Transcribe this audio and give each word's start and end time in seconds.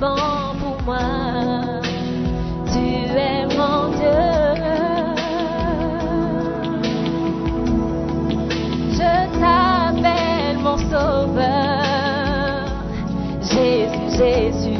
Bon 0.00 0.16
pour 0.60 0.76
moi, 0.84 1.80
tu 2.72 2.84
es 3.18 3.46
mon 3.56 3.88
Dieu. 3.98 4.22
Je 8.98 9.12
t'appelle 9.40 10.58
mon 10.58 10.78
sauveur, 10.78 12.66
Jésus, 13.42 14.08
Jésus, 14.16 14.77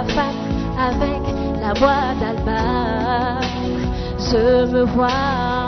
Avec 0.00 1.22
la 1.60 1.74
boîte 1.74 2.18
d'albâtre, 2.20 3.46
je 4.18 4.64
me 4.64 4.84
vois 4.84 5.08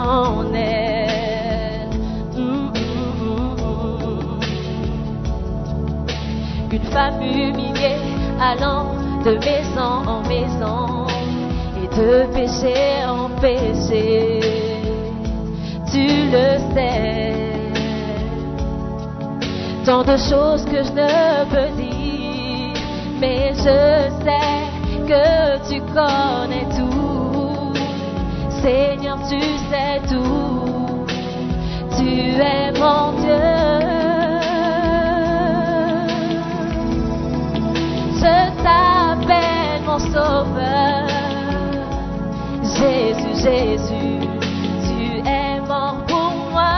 en 0.07 0.51
elle. 0.55 1.89
Mm, 2.35 2.71
mm, 2.73 3.13
mm. 3.21 4.39
Une 6.71 6.83
femme 6.85 7.21
humiliée 7.21 8.01
allant 8.41 8.95
de 9.23 9.33
maison 9.35 10.01
en 10.07 10.21
maison 10.27 11.05
et 11.77 11.87
de 11.95 12.25
péché 12.33 13.05
en 13.05 13.29
péché. 13.39 14.39
Tu 15.91 16.07
le 16.31 16.57
sais, 16.73 17.33
tant 19.85 20.03
de 20.03 20.17
choses 20.17 20.65
que 20.65 20.81
je 20.83 20.91
ne 20.91 21.45
peux 21.51 21.72
mais 23.23 23.53
je 23.55 23.79
sais 24.25 24.63
que 25.09 25.25
tu 25.69 25.77
connais 25.97 26.67
tout. 26.77 27.73
Seigneur, 28.61 29.17
tu 29.29 29.39
sais 29.69 30.01
tout. 30.11 31.05
Tu 31.97 32.09
es 32.51 32.71
mon 32.81 33.03
Dieu. 33.21 33.49
Je 38.21 38.35
t'appelle 38.63 39.81
mon 39.87 39.99
sauveur. 40.13 41.07
Jésus, 42.77 43.35
Jésus, 43.45 44.19
tu 44.85 44.99
es 45.39 45.61
mort 45.71 45.99
pour 46.09 46.31
moi. 46.51 46.75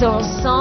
Ton 0.00 0.20
sang 0.42 0.59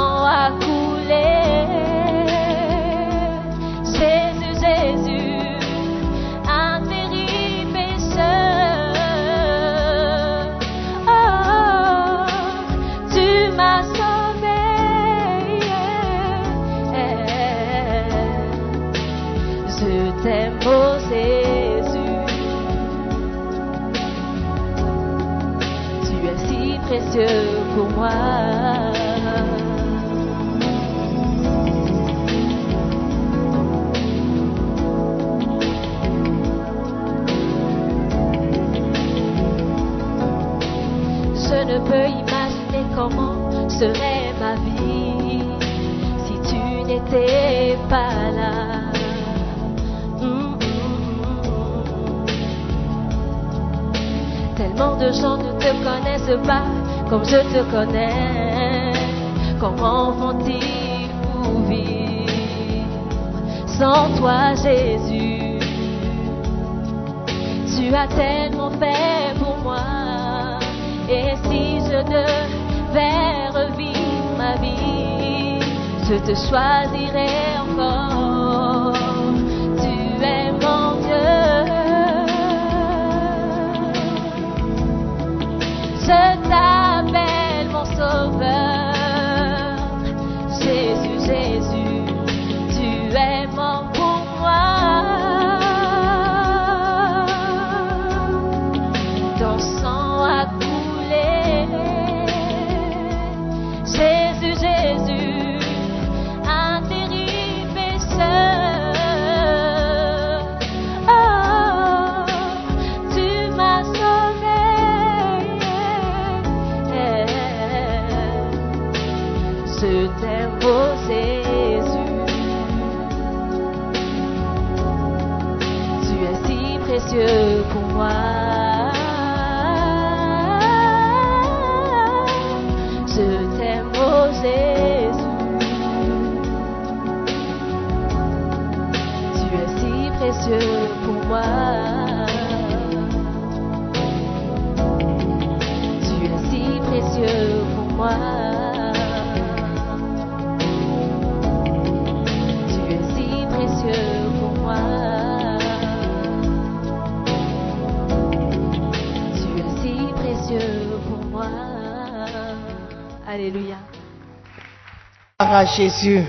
Jésus. 165.80 166.26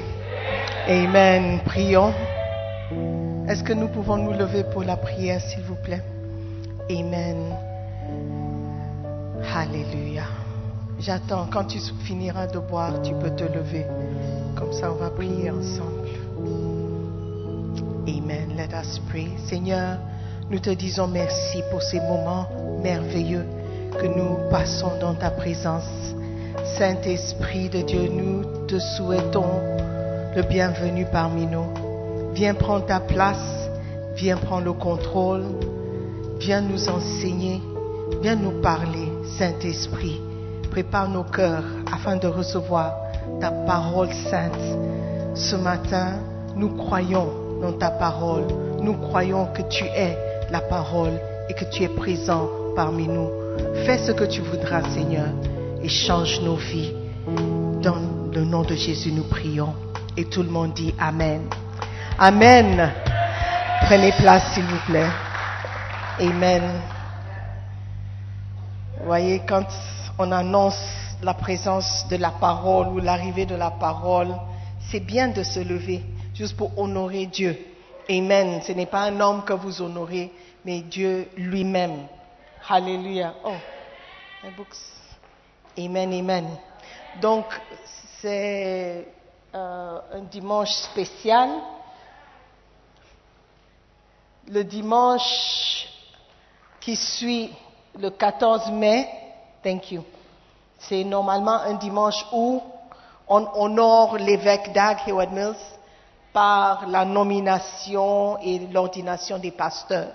Amen. 0.86 1.58
Prions. 1.64 2.12
Est-ce 3.48 3.64
que 3.64 3.72
nous 3.72 3.88
pouvons 3.88 4.16
nous 4.16 4.32
lever 4.32 4.62
pour 4.62 4.84
la 4.84 4.96
prière, 4.96 5.40
s'il 5.40 5.62
vous 5.62 5.74
plaît? 5.74 6.04
Amen. 6.88 7.56
Alléluia. 9.52 10.22
J'attends. 11.00 11.48
Quand 11.52 11.64
tu 11.64 11.80
finiras 12.04 12.46
de 12.46 12.60
boire, 12.60 13.02
tu 13.02 13.12
peux 13.14 13.30
te 13.30 13.42
lever. 13.42 13.86
Comme 14.54 14.72
ça, 14.72 14.92
on 14.92 14.94
va 14.94 15.10
prier 15.10 15.50
ensemble. 15.50 16.10
Amen. 18.06 18.52
Let 18.56 18.72
us 18.80 19.00
pray. 19.08 19.30
Seigneur, 19.48 19.98
nous 20.48 20.60
te 20.60 20.70
disons 20.70 21.08
merci 21.08 21.60
pour 21.72 21.82
ces 21.82 21.98
moments 21.98 22.46
merveilleux 22.84 23.46
que 24.00 24.06
nous 24.06 24.48
passons 24.48 24.92
dans 25.00 25.14
ta 25.14 25.32
présence. 25.32 26.14
Saint-Esprit 26.78 27.68
de 27.68 27.82
Dieu, 27.82 28.08
nous 28.12 28.59
te 28.70 28.78
souhaitons 28.78 29.50
le 30.36 30.42
bienvenu 30.42 31.04
parmi 31.10 31.44
nous. 31.44 31.66
Viens 32.34 32.54
prendre 32.54 32.86
ta 32.86 33.00
place, 33.00 33.68
viens 34.14 34.36
prendre 34.36 34.66
le 34.66 34.72
contrôle, 34.72 35.42
viens 36.38 36.60
nous 36.60 36.88
enseigner, 36.88 37.60
viens 38.22 38.36
nous 38.36 38.60
parler, 38.62 39.10
Saint-Esprit. 39.38 40.20
Prépare 40.70 41.08
nos 41.08 41.24
cœurs 41.24 41.64
afin 41.92 42.14
de 42.14 42.28
recevoir 42.28 42.94
ta 43.40 43.50
parole 43.50 44.12
sainte. 44.30 44.54
Ce 45.34 45.56
matin, 45.56 46.20
nous 46.54 46.70
croyons 46.76 47.28
dans 47.60 47.72
ta 47.72 47.90
parole. 47.90 48.44
Nous 48.80 48.94
croyons 48.94 49.46
que 49.46 49.62
tu 49.62 49.82
es 49.82 50.16
la 50.52 50.60
parole 50.60 51.18
et 51.48 51.54
que 51.54 51.64
tu 51.64 51.82
es 51.82 51.88
présent 51.88 52.48
parmi 52.76 53.08
nous. 53.08 53.30
Fais 53.84 53.98
ce 53.98 54.12
que 54.12 54.24
tu 54.24 54.42
voudras, 54.42 54.88
Seigneur, 54.90 55.26
et 55.82 55.88
change 55.88 56.40
nos 56.42 56.54
vies. 56.54 56.94
Dans 57.82 57.96
le 58.30 58.44
nom 58.44 58.60
de 58.62 58.74
Jésus, 58.74 59.10
nous 59.10 59.24
prions. 59.24 59.74
Et 60.14 60.26
tout 60.26 60.42
le 60.42 60.50
monde 60.50 60.74
dit 60.74 60.94
Amen. 60.98 61.48
Amen. 62.18 62.92
Prenez 63.86 64.12
place, 64.12 64.52
s'il 64.52 64.64
vous 64.64 64.80
plaît. 64.86 65.08
Amen. 66.18 66.62
Vous 68.98 69.06
voyez, 69.06 69.40
quand 69.48 69.64
on 70.18 70.30
annonce 70.30 70.78
la 71.22 71.32
présence 71.32 72.06
de 72.10 72.16
la 72.16 72.32
parole 72.32 72.88
ou 72.88 72.98
l'arrivée 72.98 73.46
de 73.46 73.54
la 73.54 73.70
parole, 73.70 74.34
c'est 74.90 75.00
bien 75.00 75.28
de 75.28 75.42
se 75.42 75.60
lever 75.60 76.04
juste 76.34 76.58
pour 76.58 76.78
honorer 76.78 77.24
Dieu. 77.26 77.58
Amen. 78.10 78.60
Ce 78.62 78.72
n'est 78.72 78.84
pas 78.84 79.04
un 79.04 79.18
homme 79.20 79.42
que 79.42 79.54
vous 79.54 79.80
honorez, 79.80 80.30
mais 80.66 80.82
Dieu 80.82 81.28
lui-même. 81.34 82.06
Alléluia. 82.68 83.32
Oh, 83.42 83.56
my 84.44 84.50
books. 84.50 84.76
Amen, 85.78 86.12
amen. 86.12 86.44
Donc, 87.20 87.46
c'est 88.20 89.06
euh, 89.54 89.98
un 90.12 90.20
dimanche 90.30 90.70
spécial. 90.70 91.48
Le 94.48 94.62
dimanche 94.64 95.88
qui 96.80 96.96
suit 96.96 97.52
le 97.98 98.10
14 98.10 98.70
mai, 98.70 99.08
thank 99.62 99.92
you, 99.92 100.04
c'est 100.78 101.04
normalement 101.04 101.60
un 101.60 101.74
dimanche 101.74 102.24
où 102.32 102.62
on 103.28 103.46
honore 103.54 104.16
l'évêque 104.16 104.72
Dag 104.72 104.98
Heward 105.06 105.32
Mills 105.32 105.54
par 106.32 106.86
la 106.88 107.04
nomination 107.04 108.38
et 108.38 108.58
l'ordination 108.58 109.38
des 109.38 109.50
pasteurs. 109.50 110.12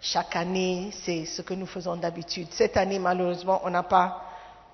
Chaque 0.00 0.36
année, 0.36 0.90
c'est 0.92 1.24
ce 1.24 1.42
que 1.42 1.54
nous 1.54 1.66
faisons 1.66 1.96
d'habitude. 1.96 2.48
Cette 2.50 2.76
année, 2.76 2.98
malheureusement, 2.98 3.60
on 3.64 3.70
n'a 3.70 3.82
pas 3.82 4.27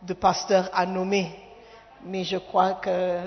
de 0.06 0.14
pasteur 0.14 0.70
à 0.72 0.86
nommer. 0.86 1.34
Mais 2.04 2.24
je 2.24 2.36
crois 2.36 2.74
que 2.74 3.20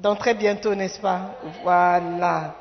dans 0.00 0.16
très 0.16 0.34
bientôt, 0.34 0.74
n'est-ce 0.74 1.00
pas? 1.00 1.34
Voilà. 1.62 2.54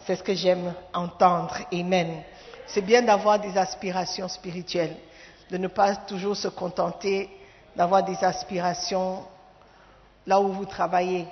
C'est 0.00 0.16
ce 0.16 0.22
que 0.22 0.34
j'aime 0.34 0.72
entendre. 0.94 1.56
Amen. 1.72 2.22
C'est 2.66 2.82
bien 2.82 3.02
d'avoir 3.02 3.38
des 3.38 3.56
aspirations 3.56 4.28
spirituelles, 4.28 4.96
de 5.50 5.56
ne 5.56 5.68
pas 5.68 5.96
toujours 5.96 6.36
se 6.36 6.48
contenter 6.48 7.30
d'avoir 7.76 8.02
des 8.02 8.22
aspirations 8.24 9.22
là 10.26 10.40
où 10.40 10.48
vous 10.48 10.64
travaillez. 10.64 11.26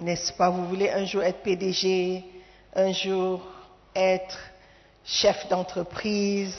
N'est-ce 0.00 0.32
pas? 0.32 0.50
Vous 0.50 0.66
voulez 0.66 0.90
un 0.90 1.04
jour 1.04 1.22
être 1.22 1.42
PDG, 1.42 2.24
un 2.74 2.92
jour 2.92 3.40
être 3.94 4.38
chef 5.04 5.48
d'entreprise, 5.48 6.56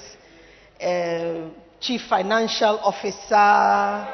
euh, 0.83 1.48
chief 1.79 2.07
financial 2.07 2.79
officer, 2.83 4.07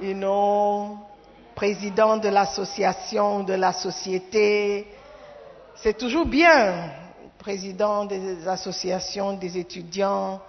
you 0.00 0.14
know, 0.14 0.98
président 1.54 2.18
de 2.18 2.28
l'association, 2.28 3.42
de 3.42 3.54
la 3.54 3.72
société. 3.72 4.86
C'est 5.76 5.96
toujours 5.96 6.26
bien, 6.26 6.90
président 7.38 8.04
des 8.04 8.46
associations 8.46 9.32
des 9.34 9.58
étudiants 9.58 10.40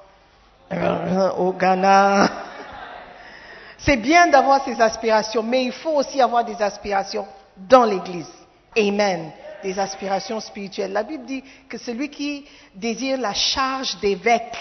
euh, 0.72 1.32
au 1.32 1.54
Ghana. 1.54 2.30
C'est 3.78 3.98
bien 3.98 4.28
d'avoir 4.28 4.64
ces 4.66 4.80
aspirations, 4.82 5.42
mais 5.42 5.64
il 5.64 5.72
faut 5.72 5.96
aussi 5.96 6.22
avoir 6.22 6.44
des 6.44 6.62
aspirations 6.62 7.26
dans 7.56 7.86
l'Église. 7.86 8.30
Amen. 8.78 9.32
Des 9.64 9.80
aspirations 9.80 10.40
spirituelles. 10.40 10.92
La 10.92 11.04
Bible 11.04 11.26
dit 11.26 11.44
que 11.68 11.78
celui 11.78 12.10
qui 12.10 12.46
désire 12.76 13.18
la 13.18 13.34
charge 13.34 13.98
d'évêque 14.00 14.58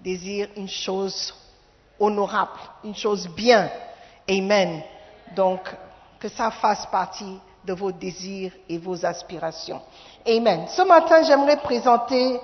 désire 0.00 0.48
une 0.56 0.68
chose 0.68 1.34
honorable, 1.98 2.58
une 2.84 2.94
chose 2.94 3.28
bien. 3.28 3.70
Amen. 4.28 4.82
Donc, 5.34 5.60
que 6.18 6.28
ça 6.28 6.50
fasse 6.50 6.86
partie 6.86 7.38
de 7.64 7.72
vos 7.72 7.92
désirs 7.92 8.52
et 8.68 8.78
vos 8.78 9.04
aspirations. 9.04 9.80
Amen. 10.26 10.66
Ce 10.68 10.82
matin, 10.82 11.22
j'aimerais 11.22 11.58
présenter 11.58 12.40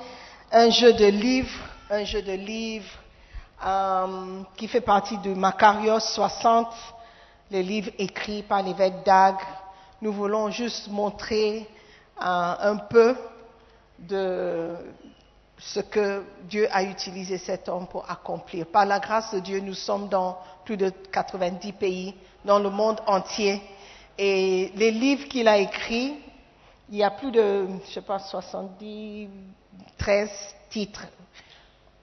un 0.52 0.70
jeu 0.70 0.92
de 0.92 1.06
livres, 1.06 1.58
un 1.90 2.04
jeu 2.04 2.22
de 2.22 2.32
livres 2.32 2.90
euh, 3.64 4.42
qui 4.56 4.68
fait 4.68 4.80
partie 4.80 5.18
du 5.18 5.34
Macarios 5.34 6.00
60, 6.00 6.68
le 7.50 7.60
livre 7.60 7.90
écrit 7.98 8.42
par 8.42 8.62
l'évêque 8.62 9.04
Dag. 9.04 9.36
Nous 10.02 10.12
voulons 10.12 10.50
juste 10.50 10.88
montrer 10.88 11.66
un 12.18 12.76
peu 12.76 13.14
de 13.98 14.74
ce 15.58 15.80
que 15.80 16.24
Dieu 16.42 16.68
a 16.70 16.82
utilisé 16.82 17.38
cet 17.38 17.68
homme 17.68 17.86
pour 17.86 18.10
accomplir. 18.10 18.66
Par 18.66 18.84
la 18.84 18.98
grâce 18.98 19.32
de 19.34 19.40
Dieu, 19.40 19.60
nous 19.60 19.74
sommes 19.74 20.08
dans 20.08 20.38
plus 20.64 20.76
de 20.76 20.90
90 20.90 21.72
pays, 21.72 22.14
dans 22.44 22.58
le 22.58 22.70
monde 22.70 23.00
entier. 23.06 23.62
Et 24.18 24.72
les 24.74 24.90
livres 24.90 25.28
qu'il 25.28 25.48
a 25.48 25.58
écrits, 25.58 26.14
il 26.90 26.96
y 26.96 27.02
a 27.02 27.10
plus 27.10 27.30
de, 27.30 27.66
je 27.88 27.92
sais 27.94 28.00
pas, 28.02 28.18
73 28.18 30.30
titres 30.70 31.06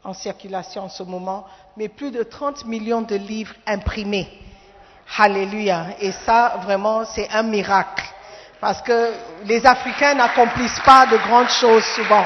en 0.03 0.13
circulation 0.13 0.83
en 0.83 0.89
ce 0.89 1.03
moment, 1.03 1.45
mais 1.77 1.87
plus 1.87 2.11
de 2.11 2.23
30 2.23 2.65
millions 2.65 3.01
de 3.01 3.15
livres 3.15 3.53
imprimés. 3.65 4.27
Alléluia. 5.17 5.87
Et 5.99 6.11
ça, 6.11 6.59
vraiment, 6.63 7.05
c'est 7.05 7.29
un 7.29 7.43
miracle. 7.43 8.03
Parce 8.59 8.81
que 8.81 9.13
les 9.45 9.65
Africains 9.65 10.15
n'accomplissent 10.15 10.79
pas 10.85 11.05
de 11.05 11.17
grandes 11.17 11.49
choses 11.49 11.83
souvent. 11.95 12.25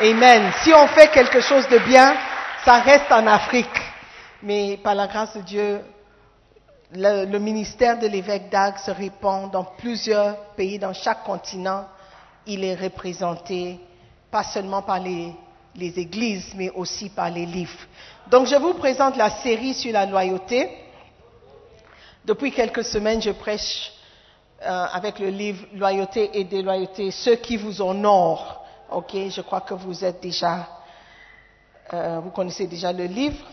Amen. 0.00 0.52
Si 0.62 0.72
on 0.72 0.86
fait 0.86 1.08
quelque 1.08 1.40
chose 1.40 1.66
de 1.68 1.78
bien, 1.78 2.14
ça 2.64 2.78
reste 2.78 3.10
en 3.10 3.26
Afrique. 3.26 3.66
Mais 4.44 4.76
par 4.76 4.94
la 4.94 5.08
grâce 5.08 5.36
de 5.36 5.40
Dieu, 5.40 5.80
le, 6.92 7.38
ministère 7.38 7.98
de 7.98 8.06
l'évêque 8.06 8.48
d'Ag 8.48 8.78
se 8.78 8.92
répand 8.92 9.50
dans 9.50 9.64
plusieurs 9.64 10.36
pays, 10.54 10.78
dans 10.78 10.92
chaque 10.92 11.24
continent. 11.24 11.84
Il 12.46 12.62
est 12.62 12.76
représenté 12.76 13.80
pas 14.30 14.44
seulement 14.44 14.82
par 14.82 15.00
les, 15.00 15.32
les 15.74 15.98
églises, 15.98 16.52
mais 16.54 16.70
aussi 16.70 17.08
par 17.08 17.28
les 17.30 17.44
livres. 17.44 17.80
Donc 18.28 18.46
je 18.46 18.54
vous 18.54 18.74
présente 18.74 19.16
la 19.16 19.30
série 19.30 19.74
sur 19.74 19.92
la 19.92 20.06
loyauté. 20.06 20.70
Depuis 22.24 22.52
quelques 22.52 22.84
semaines, 22.84 23.20
je 23.20 23.32
prêche 23.32 23.92
euh, 24.62 24.86
avec 24.92 25.18
le 25.18 25.30
livre 25.30 25.64
Loyauté 25.74 26.30
et 26.34 26.44
déloyauté, 26.44 27.10
ceux 27.10 27.34
qui 27.34 27.56
vous 27.56 27.82
honorent. 27.82 28.57
Ok, 28.90 29.12
je 29.28 29.42
crois 29.42 29.60
que 29.60 29.74
vous 29.74 30.02
êtes 30.02 30.20
déjà, 30.22 30.66
euh, 31.92 32.20
vous 32.22 32.30
connaissez 32.30 32.66
déjà 32.66 32.90
le 32.90 33.04
livre. 33.04 33.44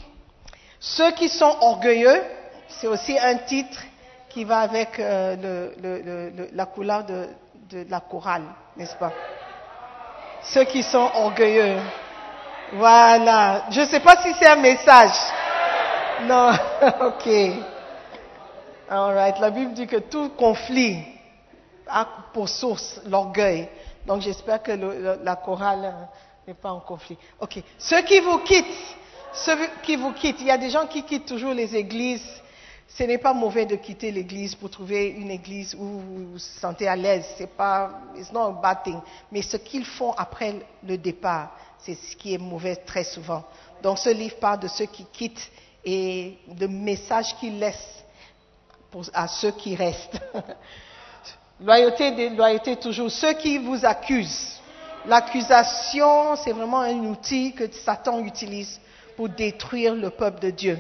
Ceux 0.80 1.12
qui 1.12 1.28
sont 1.28 1.58
orgueilleux, 1.60 2.22
c'est 2.70 2.88
aussi 2.88 3.18
un 3.20 3.36
titre 3.40 3.82
qui 4.30 4.46
va 4.46 4.60
avec 4.60 4.98
euh, 5.00 6.48
la 6.54 6.66
couleur 6.68 7.04
de, 7.04 7.28
de 7.70 7.86
la 7.90 8.00
chorale, 8.00 8.44
n'est-ce 8.78 8.96
pas? 8.96 9.12
Ceux 10.44 10.64
qui 10.64 10.84
sont 10.84 11.10
orgueilleux. 11.16 11.80
Voilà. 12.74 13.66
Je 13.72 13.82
ne 13.82 13.86
sais 13.88 14.00
pas 14.00 14.22
si 14.22 14.34
c'est 14.40 14.48
un 14.48 14.56
message. 14.56 15.16
Non, 16.24 16.52
ok. 17.08 17.28
All 18.90 19.14
right. 19.16 19.40
La 19.40 19.50
Bible 19.50 19.74
dit 19.74 19.88
que 19.88 19.98
tout 19.98 20.30
conflit 20.30 21.04
a 21.88 22.08
pour 22.34 22.48
source 22.48 23.02
l'orgueil. 23.06 23.68
Donc 24.06 24.22
j'espère 24.22 24.62
que 24.62 24.72
la 24.72 25.36
chorale 25.36 25.94
n'est 26.48 26.54
pas 26.54 26.72
en 26.72 26.80
conflit. 26.80 27.18
Ok. 27.40 27.62
Ceux 27.78 28.02
qui 28.04 28.20
vous 28.20 28.40
quittent, 28.40 28.96
ceux 29.34 29.58
qui 29.84 29.96
vous 29.96 30.14
quittent, 30.14 30.42
il 30.42 30.48
y 30.48 30.52
a 30.52 30.58
des 30.58 30.70
gens 30.70 30.88
qui 30.88 31.04
quittent 31.04 31.26
toujours 31.26 31.54
les 31.54 31.76
églises. 31.76 32.42
Ce 32.88 33.04
n'est 33.04 33.18
pas 33.18 33.34
mauvais 33.34 33.66
de 33.66 33.76
quitter 33.76 34.12
l'église 34.12 34.54
pour 34.54 34.70
trouver 34.70 35.08
une 35.08 35.32
église 35.32 35.74
où 35.74 35.84
vous 35.84 36.32
vous 36.32 36.40
sentez 36.40 36.88
à 36.88 36.96
l'aise. 36.96 37.26
C'est 37.36 37.50
pas, 37.50 37.90
it's 38.16 38.32
not 38.32 38.42
a 38.42 38.52
bad 38.52 38.84
thing. 38.84 39.00
Mais 39.32 39.42
ce 39.42 39.58
qu'ils 39.58 39.86
font 39.86 40.12
après 40.12 40.56
le 40.84 40.98
départ, 40.98 41.52
c'est 41.80 41.96
ce 41.96 42.16
qui 42.16 42.34
est 42.36 42.38
mauvais 42.38 42.76
très 42.76 43.04
souvent. 43.04 43.44
Donc 43.82 43.98
ce 43.98 44.10
livre 44.10 44.36
parle 44.38 44.60
de 44.60 44.68
ceux 44.68 44.86
qui 44.86 45.06
quittent 45.06 45.52
et 45.84 46.38
de 46.48 46.68
messages 46.68 47.36
qu'ils 47.38 47.60
laissent 47.60 48.04
à 49.14 49.28
ceux 49.28 49.52
qui 49.52 49.76
restent. 49.76 50.20
loyauté, 51.62 52.12
déloyauté 52.12 52.76
toujours. 52.76 53.12
Ceux 53.12 53.34
qui 53.34 53.58
vous 53.58 53.86
accusent. 53.86 54.60
L'accusation, 55.08 56.36
c'est 56.36 56.52
vraiment 56.52 56.82
un 56.82 56.98
outil 57.06 57.54
que 57.54 57.72
Satan 57.72 58.20
utilise 58.22 58.80
pour 59.16 59.30
détruire 59.30 59.94
le 59.94 60.10
peuple 60.10 60.42
de 60.42 60.50
Dieu. 60.50 60.80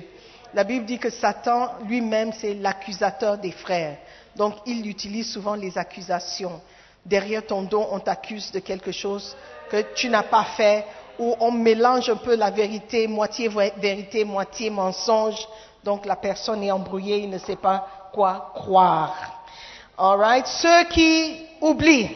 La 0.53 0.63
Bible 0.63 0.85
dit 0.85 0.97
que 0.97 1.09
Satan 1.09 1.73
lui-même, 1.87 2.33
c'est 2.33 2.55
l'accusateur 2.55 3.37
des 3.37 3.51
frères. 3.51 3.97
Donc, 4.35 4.55
il 4.65 4.87
utilise 4.87 5.31
souvent 5.31 5.53
les 5.53 5.77
accusations. 5.77 6.59
Derrière 7.05 7.45
ton 7.45 7.61
dos, 7.61 7.85
on 7.91 7.99
t'accuse 7.99 8.51
de 8.51 8.59
quelque 8.59 8.91
chose 8.91 9.35
que 9.69 9.93
tu 9.93 10.09
n'as 10.09 10.23
pas 10.23 10.43
fait, 10.43 10.85
ou 11.19 11.35
on 11.39 11.51
mélange 11.51 12.09
un 12.09 12.15
peu 12.15 12.35
la 12.35 12.49
vérité, 12.49 13.07
moitié 13.07 13.47
vérité, 13.77 14.25
moitié 14.25 14.69
mensonge. 14.69 15.47
Donc, 15.83 16.05
la 16.05 16.15
personne 16.15 16.63
est 16.63 16.71
embrouillée, 16.71 17.19
il 17.19 17.29
ne 17.29 17.37
sait 17.37 17.55
pas 17.57 18.09
quoi 18.11 18.51
croire. 18.55 19.34
All 19.97 20.17
right? 20.17 20.45
Ceux 20.45 20.85
qui 20.85 21.45
oublient. 21.61 22.09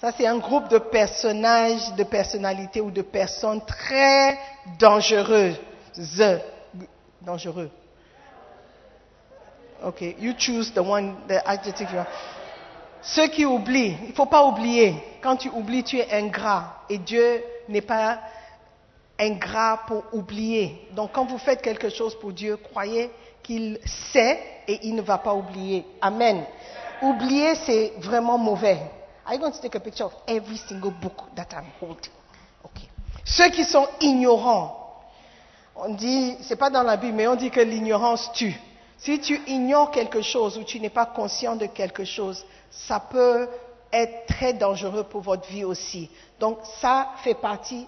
Ça, 0.00 0.12
c'est 0.12 0.26
un 0.26 0.38
groupe 0.38 0.68
de 0.68 0.78
personnages, 0.78 1.92
de 1.94 2.04
personnalités 2.04 2.80
ou 2.80 2.90
de 2.90 3.02
personnes 3.02 3.60
très 3.64 4.38
dangereuses 4.78 5.58
dangereux. 7.20 7.70
Ok, 9.84 10.02
you 10.18 10.32
choose 10.36 10.72
the 10.72 10.78
one, 10.78 11.16
the 11.28 11.40
adjective. 11.44 12.04
Ceux 13.00 13.28
qui 13.28 13.44
oublient, 13.44 13.96
il 14.02 14.08
ne 14.08 14.14
faut 14.14 14.26
pas 14.26 14.44
oublier. 14.44 14.94
Quand 15.20 15.36
tu 15.36 15.48
oublies, 15.50 15.84
tu 15.84 15.98
es 15.98 16.12
ingrat. 16.12 16.82
Et 16.88 16.98
Dieu 16.98 17.44
n'est 17.68 17.80
pas 17.80 18.18
ingrat 19.18 19.80
pour 19.86 20.04
oublier. 20.12 20.88
Donc 20.92 21.12
quand 21.12 21.24
vous 21.24 21.38
faites 21.38 21.62
quelque 21.62 21.90
chose 21.90 22.18
pour 22.18 22.32
Dieu, 22.32 22.56
croyez 22.56 23.10
qu'il 23.42 23.78
sait 24.12 24.40
et 24.66 24.80
il 24.82 24.94
ne 24.94 25.02
va 25.02 25.18
pas 25.18 25.34
oublier. 25.34 25.84
Amen. 26.00 26.44
Oublier, 27.02 27.54
c'est 27.54 27.92
vraiment 27.98 28.38
mauvais. 28.38 28.78
Are 29.24 29.34
you 29.34 29.40
going 29.40 29.52
to 29.52 29.60
take 29.60 29.74
a 29.74 29.80
picture 29.80 30.06
of 30.06 30.14
every 30.26 30.56
single 30.56 30.90
book 30.90 31.34
that 31.36 31.48
I'm 31.52 31.66
holding? 31.80 32.12
Okay. 32.64 32.88
Ceux 33.24 33.50
qui 33.50 33.64
sont 33.64 33.86
ignorants, 34.00 34.74
on 35.76 35.90
dit, 35.94 36.36
c'est 36.40 36.56
pas 36.56 36.70
dans 36.70 36.82
la 36.82 36.96
Bible, 36.96 37.14
mais 37.14 37.28
on 37.28 37.36
dit 37.36 37.50
que 37.50 37.60
l'ignorance 37.60 38.32
tue. 38.32 38.58
Si 38.96 39.20
tu 39.20 39.40
ignores 39.46 39.90
quelque 39.92 40.22
chose 40.22 40.58
ou 40.58 40.64
tu 40.64 40.80
n'es 40.80 40.90
pas 40.90 41.06
conscient 41.06 41.54
de 41.54 41.66
quelque 41.66 42.04
chose, 42.04 42.44
ça 42.70 42.98
peut 42.98 43.48
être 43.92 44.26
très 44.26 44.54
dangereux 44.54 45.04
pour 45.04 45.20
votre 45.20 45.48
vie 45.48 45.64
aussi. 45.64 46.10
Donc 46.40 46.58
ça 46.80 47.10
fait 47.22 47.34
partie 47.34 47.86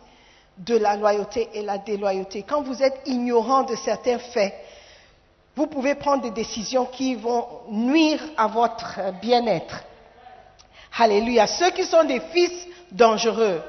de 0.58 0.76
la 0.76 0.96
loyauté 0.96 1.48
et 1.54 1.62
la 1.62 1.78
déloyauté. 1.78 2.42
Quand 2.42 2.62
vous 2.62 2.82
êtes 2.82 3.00
ignorant 3.06 3.62
de 3.62 3.74
certains 3.74 4.18
faits, 4.18 4.54
vous 5.60 5.66
pouvez 5.66 5.94
prendre 5.94 6.22
des 6.22 6.30
décisions 6.30 6.86
qui 6.86 7.14
vont 7.14 7.46
nuire 7.68 8.18
à 8.34 8.46
votre 8.46 8.98
bien-être. 9.20 9.84
Alléluia. 10.98 11.46
Ceux 11.46 11.70
qui 11.72 11.84
sont 11.84 12.02
des 12.04 12.18
fils 12.32 12.66
dangereux, 12.90 13.60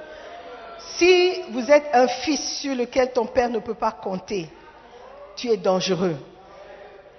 si 0.96 1.34
vous 1.50 1.70
êtes 1.70 1.90
un 1.92 2.08
fils 2.08 2.60
sur 2.62 2.76
lequel 2.76 3.12
ton 3.12 3.26
père 3.26 3.50
ne 3.50 3.60
peut 3.60 3.74
pas 3.74 3.92
compter, 3.92 4.48
tu 5.36 5.50
es 5.50 5.58
dangereux. 5.58 6.16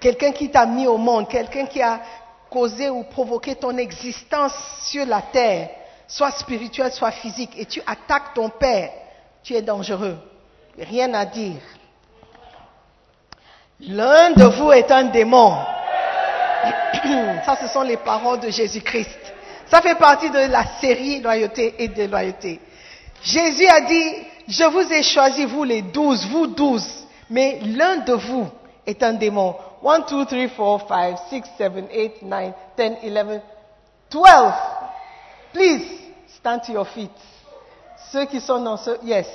Quelqu'un 0.01 0.33
qui 0.33 0.51
t'a 0.51 0.65
mis 0.65 0.87
au 0.87 0.97
monde, 0.97 1.29
quelqu'un 1.29 1.67
qui 1.67 1.83
a 1.83 2.01
causé 2.49 2.89
ou 2.89 3.05
provoqué 3.05 3.55
ton 3.55 3.77
existence 3.77 4.55
sur 4.85 5.05
la 5.05 5.21
terre, 5.21 5.69
soit 6.09 6.31
spirituelle, 6.31 6.93
soit 6.93 7.13
physique, 7.13 7.53
et 7.59 7.67
tu 7.67 7.83
attaques 7.87 8.33
ton 8.35 8.49
père, 8.49 8.91
tu 9.43 9.53
es 9.53 9.61
dangereux. 9.61 10.17
Rien 10.79 11.13
à 11.13 11.27
dire. 11.27 11.61
L'un 13.81 14.31
de 14.31 14.45
vous 14.45 14.73
est 14.73 14.91
un 14.91 15.05
démon. 15.05 15.57
Ça, 17.45 17.57
ce 17.61 17.69
sont 17.69 17.83
les 17.83 17.97
paroles 17.97 18.41
de 18.41 18.51
Jésus-Christ. 18.51 19.19
Ça 19.67 19.81
fait 19.81 19.97
partie 19.97 20.31
de 20.31 20.39
la 20.39 20.65
série 20.81 21.21
loyauté 21.21 21.75
et 21.79 21.89
déloyauté. 21.89 22.61
Jésus 23.23 23.67
a 23.67 23.81
dit, 23.81 24.15
je 24.49 24.65
vous 24.65 24.93
ai 24.93 25.03
choisi, 25.03 25.45
vous 25.45 25.65
les 25.65 25.83
douze, 25.83 26.27
vous 26.27 26.47
douze, 26.47 27.07
mais 27.31 27.59
l'un 27.65 27.99
de 27.99 28.13
vous 28.13 28.49
est 28.87 29.03
un 29.03 29.15
démon. 29.15 29.57
One, 29.83 30.05
two, 30.07 30.25
three, 30.27 30.49
four, 30.49 30.87
five, 30.87 31.17
six, 31.29 31.43
seven, 31.59 31.89
eight, 31.91 32.23
nine, 32.23 32.53
ten, 32.77 32.97
eleven, 33.03 33.41
twelve. 34.11 34.55
Please, 35.53 35.85
stand 36.39 36.63
to 36.65 36.73
your 36.73 36.87
feet. 36.87 37.11
Ceux 38.13 38.27
qui 38.27 38.41
sont 38.41 38.61
dans 38.61 38.77
ce... 38.77 38.91
Yes. 39.05 39.27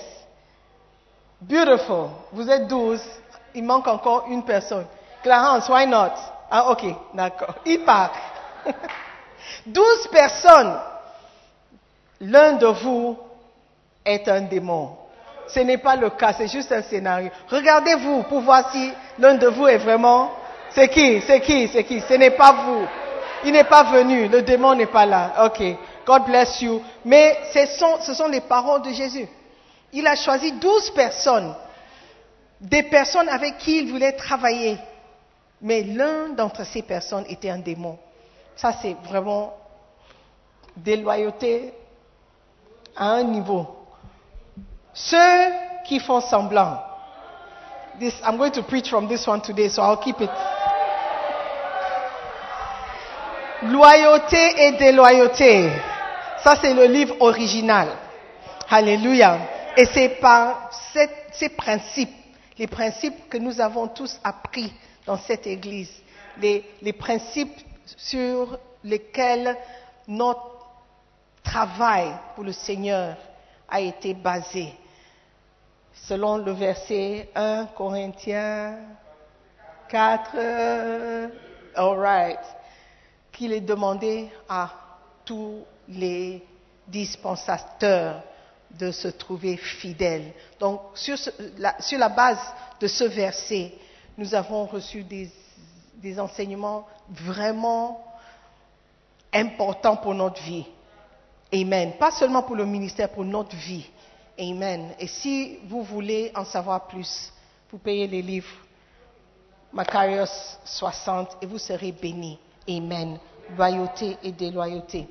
Beautiful. 1.41 2.09
Vous 2.31 2.49
êtes 2.49 2.67
douze. 2.67 3.01
Il 3.57 3.63
manque 3.63 3.87
encore 3.87 4.25
une 4.29 4.43
personne. 4.43 4.85
Clarence, 5.23 5.67
why 5.67 5.87
not? 5.87 6.13
Ah, 6.51 6.69
ok, 6.69 6.85
d'accord. 7.15 7.55
Il 7.65 7.79
part. 7.79 8.11
Douze 9.65 10.07
personnes. 10.11 10.77
L'un 12.21 12.53
de 12.53 12.67
vous 12.67 13.17
est 14.05 14.27
un 14.27 14.41
démon. 14.41 14.91
Ce 15.47 15.59
n'est 15.61 15.79
pas 15.79 15.95
le 15.95 16.11
cas, 16.11 16.33
c'est 16.33 16.47
juste 16.47 16.71
un 16.71 16.83
scénario. 16.83 17.31
Regardez-vous 17.49 18.23
pour 18.23 18.41
voir 18.41 18.71
si 18.71 18.93
l'un 19.17 19.33
de 19.33 19.47
vous 19.47 19.67
est 19.67 19.77
vraiment... 19.79 20.31
C'est 20.69 20.89
qui? 20.89 21.19
C'est 21.21 21.41
qui? 21.41 21.67
C'est 21.67 21.83
qui? 21.83 21.99
Ce 22.01 22.13
n'est 22.13 22.31
pas 22.31 22.51
vous. 22.51 22.85
Il 23.43 23.53
n'est 23.53 23.63
pas 23.63 23.83
venu, 23.85 24.27
le 24.27 24.43
démon 24.43 24.75
n'est 24.75 24.85
pas 24.85 25.07
là. 25.07 25.45
Ok, 25.45 25.63
God 26.05 26.25
bless 26.25 26.61
you. 26.61 26.79
Mais 27.03 27.39
ce 27.51 27.65
sont, 27.65 28.01
ce 28.01 28.13
sont 28.13 28.27
les 28.27 28.41
paroles 28.41 28.83
de 28.83 28.91
Jésus. 28.91 29.27
Il 29.93 30.05
a 30.05 30.15
choisi 30.15 30.51
douze 30.51 30.91
personnes, 30.91 31.55
des 32.59 32.83
personnes 32.83 33.29
avec 33.29 33.57
qui 33.57 33.79
il 33.79 33.91
voulait 33.91 34.13
travailler. 34.13 34.77
Mais 35.61 35.83
l'un 35.83 36.29
d'entre 36.29 36.65
ces 36.65 36.81
personnes 36.81 37.25
était 37.27 37.49
un 37.49 37.59
démon. 37.59 37.97
Ça, 38.55 38.73
c'est 38.81 38.95
vraiment 39.03 39.53
déloyauté 40.75 41.73
à 42.95 43.09
un 43.13 43.23
niveau. 43.23 43.67
Ceux 44.93 45.51
qui 45.85 45.99
font 45.99 46.21
semblant. 46.21 46.81
This, 47.99 48.13
I'm 48.23 48.37
going 48.37 48.51
to 48.51 48.63
preach 48.63 48.89
from 48.89 49.07
this 49.07 49.27
one 49.27 49.41
today, 49.41 49.69
so 49.69 49.81
I'll 49.81 49.97
keep 49.97 50.21
it. 50.21 50.29
Loyauté 53.63 54.67
et 54.67 54.71
déloyauté. 54.73 55.71
Ça, 56.43 56.55
c'est 56.61 56.73
le 56.73 56.85
livre 56.85 57.15
original. 57.19 57.87
Alléluia. 58.69 59.39
Et 59.75 59.85
c'est 59.85 60.09
par 60.09 60.69
ces 61.31 61.49
principes, 61.49 62.15
les 62.57 62.67
principes 62.67 63.29
que 63.29 63.37
nous 63.37 63.59
avons 63.61 63.87
tous 63.87 64.19
appris 64.23 64.71
dans 65.05 65.17
cette 65.17 65.47
église, 65.47 65.91
les, 66.39 66.93
principes 66.93 67.59
sur 67.95 68.59
lesquels 68.83 69.55
notre 70.07 70.67
travail 71.43 72.13
pour 72.35 72.43
le 72.43 72.51
Seigneur 72.51 73.15
a 73.69 73.79
été 73.79 74.13
basé. 74.13 74.73
Selon 75.93 76.37
le 76.37 76.51
verset 76.51 77.29
1 77.35 77.67
Corinthiens 77.75 78.77
4, 79.89 80.31
euh, 80.35 81.27
qu'il 83.31 83.53
est 83.53 83.61
demandé 83.61 84.29
à 84.49 84.69
tous 85.23 85.63
les 85.87 86.43
dispensateurs 86.87 88.23
de 88.77 88.91
se 88.91 89.07
trouver 89.07 89.57
fidèles. 89.57 90.33
Donc, 90.59 90.81
sur, 90.95 91.17
la, 91.57 92.09
base 92.09 92.39
de 92.79 92.87
ce 92.87 93.03
verset, 93.03 93.73
nous 94.17 94.33
avons 94.33 94.65
reçu 94.65 95.03
des, 95.03 95.29
des 95.95 96.19
enseignements 96.19 96.87
vraiment 97.09 98.03
importants 99.33 99.97
pour 99.97 100.13
notre 100.13 100.41
vie. 100.41 100.65
Amen. 101.53 101.93
Pas 101.97 102.11
seulement 102.11 102.43
pour 102.43 102.55
le 102.55 102.65
ministère, 102.65 103.09
pour 103.09 103.23
notre 103.23 103.55
vie. 103.55 103.89
Amen. 104.39 104.93
Et 104.99 105.07
si 105.07 105.59
vous 105.67 105.83
voulez 105.83 106.31
en 106.35 106.45
savoir 106.45 106.87
plus, 106.87 107.31
vous 107.71 107.77
payez 107.77 108.07
les 108.07 108.21
livres 108.21 108.49
Macarios 109.73 110.25
60 110.65 111.37
et 111.41 111.45
vous 111.45 111.57
serez 111.57 111.91
bénis. 111.91 112.39
Amen. 112.69 113.17
Loyauté 113.55 114.17
et 114.23 114.31
déloyauté. 114.31 115.07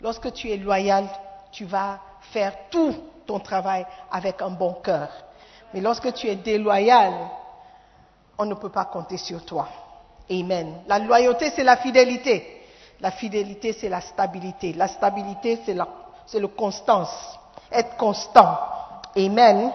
Lorsque 0.00 0.32
tu 0.32 0.50
es 0.50 0.56
loyal, 0.56 1.06
tu 1.52 1.64
vas 1.64 2.00
faire 2.32 2.52
tout 2.70 2.94
ton 3.26 3.40
travail 3.40 3.86
avec 4.10 4.40
un 4.42 4.50
bon 4.50 4.74
cœur. 4.74 5.08
Mais 5.72 5.80
lorsque 5.80 6.12
tu 6.14 6.26
es 6.26 6.36
déloyal, 6.36 7.12
on 8.38 8.44
ne 8.46 8.54
peut 8.54 8.70
pas 8.70 8.86
compter 8.86 9.16
sur 9.16 9.44
toi. 9.44 9.68
Amen. 10.30 10.82
La 10.86 10.98
loyauté, 10.98 11.50
c'est 11.50 11.64
la 11.64 11.76
fidélité. 11.76 12.62
La 13.00 13.10
fidélité, 13.10 13.72
c'est 13.72 13.88
la 13.88 14.00
stabilité. 14.00 14.72
La 14.72 14.88
stabilité, 14.88 15.60
c'est 15.64 15.74
la, 15.74 15.88
le 16.34 16.48
constance. 16.48 17.38
Être 17.70 17.96
constant. 17.96 18.58
Amen. 19.16 19.72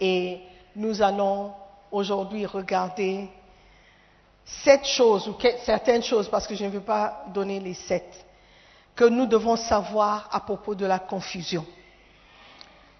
Et 0.00 0.40
nous 0.76 1.00
allons 1.02 1.52
aujourd'hui 1.90 2.46
regarder 2.46 3.28
sept 4.44 4.84
choses, 4.84 5.28
ou 5.28 5.36
certaines 5.64 6.02
choses, 6.02 6.28
parce 6.28 6.46
que 6.46 6.54
je 6.54 6.64
ne 6.64 6.70
veux 6.70 6.80
pas 6.80 7.24
donner 7.32 7.60
les 7.60 7.74
sept, 7.74 8.24
que 8.94 9.04
nous 9.04 9.26
devons 9.26 9.56
savoir 9.56 10.28
à 10.32 10.40
propos 10.40 10.74
de 10.74 10.86
la 10.86 10.98
confusion. 10.98 11.64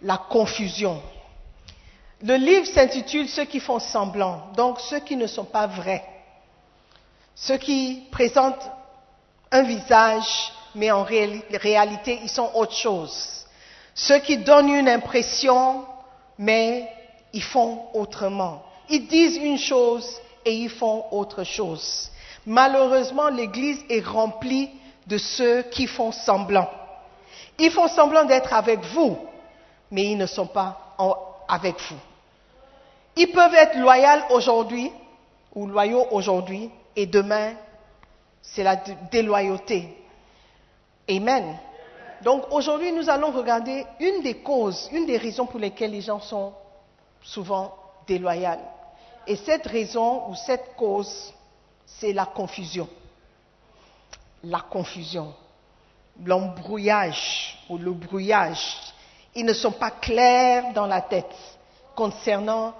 La 0.03 0.17
confusion. 0.17 1.03
Le 2.23 2.37
livre 2.37 2.67
s'intitule 2.67 3.29
Ceux 3.29 3.45
qui 3.45 3.61
font 3.61 3.79
semblant, 3.79 4.49
donc 4.57 4.81
ceux 4.81 5.01
qui 5.01 5.17
ne 5.17 5.27
sont 5.27 5.45
pas 5.45 5.67
vrais, 5.67 6.05
ceux 7.35 7.57
qui 7.57 8.05
présentent 8.11 8.71
un 9.51 9.63
visage, 9.63 10.53
mais 10.75 10.91
en 10.91 11.05
réali- 11.05 11.43
réalité, 11.57 12.21
ils 12.23 12.29
sont 12.31 12.51
autre 12.55 12.75
chose. 12.75 13.45
Ceux 13.95 14.19
qui 14.21 14.39
donnent 14.39 14.71
une 14.71 14.89
impression, 14.89 15.85
mais 16.39 16.89
ils 17.33 17.43
font 17.43 17.87
autrement. 17.93 18.63
Ils 18.89 19.07
disent 19.07 19.37
une 19.37 19.59
chose 19.59 20.07
et 20.45 20.55
ils 20.55 20.71
font 20.71 21.05
autre 21.11 21.45
chose. 21.45 22.11
Malheureusement, 22.47 23.29
l'Église 23.29 23.85
est 23.91 24.05
remplie 24.05 24.71
de 25.07 25.19
ceux 25.19 25.63
qui 25.65 25.87
font 25.87 26.13
semblant. 26.13 26.69
Ils 27.59 27.71
font 27.71 27.89
semblant 27.89 28.25
d'être 28.25 28.53
avec 28.53 28.81
vous, 28.81 29.19
mais 29.91 30.05
ils 30.05 30.17
ne 30.17 30.27
sont 30.27 30.47
pas 30.47 30.95
avec 31.49 31.81
vous. 31.91 31.99
Ils 33.17 33.31
peuvent 33.31 33.55
être 33.55 33.77
loyaux 33.79 34.23
aujourd'hui 34.31 34.91
ou 35.55 35.67
loyaux 35.67 36.07
aujourd'hui 36.11 36.71
et 36.97 37.07
demain, 37.07 37.53
c'est 38.41 38.63
la 38.63 38.77
dé- 38.77 38.97
déloyauté. 39.11 39.97
Amen. 41.11 41.59
Donc 42.23 42.45
aujourd'hui, 42.51 42.93
nous 42.93 43.11
allons 43.11 43.33
regarder 43.33 43.85
une 44.01 44.23
des 44.23 44.37
causes, 44.39 44.89
une 44.93 45.07
des 45.07 45.19
raisons 45.19 45.47
pour 45.47 45.61
lesquelles 45.61 45.91
les 45.91 46.01
gens 46.01 46.21
sont 46.21 46.53
souvent 47.23 47.75
déloyaux. 48.07 48.49
Et 49.27 49.37
cette 49.37 49.67
raison 49.67 50.29
ou 50.31 50.35
cette 50.35 50.75
cause, 50.77 51.33
c'est 51.87 52.13
la 52.13 52.25
confusion. 52.25 52.89
La 54.45 54.61
confusion, 54.61 55.35
l'embrouillage 56.25 57.59
ou 57.69 57.79
le 57.79 57.93
brouillage. 57.93 58.79
Ils 59.35 59.45
ne 59.45 59.53
sont 59.53 59.73
pas 59.73 59.91
clairs 59.91 60.73
dans 60.75 60.87
la 60.87 61.01
tête 61.01 61.35
concernant 61.95 62.75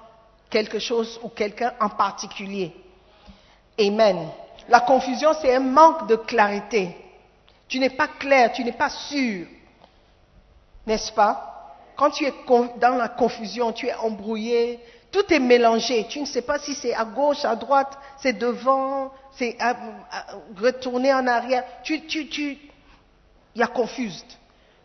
quelque 0.51 0.79
chose 0.79 1.19
ou 1.23 1.29
quelqu'un 1.29 1.73
en 1.81 1.89
particulier. 1.89 2.75
Amen. 3.79 4.29
La 4.69 4.81
confusion, 4.81 5.31
c'est 5.41 5.55
un 5.55 5.61
manque 5.61 6.07
de 6.09 6.17
clarité. 6.17 6.97
Tu 7.69 7.79
n'es 7.79 7.91
pas 7.91 8.09
clair, 8.09 8.53
tu 8.53 8.63
n'es 8.65 8.73
pas 8.73 8.91
sûr. 8.91 9.47
N'est-ce 10.87 11.13
pas? 11.13 11.77
Quand 11.97 12.11
tu 12.11 12.25
es 12.27 12.35
dans 12.79 12.97
la 12.97 13.09
confusion, 13.09 13.73
tu 13.73 13.87
es 13.87 13.95
embrouillé, 13.95 14.79
tout 15.13 15.33
est 15.33 15.39
mélangé. 15.39 16.07
Tu 16.09 16.21
ne 16.21 16.27
sais 16.27 16.43
pas 16.43 16.59
si 16.59 16.75
c'est 16.75 16.95
à 16.95 17.05
gauche, 17.05 17.45
à 17.45 17.55
droite, 17.55 17.97
c'est 18.19 18.33
devant, 18.33 19.13
c'est 19.33 19.57
à- 19.61 19.77
à- 20.11 20.25
retourner 20.59 21.13
en 21.15 21.27
arrière. 21.27 21.65
Tu, 21.85 22.07
tu, 22.07 22.29
tu, 22.29 22.59
il 23.55 23.61
y 23.61 23.63
a 23.63 23.67
confuse. 23.69 24.25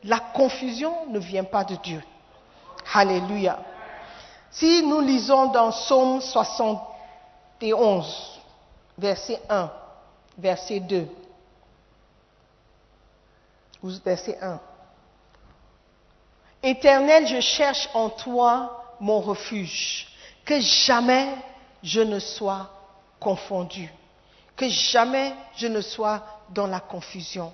La 0.04 0.20
confusion 0.20 1.08
ne 1.10 1.18
vient 1.20 1.46
pas 1.46 1.64
de 1.64 1.76
Dieu. 1.78 2.04
Alléluia. 2.94 3.58
Si 4.52 4.84
nous 4.86 5.00
lisons 5.02 5.48
dans 5.48 5.72
Psaume 5.72 6.22
71, 6.22 8.40
verset 8.98 9.42
1, 9.50 9.72
verset 10.38 10.80
2, 10.82 11.08
ou 13.84 13.90
verset 14.04 14.38
1. 14.42 14.60
Éternel, 16.64 17.28
je 17.28 17.40
cherche 17.40 17.88
en 17.94 18.10
toi 18.10 18.84
mon 19.00 19.20
refuge, 19.20 20.08
que 20.48 20.62
jamais 20.62 21.28
je 21.84 22.00
ne 22.00 22.20
sois 22.20 22.72
confondu, 23.20 23.92
que 24.56 24.70
jamais 24.70 25.34
je 25.58 25.68
ne 25.68 25.82
sois 25.82 26.24
dans 26.50 26.68
la 26.68 26.80
confusion. 26.80 27.54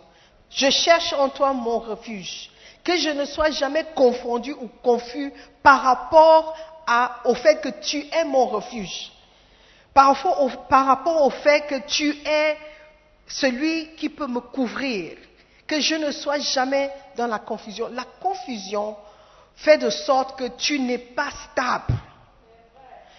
Je 0.51 0.69
cherche 0.69 1.11
en 1.13 1.29
toi 1.29 1.53
mon 1.53 1.79
refuge, 1.79 2.51
que 2.83 2.95
je 2.95 3.09
ne 3.09 3.25
sois 3.25 3.49
jamais 3.49 3.83
confondu 3.95 4.53
ou 4.53 4.69
confus 4.83 5.33
par 5.63 5.81
rapport 5.81 6.55
au 7.25 7.33
fait 7.33 7.59
que 7.61 7.69
tu 7.81 8.05
es 8.11 8.23
mon 8.25 8.45
refuge, 8.45 9.11
par 9.95 10.15
rapport 10.85 11.23
au 11.25 11.29
fait 11.31 11.65
que 11.65 11.87
tu 11.87 12.15
es 12.23 12.57
celui 13.25 13.95
qui 13.95 14.09
peut 14.09 14.27
me 14.27 14.39
couvrir, 14.39 15.17
que 15.65 15.79
je 15.79 15.95
ne 15.95 16.11
sois 16.11 16.37
jamais 16.39 16.91
dans 17.17 17.25
la 17.25 17.39
confusion. 17.39 17.89
La 17.91 18.05
confusion 18.21 18.95
fait 19.55 19.79
de 19.79 19.89
sorte 19.89 20.37
que 20.37 20.49
tu 20.57 20.79
n'es 20.79 20.99
pas 20.99 21.31
stable. 21.51 21.95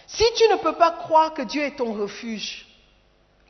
Si 0.06 0.24
tu 0.36 0.48
ne 0.48 0.56
peux 0.56 0.74
pas 0.74 0.92
croire 0.92 1.34
que 1.34 1.42
Dieu 1.42 1.62
est 1.62 1.76
ton 1.76 1.92
refuge, 1.94 2.66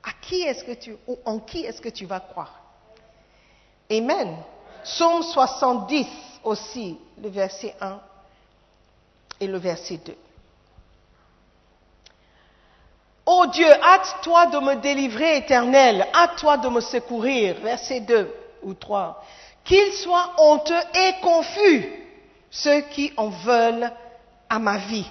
à 0.03 0.13
qui 0.21 0.43
est-ce 0.43 0.65
que 0.65 0.73
tu, 0.73 0.97
ou 1.07 1.19
en 1.25 1.39
qui 1.39 1.65
est-ce 1.65 1.81
que 1.81 1.89
tu 1.89 2.07
vas 2.07 2.21
croire? 2.21 2.61
Amen. 3.91 4.37
Psaume 4.85 5.23
70 5.23 6.07
aussi, 6.45 6.99
le 7.21 7.29
verset 7.29 7.75
1 7.81 8.01
et 9.41 9.47
le 9.47 9.59
verset 9.59 9.99
2. 9.99 10.17
Ô 13.27 13.47
Dieu, 13.47 13.71
hâte-toi 13.83 14.47
de 14.47 14.59
me 14.59 14.75
délivrer, 14.77 15.39
éternel, 15.39 16.07
hâte-toi 16.15 16.59
de 16.59 16.69
me 16.69 16.81
secourir. 16.81 17.57
Verset 17.61 18.01
2 18.01 18.35
ou 18.63 18.75
3. 18.75 19.25
Qu'ils 19.65 19.93
soient 19.95 20.35
honteux 20.39 20.83
et 20.95 21.15
confus, 21.23 21.91
ceux 22.51 22.83
qui 22.83 23.13
en 23.17 23.31
veulent 23.31 23.91
à 24.51 24.59
ma 24.59 24.77
vie. 24.77 25.11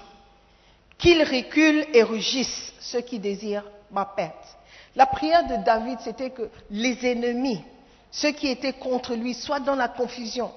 Qu'ils 1.04 1.22
reculent 1.22 1.84
et 1.92 2.02
rugissent, 2.02 2.72
ceux 2.80 3.02
qui 3.02 3.18
désirent 3.18 3.66
ma 3.90 4.06
perte. 4.06 4.56
La 4.96 5.04
prière 5.04 5.46
de 5.46 5.62
David, 5.62 5.98
c'était 6.00 6.30
que 6.30 6.48
les 6.70 6.96
ennemis, 7.04 7.62
ceux 8.10 8.30
qui 8.30 8.48
étaient 8.48 8.72
contre 8.72 9.14
lui, 9.14 9.34
soient 9.34 9.60
dans 9.60 9.74
la 9.74 9.88
confusion. 9.88 10.50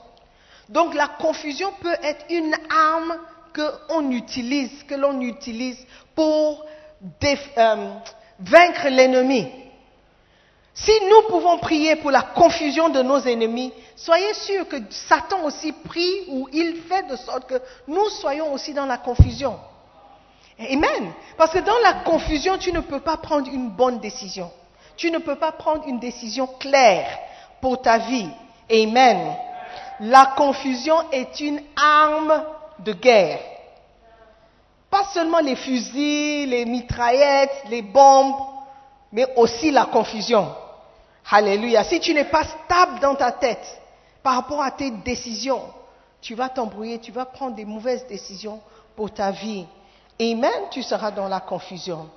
Donc 0.69 0.93
la 0.95 1.09
confusion 1.09 1.69
peut 1.81 1.97
être 2.01 2.23
une 2.29 2.55
arme 2.69 3.17
que 3.51 3.69
on 3.89 4.09
utilise, 4.11 4.71
que 4.83 4.95
l'on 4.95 5.19
utilise 5.19 5.85
pour 6.15 6.63
euh, 7.25 7.75
vaincre 8.39 8.87
l'ennemi. 8.87 9.49
Si 10.73 10.93
nous 11.09 11.27
pouvons 11.27 11.57
prier 11.57 11.97
pour 11.97 12.11
la 12.11 12.21
confusion 12.21 12.87
de 12.87 13.01
nos 13.01 13.19
ennemis, 13.19 13.73
soyez 13.97 14.33
sûrs 14.33 14.65
que 14.69 14.77
Satan 14.91 15.43
aussi 15.43 15.73
prie 15.73 16.23
ou 16.29 16.47
il 16.53 16.77
fait 16.83 17.03
de 17.09 17.17
sorte 17.17 17.49
que 17.49 17.61
nous 17.89 18.07
soyons 18.11 18.53
aussi 18.53 18.73
dans 18.73 18.85
la 18.85 18.97
confusion. 18.97 19.59
Amen. 20.59 21.13
Parce 21.37 21.51
que 21.51 21.59
dans 21.59 21.77
la 21.83 21.93
confusion, 22.03 22.57
tu 22.57 22.71
ne 22.71 22.79
peux 22.79 22.99
pas 22.99 23.17
prendre 23.17 23.47
une 23.51 23.69
bonne 23.69 23.99
décision. 23.99 24.51
Tu 24.95 25.11
ne 25.11 25.19
peux 25.19 25.35
pas 25.35 25.51
prendre 25.51 25.87
une 25.87 25.99
décision 25.99 26.47
claire 26.59 27.07
pour 27.61 27.81
ta 27.81 27.99
vie. 27.99 28.29
Amen. 28.69 29.35
La 29.99 30.33
confusion 30.37 30.95
est 31.11 31.39
une 31.39 31.61
arme 31.75 32.43
de 32.79 32.93
guerre. 32.93 33.39
Pas 34.89 35.03
seulement 35.13 35.39
les 35.39 35.55
fusils, 35.55 36.49
les 36.49 36.65
mitraillettes, 36.65 37.63
les 37.69 37.81
bombes, 37.81 38.35
mais 39.11 39.27
aussi 39.35 39.69
la 39.69 39.85
confusion. 39.85 40.47
Alléluia. 41.29 41.83
Si 41.83 41.99
tu 41.99 42.13
n'es 42.13 42.25
pas 42.25 42.43
stable 42.43 42.99
dans 42.99 43.15
ta 43.15 43.31
tête 43.31 43.81
par 44.23 44.35
rapport 44.35 44.63
à 44.63 44.71
tes 44.71 44.91
décisions, 44.91 45.61
tu 46.21 46.35
vas 46.35 46.49
t'embrouiller, 46.49 46.99
tu 46.99 47.11
vas 47.11 47.25
prendre 47.25 47.55
des 47.55 47.65
mauvaises 47.65 48.07
décisions 48.07 48.59
pour 48.95 49.13
ta 49.13 49.31
vie. 49.31 49.65
Amen, 50.19 50.69
tu 50.71 50.81
seras 50.81 51.11
dans 51.11 51.27
la 51.27 51.39
confusion. 51.39 52.09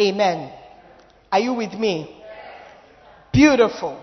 Amen. 0.00 0.48
Are 1.30 1.40
you 1.40 1.54
with 1.54 1.74
me? 1.74 2.06
Beautiful. 3.32 3.94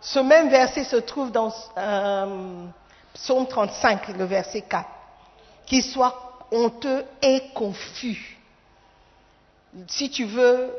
Ce 0.00 0.20
même 0.20 0.48
verset 0.48 0.84
se 0.84 0.96
trouve 0.96 1.32
dans 1.32 1.52
euh, 1.76 2.66
Psaume 3.14 3.46
35, 3.46 4.08
le 4.08 4.24
verset 4.24 4.62
4. 4.62 4.88
Qu'il 5.66 5.82
soit 5.82 6.46
honteux 6.52 7.04
et 7.22 7.42
confus. 7.54 8.38
Si 9.88 10.10
tu 10.10 10.24
veux 10.24 10.72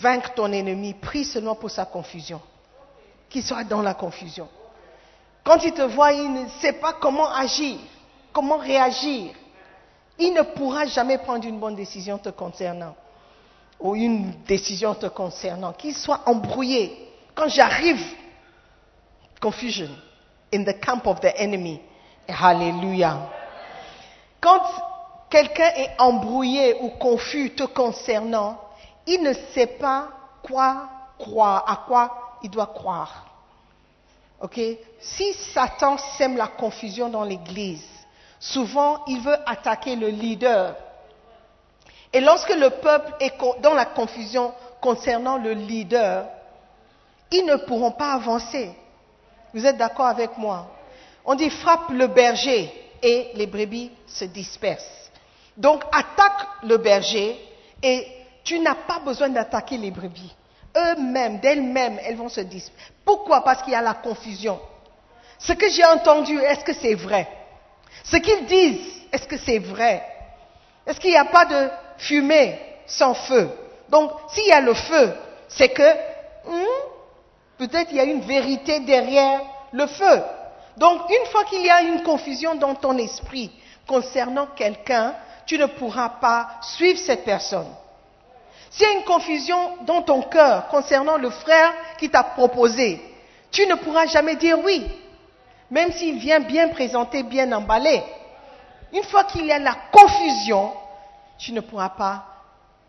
vaincre 0.00 0.34
ton 0.34 0.52
ennemi, 0.52 0.94
prie 0.94 1.24
seulement 1.24 1.56
pour 1.56 1.70
sa 1.70 1.84
confusion. 1.84 2.40
Qu'il 3.28 3.42
soit 3.42 3.64
dans 3.64 3.82
la 3.82 3.94
confusion. 3.94 4.48
Quand 5.42 5.62
il 5.64 5.72
te 5.72 5.82
voit, 5.82 6.12
il 6.12 6.32
ne 6.32 6.48
sait 6.60 6.74
pas 6.74 6.92
comment 6.92 7.30
agir, 7.32 7.78
comment 8.32 8.58
réagir. 8.58 9.32
Il 10.18 10.32
ne 10.34 10.42
pourra 10.42 10.86
jamais 10.86 11.18
prendre 11.18 11.44
une 11.46 11.58
bonne 11.58 11.76
décision 11.76 12.18
te 12.18 12.30
concernant 12.30 12.94
ou 13.80 13.94
une 13.94 14.32
décision 14.46 14.94
te 14.94 15.06
concernant. 15.06 15.72
Qu'il 15.72 15.94
soit 15.94 16.22
embrouillé. 16.26 17.08
Quand 17.34 17.48
j'arrive, 17.48 18.04
confusion 19.40 19.88
in 20.52 20.64
the 20.64 20.80
camp 20.80 21.06
of 21.06 21.20
the 21.20 21.32
enemy. 21.36 21.80
Hallelujah. 22.28 23.30
Quand 24.40 24.62
quelqu'un 25.30 25.70
est 25.76 25.90
embrouillé 25.98 26.76
ou 26.80 26.90
confus 26.90 27.54
te 27.54 27.64
concernant, 27.64 28.58
il 29.06 29.22
ne 29.22 29.32
sait 29.54 29.66
pas 29.66 30.08
quoi 30.42 30.88
croire, 31.18 31.64
à 31.66 31.84
quoi 31.86 32.38
il 32.42 32.50
doit 32.50 32.72
croire. 32.74 33.24
Ok? 34.40 34.60
Si 35.00 35.32
Satan 35.32 35.96
sème 36.16 36.36
la 36.36 36.48
confusion 36.48 37.08
dans 37.08 37.24
l'Église, 37.24 37.86
souvent 38.40 39.04
il 39.06 39.20
veut 39.20 39.36
attaquer 39.46 39.96
le 39.96 40.08
leader. 40.08 40.76
Et 42.12 42.20
lorsque 42.20 42.54
le 42.54 42.70
peuple 42.70 43.14
est 43.20 43.34
dans 43.60 43.74
la 43.74 43.84
confusion 43.84 44.52
concernant 44.80 45.36
le 45.36 45.52
leader, 45.52 46.26
ils 47.30 47.44
ne 47.44 47.56
pourront 47.56 47.92
pas 47.92 48.12
avancer. 48.12 48.70
Vous 49.52 49.66
êtes 49.66 49.76
d'accord 49.76 50.06
avec 50.06 50.36
moi? 50.38 50.66
On 51.24 51.34
dit 51.34 51.50
frappe 51.50 51.90
le 51.90 52.06
berger 52.06 52.72
et 53.02 53.30
les 53.34 53.46
brebis 53.46 53.90
se 54.06 54.24
dispersent. 54.24 55.10
Donc 55.56 55.82
attaque 55.92 56.46
le 56.62 56.78
berger 56.78 57.38
et 57.82 58.06
tu 58.44 58.58
n'as 58.60 58.74
pas 58.74 59.00
besoin 59.00 59.28
d'attaquer 59.28 59.76
les 59.76 59.90
brebis. 59.90 60.34
Eux-mêmes, 60.76 61.40
d'elles-mêmes, 61.40 61.98
elles 62.04 62.16
vont 62.16 62.28
se 62.28 62.40
disperser. 62.40 62.92
Pourquoi? 63.04 63.42
Parce 63.42 63.62
qu'il 63.62 63.72
y 63.72 63.76
a 63.76 63.82
la 63.82 63.94
confusion. 63.94 64.60
Ce 65.38 65.52
que 65.52 65.68
j'ai 65.68 65.84
entendu, 65.84 66.38
est-ce 66.38 66.64
que 66.64 66.72
c'est 66.72 66.94
vrai? 66.94 67.28
Ce 68.04 68.16
qu'ils 68.16 68.46
disent, 68.46 69.02
est-ce 69.12 69.26
que 69.26 69.36
c'est 69.38 69.58
vrai? 69.58 70.02
Est-ce 70.86 71.00
qu'il 71.00 71.10
n'y 71.10 71.16
a 71.16 71.24
pas 71.24 71.44
de 71.44 71.68
fumée 71.98 72.58
sans 72.86 73.14
feu? 73.14 73.50
Donc, 73.88 74.12
s'il 74.28 74.46
y 74.46 74.52
a 74.52 74.60
le 74.60 74.74
feu, 74.74 75.12
c'est 75.48 75.68
que 75.70 75.92
hmm, 76.46 76.88
peut-être 77.58 77.90
il 77.90 77.96
y 77.96 78.00
a 78.00 78.04
une 78.04 78.20
vérité 78.20 78.80
derrière 78.80 79.40
le 79.72 79.86
feu. 79.86 80.22
Donc, 80.76 81.02
une 81.10 81.26
fois 81.30 81.44
qu'il 81.44 81.64
y 81.64 81.70
a 81.70 81.82
une 81.82 82.02
confusion 82.02 82.54
dans 82.54 82.74
ton 82.74 82.96
esprit 82.98 83.50
concernant 83.86 84.46
quelqu'un, 84.46 85.14
tu 85.46 85.58
ne 85.58 85.66
pourras 85.66 86.10
pas 86.20 86.48
suivre 86.62 86.98
cette 86.98 87.24
personne. 87.24 87.68
S'il 88.70 88.86
y 88.86 88.90
a 88.90 88.98
une 88.98 89.04
confusion 89.04 89.78
dans 89.86 90.02
ton 90.02 90.22
cœur 90.22 90.68
concernant 90.68 91.16
le 91.16 91.30
frère 91.30 91.72
qui 91.98 92.10
t'a 92.10 92.22
proposé, 92.22 93.00
tu 93.50 93.66
ne 93.66 93.74
pourras 93.76 94.06
jamais 94.06 94.36
dire 94.36 94.58
oui, 94.62 94.86
même 95.70 95.92
s'il 95.92 96.18
vient 96.18 96.40
bien 96.40 96.68
présenté, 96.68 97.22
bien 97.22 97.50
emballé. 97.52 98.02
Une 98.92 99.02
fois 99.04 99.24
qu'il 99.24 99.44
y 99.46 99.52
a 99.52 99.58
la 99.58 99.74
confusion, 99.92 100.72
tu 101.38 101.52
ne 101.52 101.60
pourras 101.60 101.90
pas 101.90 102.24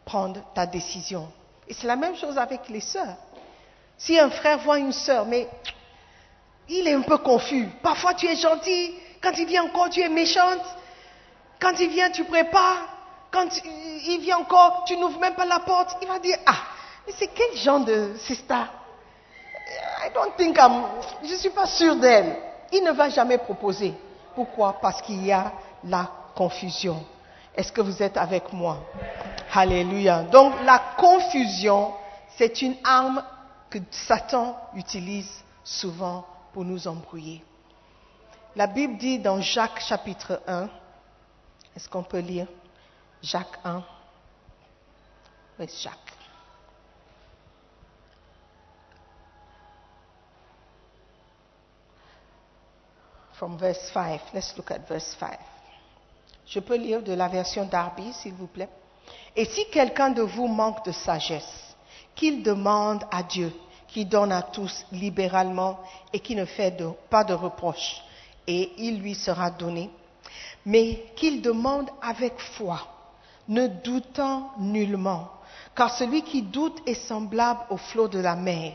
prendre 0.05 0.41
ta 0.53 0.65
décision. 0.65 1.29
Et 1.67 1.73
c'est 1.73 1.87
la 1.87 1.95
même 1.95 2.15
chose 2.15 2.37
avec 2.37 2.69
les 2.69 2.79
sœurs. 2.79 3.15
Si 3.97 4.17
un 4.17 4.29
frère 4.29 4.59
voit 4.59 4.79
une 4.79 4.93
sœur, 4.93 5.25
mais 5.25 5.47
il 6.69 6.87
est 6.87 6.93
un 6.93 7.01
peu 7.01 7.17
confus. 7.17 7.67
Parfois 7.83 8.13
tu 8.13 8.27
es 8.27 8.35
gentil, 8.35 8.95
quand 9.21 9.37
il 9.37 9.45
vient 9.45 9.63
encore 9.63 9.89
tu 9.89 10.01
es 10.01 10.09
méchante. 10.09 10.63
Quand 11.59 11.77
il 11.79 11.89
vient 11.89 12.09
tu 12.09 12.23
prépares, 12.23 12.87
quand 13.31 13.47
il 13.65 14.19
vient 14.21 14.37
encore, 14.37 14.85
tu 14.87 14.97
n'ouvres 14.97 15.19
même 15.19 15.35
pas 15.35 15.45
la 15.45 15.59
porte, 15.59 15.97
il 16.01 16.07
va 16.07 16.19
dire, 16.19 16.37
ah, 16.45 16.55
mais 17.05 17.13
c'est 17.17 17.27
quel 17.27 17.55
genre 17.57 17.81
de 17.81 18.15
sister? 18.17 18.55
I 20.01 20.09
don't 20.13 20.35
think 20.37 20.57
I'm, 20.57 20.83
je 21.23 21.33
ne 21.33 21.37
suis 21.37 21.49
pas 21.49 21.67
sûr 21.67 21.95
d'elle. 21.97 22.37
Il 22.71 22.83
ne 22.83 22.91
va 22.91 23.09
jamais 23.09 23.37
proposer. 23.37 23.93
Pourquoi? 24.35 24.79
Parce 24.79 25.01
qu'il 25.01 25.25
y 25.25 25.31
a 25.31 25.51
la 25.83 26.09
confusion. 26.35 27.03
Est-ce 27.55 27.71
que 27.71 27.81
vous 27.81 28.01
êtes 28.01 28.17
avec 28.17 28.53
moi? 28.53 28.77
Alléluia. 29.53 30.23
Donc 30.23 30.53
la 30.63 30.79
confusion, 30.97 31.93
c'est 32.37 32.61
une 32.61 32.75
arme 32.83 33.23
que 33.69 33.79
Satan 33.91 34.55
utilise 34.75 35.43
souvent 35.63 36.25
pour 36.53 36.63
nous 36.63 36.87
embrouiller. 36.87 37.43
La 38.55 38.67
Bible 38.67 38.97
dit 38.97 39.19
dans 39.19 39.41
Jacques 39.41 39.79
chapitre 39.81 40.41
1, 40.47 40.69
est-ce 41.75 41.87
qu'on 41.87 42.03
peut 42.03 42.19
lire? 42.19 42.47
Jacques 43.21 43.59
1. 43.63 43.83
Oui, 45.59 45.69
Jacques. 45.81 46.18
From 53.39 53.57
verse 53.57 53.89
5. 53.93 54.19
Let's 54.33 54.53
look 54.57 54.69
at 54.69 54.85
verse 54.85 55.15
5. 55.17 55.39
Je 56.45 56.59
peux 56.59 56.75
lire 56.75 57.01
de 57.01 57.13
la 57.13 57.29
version 57.29 57.63
Darby, 57.63 58.11
s'il 58.11 58.33
vous 58.33 58.47
plaît. 58.47 58.67
Et 59.33 59.45
si 59.45 59.65
quelqu'un 59.69 60.09
de 60.09 60.21
vous 60.21 60.47
manque 60.47 60.83
de 60.85 60.91
sagesse, 60.91 61.77
qu'il 62.15 62.43
demande 62.43 63.05
à 63.09 63.23
Dieu, 63.23 63.53
qui 63.87 64.05
donne 64.05 64.33
à 64.33 64.41
tous 64.41 64.85
libéralement 64.91 65.79
et 66.11 66.19
qui 66.19 66.35
ne 66.35 66.43
fait 66.43 66.77
pas 67.09 67.23
de 67.23 67.33
reproches, 67.33 68.03
et 68.45 68.73
il 68.77 68.99
lui 68.99 69.15
sera 69.15 69.49
donné, 69.49 69.89
mais 70.65 71.05
qu'il 71.15 71.41
demande 71.41 71.89
avec 72.01 72.37
foi 72.37 72.81
ne 73.47 73.67
doutant 73.67 74.51
nullement, 74.59 75.29
car 75.73 75.95
celui 75.95 76.23
qui 76.23 76.41
doute 76.41 76.81
est 76.85 77.07
semblable 77.07 77.61
au 77.69 77.77
flot 77.77 78.09
de 78.09 78.19
la 78.19 78.35
mer, 78.35 78.73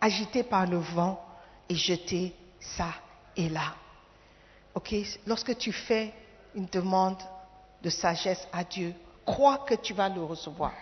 agité 0.00 0.44
par 0.44 0.66
le 0.66 0.78
vent 0.78 1.20
et 1.68 1.74
jeté 1.74 2.32
ça 2.60 2.90
et 3.36 3.48
là. 3.48 3.74
Ok 4.74 4.94
Lorsque 5.26 5.56
tu 5.56 5.72
fais 5.72 6.12
une 6.54 6.66
demande 6.66 7.22
de 7.82 7.90
sagesse 7.90 8.46
à 8.52 8.64
Dieu, 8.64 8.94
crois 9.24 9.58
que 9.58 9.74
tu 9.74 9.94
vas 9.94 10.08
le 10.08 10.22
recevoir. 10.22 10.72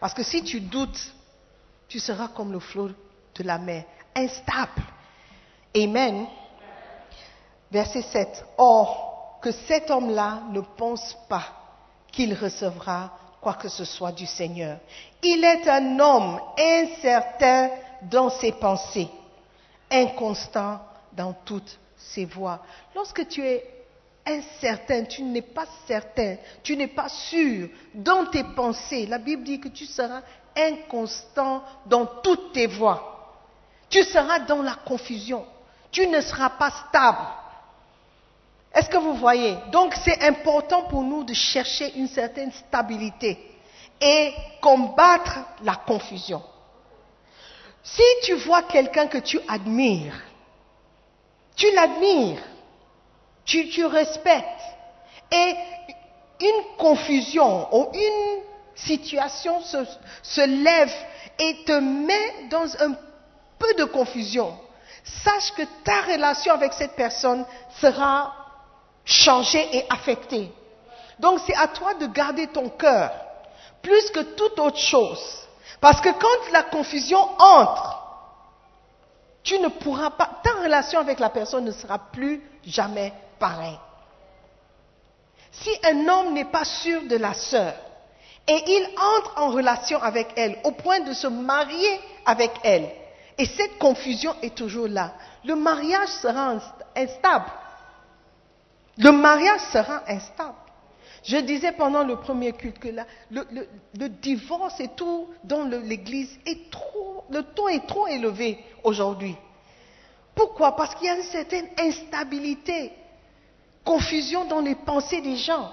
Parce 0.00 0.14
que 0.14 0.22
si 0.22 0.42
tu 0.42 0.60
doutes, 0.60 1.14
tu 1.88 1.98
seras 1.98 2.28
comme 2.28 2.52
le 2.52 2.60
flot 2.60 2.90
de 3.34 3.42
la 3.42 3.58
mer, 3.58 3.84
instable. 4.14 4.82
Amen. 5.76 6.26
Verset 7.70 8.02
7. 8.02 8.44
Or, 8.58 9.38
que 9.42 9.52
cet 9.52 9.90
homme-là 9.90 10.42
ne 10.50 10.60
pense 10.60 11.16
pas 11.28 11.44
qu'il 12.10 12.34
recevra 12.34 13.16
quoi 13.40 13.54
que 13.54 13.68
ce 13.68 13.84
soit 13.84 14.12
du 14.12 14.26
Seigneur. 14.26 14.78
Il 15.22 15.44
est 15.44 15.68
un 15.68 16.00
homme 16.00 16.40
incertain 16.58 17.70
dans 18.02 18.30
ses 18.30 18.52
pensées, 18.52 19.08
inconstant 19.90 20.80
dans 21.12 21.32
toutes 21.44 21.78
ses 21.96 22.24
voies. 22.24 22.60
Lorsque 22.94 23.26
tu 23.28 23.44
es 23.44 23.64
incertain, 24.26 25.04
tu 25.04 25.22
n'es 25.22 25.42
pas 25.42 25.66
certain, 25.86 26.36
tu 26.62 26.76
n'es 26.76 26.88
pas 26.88 27.08
sûr 27.08 27.68
dans 27.94 28.26
tes 28.26 28.44
pensées, 28.44 29.06
la 29.06 29.18
Bible 29.18 29.44
dit 29.44 29.60
que 29.60 29.68
tu 29.68 29.86
seras 29.86 30.22
inconstant 30.56 31.62
dans 31.86 32.06
toutes 32.22 32.52
tes 32.52 32.66
voies. 32.66 33.12
Tu 33.88 34.02
seras 34.02 34.40
dans 34.40 34.62
la 34.62 34.74
confusion. 34.74 35.46
Tu 35.90 36.06
ne 36.06 36.20
seras 36.20 36.50
pas 36.50 36.70
stable. 36.88 37.26
Est-ce 38.74 38.90
que 38.90 38.98
vous 38.98 39.14
voyez? 39.14 39.56
Donc 39.70 39.94
c'est 40.04 40.22
important 40.22 40.82
pour 40.82 41.02
nous 41.02 41.24
de 41.24 41.32
chercher 41.32 41.94
une 41.96 42.08
certaine 42.08 42.52
stabilité 42.52 43.38
et 44.00 44.34
combattre 44.60 45.38
la 45.62 45.76
confusion. 45.76 46.42
Si 47.82 48.02
tu 48.24 48.34
vois 48.34 48.64
quelqu'un 48.64 49.06
que 49.06 49.18
tu 49.18 49.40
admires, 49.48 50.20
tu 51.56 51.70
l'admires, 51.72 52.42
tu, 53.44 53.68
tu 53.68 53.84
respectes, 53.84 54.62
et 55.30 55.54
une 56.40 56.76
confusion 56.78 57.74
ou 57.74 57.90
une 57.94 58.42
situation 58.74 59.60
se, 59.62 59.78
se 60.22 60.40
lève 60.42 60.92
et 61.38 61.64
te 61.64 61.72
met 61.72 62.48
dans 62.50 62.66
un 62.82 62.94
peu 63.58 63.74
de 63.74 63.84
confusion, 63.84 64.56
sache 65.24 65.52
que 65.52 65.62
ta 65.82 66.02
relation 66.02 66.52
avec 66.52 66.72
cette 66.74 66.94
personne 66.94 67.44
sera 67.80 68.34
changée 69.04 69.68
et 69.76 69.86
affectée. 69.90 70.52
Donc 71.18 71.40
c'est 71.46 71.56
à 71.56 71.68
toi 71.68 71.94
de 71.94 72.06
garder 72.06 72.48
ton 72.48 72.68
cœur 72.68 73.10
plus 73.82 74.10
que 74.10 74.20
toute 74.20 74.58
autre 74.58 74.78
chose. 74.78 75.46
Parce 75.80 76.00
que 76.00 76.08
quand 76.10 76.52
la 76.52 76.64
confusion 76.64 77.18
entre, 77.38 78.05
tu 79.46 79.58
ne 79.60 79.68
pourras 79.68 80.10
pas, 80.10 80.28
ta 80.42 80.60
relation 80.62 80.98
avec 80.98 81.20
la 81.20 81.30
personne 81.30 81.64
ne 81.64 81.70
sera 81.70 81.98
plus 81.98 82.42
jamais 82.64 83.12
pareille. 83.38 83.78
Si 85.52 85.70
un 85.84 86.06
homme 86.08 86.34
n'est 86.34 86.50
pas 86.50 86.64
sûr 86.64 87.02
de 87.04 87.16
la 87.16 87.32
sœur 87.32 87.72
et 88.46 88.62
il 88.66 88.88
entre 88.98 89.38
en 89.38 89.50
relation 89.50 90.02
avec 90.02 90.28
elle 90.36 90.58
au 90.64 90.72
point 90.72 91.00
de 91.00 91.12
se 91.12 91.28
marier 91.28 92.00
avec 92.26 92.50
elle, 92.64 92.90
et 93.38 93.46
cette 93.46 93.78
confusion 93.78 94.34
est 94.42 94.54
toujours 94.54 94.88
là, 94.88 95.14
le 95.44 95.54
mariage 95.54 96.08
sera 96.08 96.54
instable. 96.96 97.52
Le 98.98 99.12
mariage 99.12 99.60
sera 99.72 100.02
instable. 100.08 100.54
Je 101.26 101.38
disais 101.38 101.72
pendant 101.72 102.04
le 102.04 102.16
premier 102.16 102.52
culte 102.52 102.78
que 102.78 102.88
là, 102.88 103.04
le, 103.32 104.08
divorce 104.08 104.78
et 104.78 104.88
tout 104.94 105.26
dans 105.42 105.64
l'Église 105.64 106.38
est 106.46 106.70
trop, 106.70 107.24
le 107.30 107.42
ton 107.42 107.66
est 107.66 107.84
trop 107.84 108.06
élevé 108.06 108.64
aujourd'hui. 108.84 109.34
Pourquoi? 110.36 110.76
Parce 110.76 110.94
qu'il 110.94 111.08
y 111.08 111.10
a 111.10 111.16
une 111.16 111.24
certaine 111.24 111.66
instabilité, 111.80 112.92
confusion 113.84 114.44
dans 114.44 114.60
les 114.60 114.76
pensées 114.76 115.20
des 115.20 115.36
gens. 115.36 115.72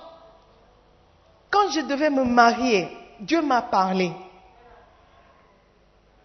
Quand 1.52 1.70
je 1.70 1.82
devais 1.82 2.10
me 2.10 2.24
marier, 2.24 2.88
Dieu 3.20 3.44
m'a 3.44 3.62
parlé. 3.62 4.12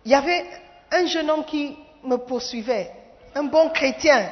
Il 0.07 0.11
y 0.11 0.15
avait 0.15 0.47
un 0.91 1.05
jeune 1.05 1.29
homme 1.29 1.45
qui 1.45 1.77
me 2.03 2.17
poursuivait, 2.17 2.91
un 3.35 3.43
bon 3.43 3.69
chrétien, 3.69 4.31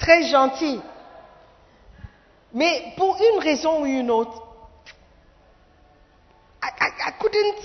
très 0.00 0.24
gentil. 0.24 0.80
Mais 2.52 2.92
pour 2.96 3.16
une 3.16 3.40
raison 3.40 3.82
ou 3.82 3.86
une 3.86 4.10
autre, 4.10 4.42
I, 6.62 6.68
I, 6.80 7.08
I 7.08 7.12
couldn't, 7.18 7.62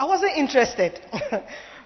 I 0.00 0.04
wasn't 0.04 0.36
interested. 0.38 0.98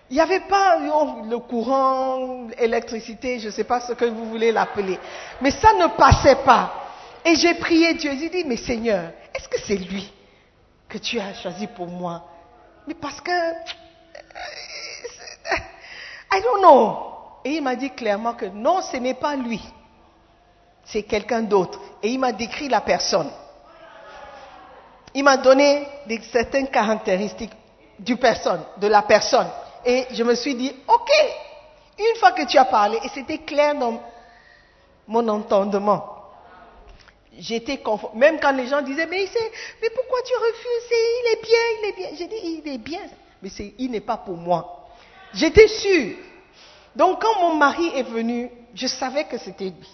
Il 0.08 0.14
n'y 0.14 0.20
avait 0.20 0.40
pas 0.40 0.78
le 0.78 1.38
courant, 1.38 2.46
l'électricité, 2.58 3.40
je 3.40 3.46
ne 3.46 3.50
sais 3.50 3.64
pas 3.64 3.80
ce 3.80 3.92
que 3.92 4.04
vous 4.04 4.26
voulez 4.26 4.52
l'appeler. 4.52 5.00
Mais 5.40 5.50
ça 5.50 5.72
ne 5.74 5.88
passait 5.88 6.36
pas. 6.44 6.84
Et 7.24 7.34
j'ai 7.34 7.54
prié 7.54 7.94
Dieu. 7.94 8.12
J'ai 8.16 8.28
dit, 8.28 8.44
mais 8.44 8.56
Seigneur, 8.56 9.10
est-ce 9.34 9.48
que 9.48 9.58
c'est 9.58 9.74
lui 9.76 10.12
que 10.88 10.98
tu 10.98 11.18
as 11.18 11.34
choisi 11.34 11.66
pour 11.66 11.88
moi? 11.88 12.22
Mais 12.86 12.94
parce 12.94 13.20
que... 13.20 13.32
I 16.32 16.40
don't 16.40 16.60
know. 16.60 16.98
Et 17.44 17.56
il 17.56 17.62
m'a 17.62 17.74
dit 17.74 17.90
clairement 17.90 18.34
que 18.34 18.46
non, 18.46 18.82
ce 18.82 18.96
n'est 18.98 19.14
pas 19.14 19.34
lui 19.34 19.60
c'est 20.86 21.02
quelqu'un 21.02 21.42
d'autre. 21.42 21.80
Et 22.02 22.08
il 22.08 22.18
m'a 22.18 22.32
décrit 22.32 22.68
la 22.68 22.80
personne. 22.80 23.30
Il 25.14 25.24
m'a 25.24 25.36
donné 25.36 25.86
certaines 26.30 26.68
caractéristiques 26.68 27.52
du 27.98 28.16
personne, 28.16 28.62
de 28.78 28.86
la 28.86 29.02
personne. 29.02 29.48
Et 29.84 30.06
je 30.10 30.22
me 30.22 30.34
suis 30.34 30.54
dit, 30.54 30.72
ok, 30.86 31.10
une 31.98 32.16
fois 32.18 32.32
que 32.32 32.46
tu 32.46 32.58
as 32.58 32.66
parlé, 32.66 32.98
et 33.02 33.08
c'était 33.08 33.38
clair 33.38 33.74
dans 33.74 34.00
mon 35.08 35.26
entendement, 35.28 36.04
j'étais 37.38 37.78
conforme. 37.78 38.18
Même 38.18 38.38
quand 38.40 38.52
les 38.52 38.66
gens 38.66 38.82
disaient, 38.82 39.06
mais, 39.06 39.26
mais 39.80 39.90
pourquoi 39.90 40.18
tu 40.22 40.34
refuses? 40.34 40.90
Il 40.90 41.32
est 41.32 41.42
bien, 41.42 41.58
il 41.78 41.88
est 41.88 41.96
bien. 41.96 42.08
J'ai 42.18 42.26
dit, 42.26 42.62
il 42.64 42.72
est 42.74 42.78
bien, 42.78 43.00
mais 43.42 43.48
il 43.78 43.90
n'est 43.90 44.00
pas 44.00 44.18
pour 44.18 44.36
moi. 44.36 44.88
J'étais 45.32 45.68
sûre. 45.68 46.16
Donc 46.94 47.22
quand 47.22 47.40
mon 47.40 47.54
mari 47.54 47.90
est 47.94 48.02
venu, 48.02 48.50
je 48.74 48.86
savais 48.86 49.24
que 49.24 49.38
c'était 49.38 49.64
lui. 49.64 49.88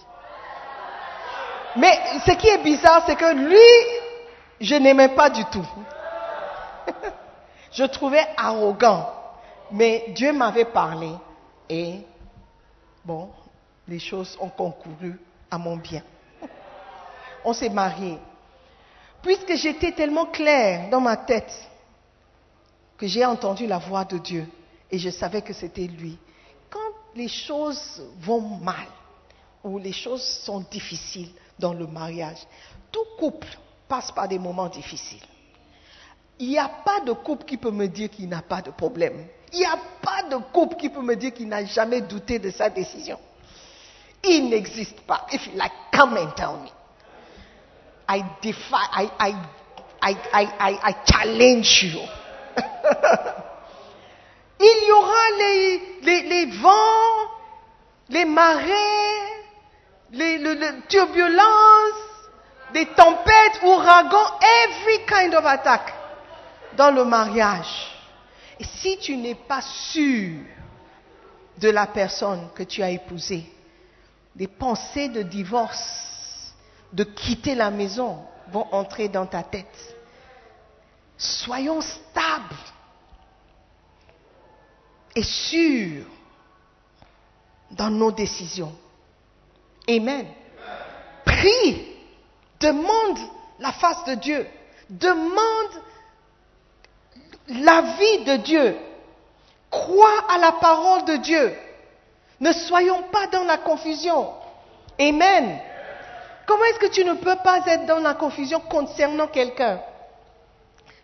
Mais 1.77 1.99
ce 2.27 2.33
qui 2.33 2.49
est 2.49 2.63
bizarre, 2.63 3.05
c'est 3.07 3.17
que 3.17 3.35
lui, 3.35 4.01
je 4.61 4.75
n'aimais 4.75 5.11
pas 5.11 5.31
du 5.31 5.45
tout. 5.47 5.67
je 7.73 7.85
trouvais 7.85 8.27
arrogant. 8.37 9.11
Mais 9.71 10.07
Dieu 10.09 10.33
m'avait 10.33 10.67
parlé 10.67 11.11
et, 11.69 12.01
bon, 13.05 13.31
les 13.89 13.99
choses 13.99 14.37
ont 14.41 14.51
concouru 14.51 15.19
à 15.51 15.57
mon 15.57 15.77
bien. 15.77 16.03
On 17.45 17.55
s'est 17.55 17.71
mariés. 17.71 18.19
Puisque 19.23 19.55
j'étais 19.55 19.93
tellement 19.93 20.27
clair 20.27 20.91
dans 20.91 21.01
ma 21.01 21.17
tête 21.17 21.53
que 22.99 23.07
j'ai 23.07 23.25
entendu 23.25 23.67
la 23.67 23.79
voix 23.79 24.05
de 24.05 24.19
Dieu 24.19 24.47
et 24.91 24.99
je 24.99 25.11
savais 25.11 25.41
que 25.41 25.53
c'était 25.53 25.87
lui. 25.87 26.19
Quand 26.69 26.79
les 27.15 27.29
choses 27.29 28.03
vont 28.21 28.41
mal 28.41 28.87
ou 29.65 29.79
les 29.79 29.93
choses 29.93 30.23
sont 30.23 30.61
difficiles, 30.71 31.31
dans 31.63 31.73
le 31.73 31.87
mariage. 31.87 32.39
Tout 32.91 33.07
couple 33.19 33.49
passe 33.89 34.11
par 34.13 34.29
des 34.29 34.39
moments 34.39 34.69
difficiles. 34.69 35.23
Il 36.39 36.49
n'y 36.49 36.59
a 36.59 36.69
pas 36.69 37.01
de 37.01 37.13
couple 37.13 37.45
qui 37.45 37.57
peut 37.57 37.71
me 37.71 37.87
dire 37.87 38.11
qu'il 38.11 38.29
n'a 38.29 38.43
pas 38.43 38.61
de 38.61 38.71
problème. 38.71 39.25
Il 39.53 39.61
n'y 39.61 39.65
a 39.65 39.79
pas 40.03 40.25
de 40.29 40.37
couple 40.53 40.77
qui 40.77 40.89
peut 40.89 41.01
me 41.01 41.15
dire 41.15 41.33
qu'il 41.33 41.49
n'a 41.49 41.65
jamais 41.65 42.01
douté 42.01 42.39
de 42.39 42.51
sa 42.51 42.69
décision. 42.69 43.19
Il 44.25 44.51
n'existe 44.51 45.01
pas. 45.03 45.27
If 45.33 45.47
you 45.47 45.53
like, 45.57 45.73
come 45.93 46.17
and 46.17 46.63
me. 46.63 46.71
I 48.09 48.25
defy, 48.43 48.85
I, 48.93 49.11
I, 49.21 49.35
I, 50.03 50.17
I, 50.59 50.79
I 50.83 50.95
challenge 51.07 51.85
you. 51.85 52.01
Il 54.61 54.87
y 54.87 54.93
aura 54.93 55.31
les, 55.39 55.83
les, 56.03 56.23
les 56.23 56.47
vents, 56.59 57.31
les 58.11 58.25
marées, 58.25 59.32
les, 60.13 60.39
turbulences, 60.89 61.43
des 62.73 62.87
tempêtes, 62.87 63.63
ouragans, 63.63 64.39
every 64.65 65.05
kind 65.07 65.35
of 65.35 65.45
attack 65.45 65.93
dans 66.77 66.91
le 66.91 67.05
mariage. 67.05 67.91
Et 68.59 68.65
si 68.65 68.99
tu 68.99 69.17
n'es 69.17 69.35
pas 69.35 69.63
sûr 69.63 70.41
de 71.59 71.69
la 71.71 71.87
personne 71.87 72.49
que 72.55 72.63
tu 72.63 72.83
as 72.83 72.91
épousée, 72.91 73.51
des 74.35 74.49
pensées 74.49 75.09
de 75.09 75.23
divorce, 75.23 76.55
de 76.93 77.05
quitter 77.05 77.55
la 77.55 77.71
maison 77.71 78.25
vont 78.51 78.67
entrer 78.73 79.09
dans 79.09 79.27
ta 79.27 79.43
tête. 79.43 79.97
Soyons 81.17 81.81
stables 81.81 82.57
et 85.15 85.23
sûrs 85.23 86.05
dans 87.71 87.91
nos 87.91 88.13
décisions. 88.13 88.75
Amen. 89.89 90.27
Prie, 91.25 91.87
demande 92.61 93.19
la 93.59 93.73
face 93.73 94.05
de 94.05 94.15
Dieu, 94.15 94.47
demande 94.89 95.83
la 97.49 97.83
vie 97.99 98.25
de 98.25 98.37
Dieu, 98.37 98.77
crois 99.71 100.25
à 100.31 100.39
la 100.39 100.53
parole 100.53 101.05
de 101.05 101.17
Dieu. 101.17 101.57
Ne 102.41 102.53
soyons 102.53 103.03
pas 103.05 103.27
dans 103.29 103.45
la 103.45 103.59
confusion. 103.59 104.31
Amen. 104.99 105.61
Comment 106.47 106.65
est-ce 106.65 106.79
que 106.79 106.93
tu 106.93 107.05
ne 107.05 107.15
peux 107.15 107.37
pas 107.37 107.61
être 107.67 107.87
dans 107.87 108.01
la 108.01 108.15
confusion 108.15 108.61
concernant 108.61 109.29
quelqu'un? 109.29 109.81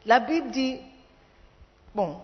La 0.04 0.20
Bible 0.20 0.50
dit, 0.50 0.80
bon, 1.94 2.20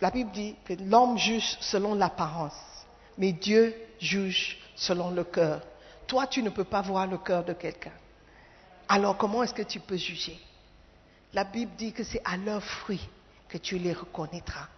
la 0.00 0.10
Bible 0.10 0.30
dit 0.30 0.56
que 0.64 0.74
l'homme 0.74 1.18
juge 1.18 1.56
selon 1.60 1.94
l'apparence, 1.94 2.56
mais 3.18 3.32
Dieu 3.32 3.74
juge 3.98 4.58
selon 4.76 5.10
le 5.10 5.24
cœur. 5.24 5.60
Toi, 6.06 6.26
tu 6.26 6.42
ne 6.42 6.50
peux 6.50 6.64
pas 6.64 6.82
voir 6.82 7.06
le 7.06 7.18
cœur 7.18 7.42
de 7.44 7.52
quelqu'un. 7.52 7.92
Alors 8.88 9.16
comment 9.16 9.42
est-ce 9.42 9.54
que 9.54 9.62
tu 9.62 9.80
peux 9.80 9.96
juger? 9.96 10.38
La 11.32 11.42
Bible 11.44 11.72
dit 11.76 11.92
que 11.92 12.04
c'est 12.04 12.22
à 12.24 12.36
leurs 12.36 12.62
fruits 12.62 13.08
que 13.48 13.58
tu 13.58 13.78
les 13.78 13.92
reconnaîtras. 13.92 14.68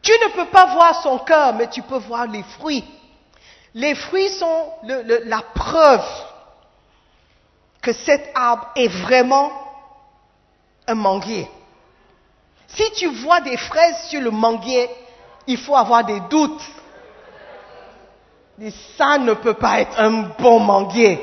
Tu 0.00 0.12
ne 0.12 0.32
peux 0.32 0.50
pas 0.50 0.66
voir 0.72 1.02
son 1.02 1.18
cœur, 1.18 1.54
mais 1.54 1.68
tu 1.68 1.82
peux 1.82 1.98
voir 1.98 2.26
les 2.26 2.42
fruits. 2.42 2.84
Les 3.74 3.94
fruits 3.94 4.30
sont 4.30 4.72
la 4.82 5.42
preuve 5.42 6.06
que 7.82 7.92
cet 7.92 8.30
arbre 8.34 8.70
est 8.74 8.88
vraiment 8.88 9.52
un 10.86 10.94
manguier. 10.94 11.48
Si 12.68 12.90
tu 12.92 13.06
vois 13.06 13.40
des 13.40 13.56
fraises 13.56 14.08
sur 14.08 14.20
le 14.20 14.30
manguier, 14.30 14.88
il 15.46 15.58
faut 15.58 15.76
avoir 15.76 16.04
des 16.04 16.20
doutes 16.20 16.62
ça 18.96 19.18
ne 19.18 19.34
peut 19.34 19.54
pas 19.54 19.80
être 19.80 19.98
un 20.00 20.22
bon 20.38 20.60
manguier. 20.60 21.20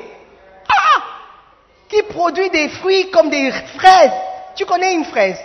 Ah 0.70 1.02
Qui 1.90 2.04
produit 2.04 2.50
des 2.50 2.70
fruits 2.70 3.10
comme 3.12 3.30
des 3.30 3.52
fraises. 3.52 4.12
Tu 4.56 4.66
connais 4.66 4.94
une 4.94 5.06
fraise? 5.06 5.40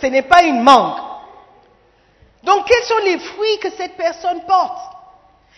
Ce 0.00 0.06
n'est 0.06 0.22
pas 0.22 0.42
une 0.42 0.60
mangue. 0.60 0.98
Donc, 2.42 2.66
quels 2.66 2.84
sont 2.84 2.98
les 3.04 3.18
fruits 3.18 3.58
que 3.58 3.70
cette 3.70 3.96
personne 3.96 4.42
porte? 4.44 4.78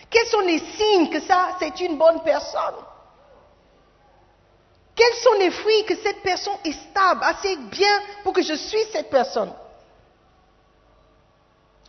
Quels 0.09 0.27
sont 0.27 0.39
les 0.39 0.59
signes 0.59 1.09
que 1.09 1.19
ça, 1.19 1.49
c'est 1.59 1.79
une 1.81 1.97
bonne 1.97 2.21
personne? 2.23 2.75
Quels 4.95 5.15
sont 5.21 5.33
les 5.39 5.51
fruits 5.51 5.83
que 5.85 5.95
cette 5.95 6.21
personne 6.21 6.55
est 6.63 6.71
stable, 6.71 7.21
assez 7.23 7.55
bien 7.55 8.01
pour 8.23 8.31
que 8.33 8.41
je 8.41 8.53
suive 8.55 8.87
cette 8.91 9.09
personne? 9.09 9.51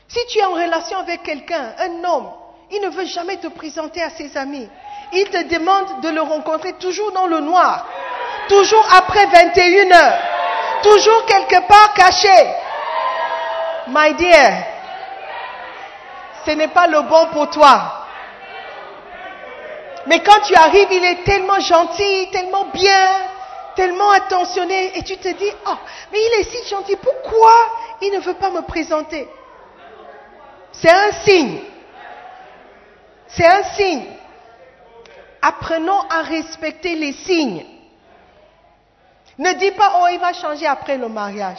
Si 0.08 0.18
tu 0.28 0.38
es 0.38 0.44
en 0.44 0.54
relation 0.54 0.98
avec 0.98 1.22
quelqu'un, 1.22 1.74
un 1.78 2.04
homme, 2.04 2.30
il 2.70 2.80
ne 2.80 2.88
veut 2.88 3.04
jamais 3.04 3.36
te 3.36 3.48
présenter 3.48 4.02
à 4.02 4.10
ses 4.10 4.36
amis. 4.38 4.68
Il 5.12 5.28
te 5.28 5.42
demande 5.48 6.00
de 6.00 6.08
le 6.08 6.22
rencontrer 6.22 6.72
toujours 6.74 7.12
dans 7.12 7.26
le 7.26 7.40
noir, 7.40 7.86
toujours 8.48 8.86
après 8.96 9.26
21 9.26 9.92
heures, 9.92 10.18
toujours 10.82 11.26
quelque 11.26 11.66
part 11.66 11.92
caché. 11.94 12.54
My 13.88 14.14
dear, 14.14 14.64
ce 16.46 16.50
n'est 16.52 16.68
pas 16.68 16.86
le 16.86 17.02
bon 17.02 17.26
pour 17.32 17.50
toi. 17.50 18.06
Mais 20.06 20.22
quand 20.22 20.40
tu 20.40 20.54
arrives, 20.54 20.88
il 20.90 21.04
est 21.04 21.24
tellement 21.24 21.60
gentil, 21.60 22.30
tellement 22.32 22.64
bien, 22.72 23.08
tellement 23.76 24.10
attentionné, 24.10 24.98
et 24.98 25.02
tu 25.02 25.18
te 25.18 25.28
dis, 25.28 25.52
oh, 25.66 25.74
mais 26.10 26.18
il 26.18 26.40
est 26.40 26.44
si 26.44 26.66
gentil, 26.68 26.96
pourquoi 26.96 27.52
il 28.00 28.10
ne 28.12 28.20
veut 28.20 28.34
pas 28.34 28.48
me 28.50 28.62
présenter? 28.62 29.28
C'est 30.72 30.90
un 30.90 31.12
signe. 31.24 31.60
C'est 33.28 33.46
un 33.46 33.62
signe. 33.74 34.06
Apprenons 35.42 36.00
à 36.10 36.22
respecter 36.22 36.96
les 36.96 37.12
signes. 37.12 37.64
Ne 39.38 39.52
dis 39.54 39.70
pas, 39.72 40.00
oh, 40.00 40.06
il 40.10 40.18
va 40.18 40.32
changer 40.32 40.66
après 40.66 40.98
le 40.98 41.08
mariage. 41.08 41.58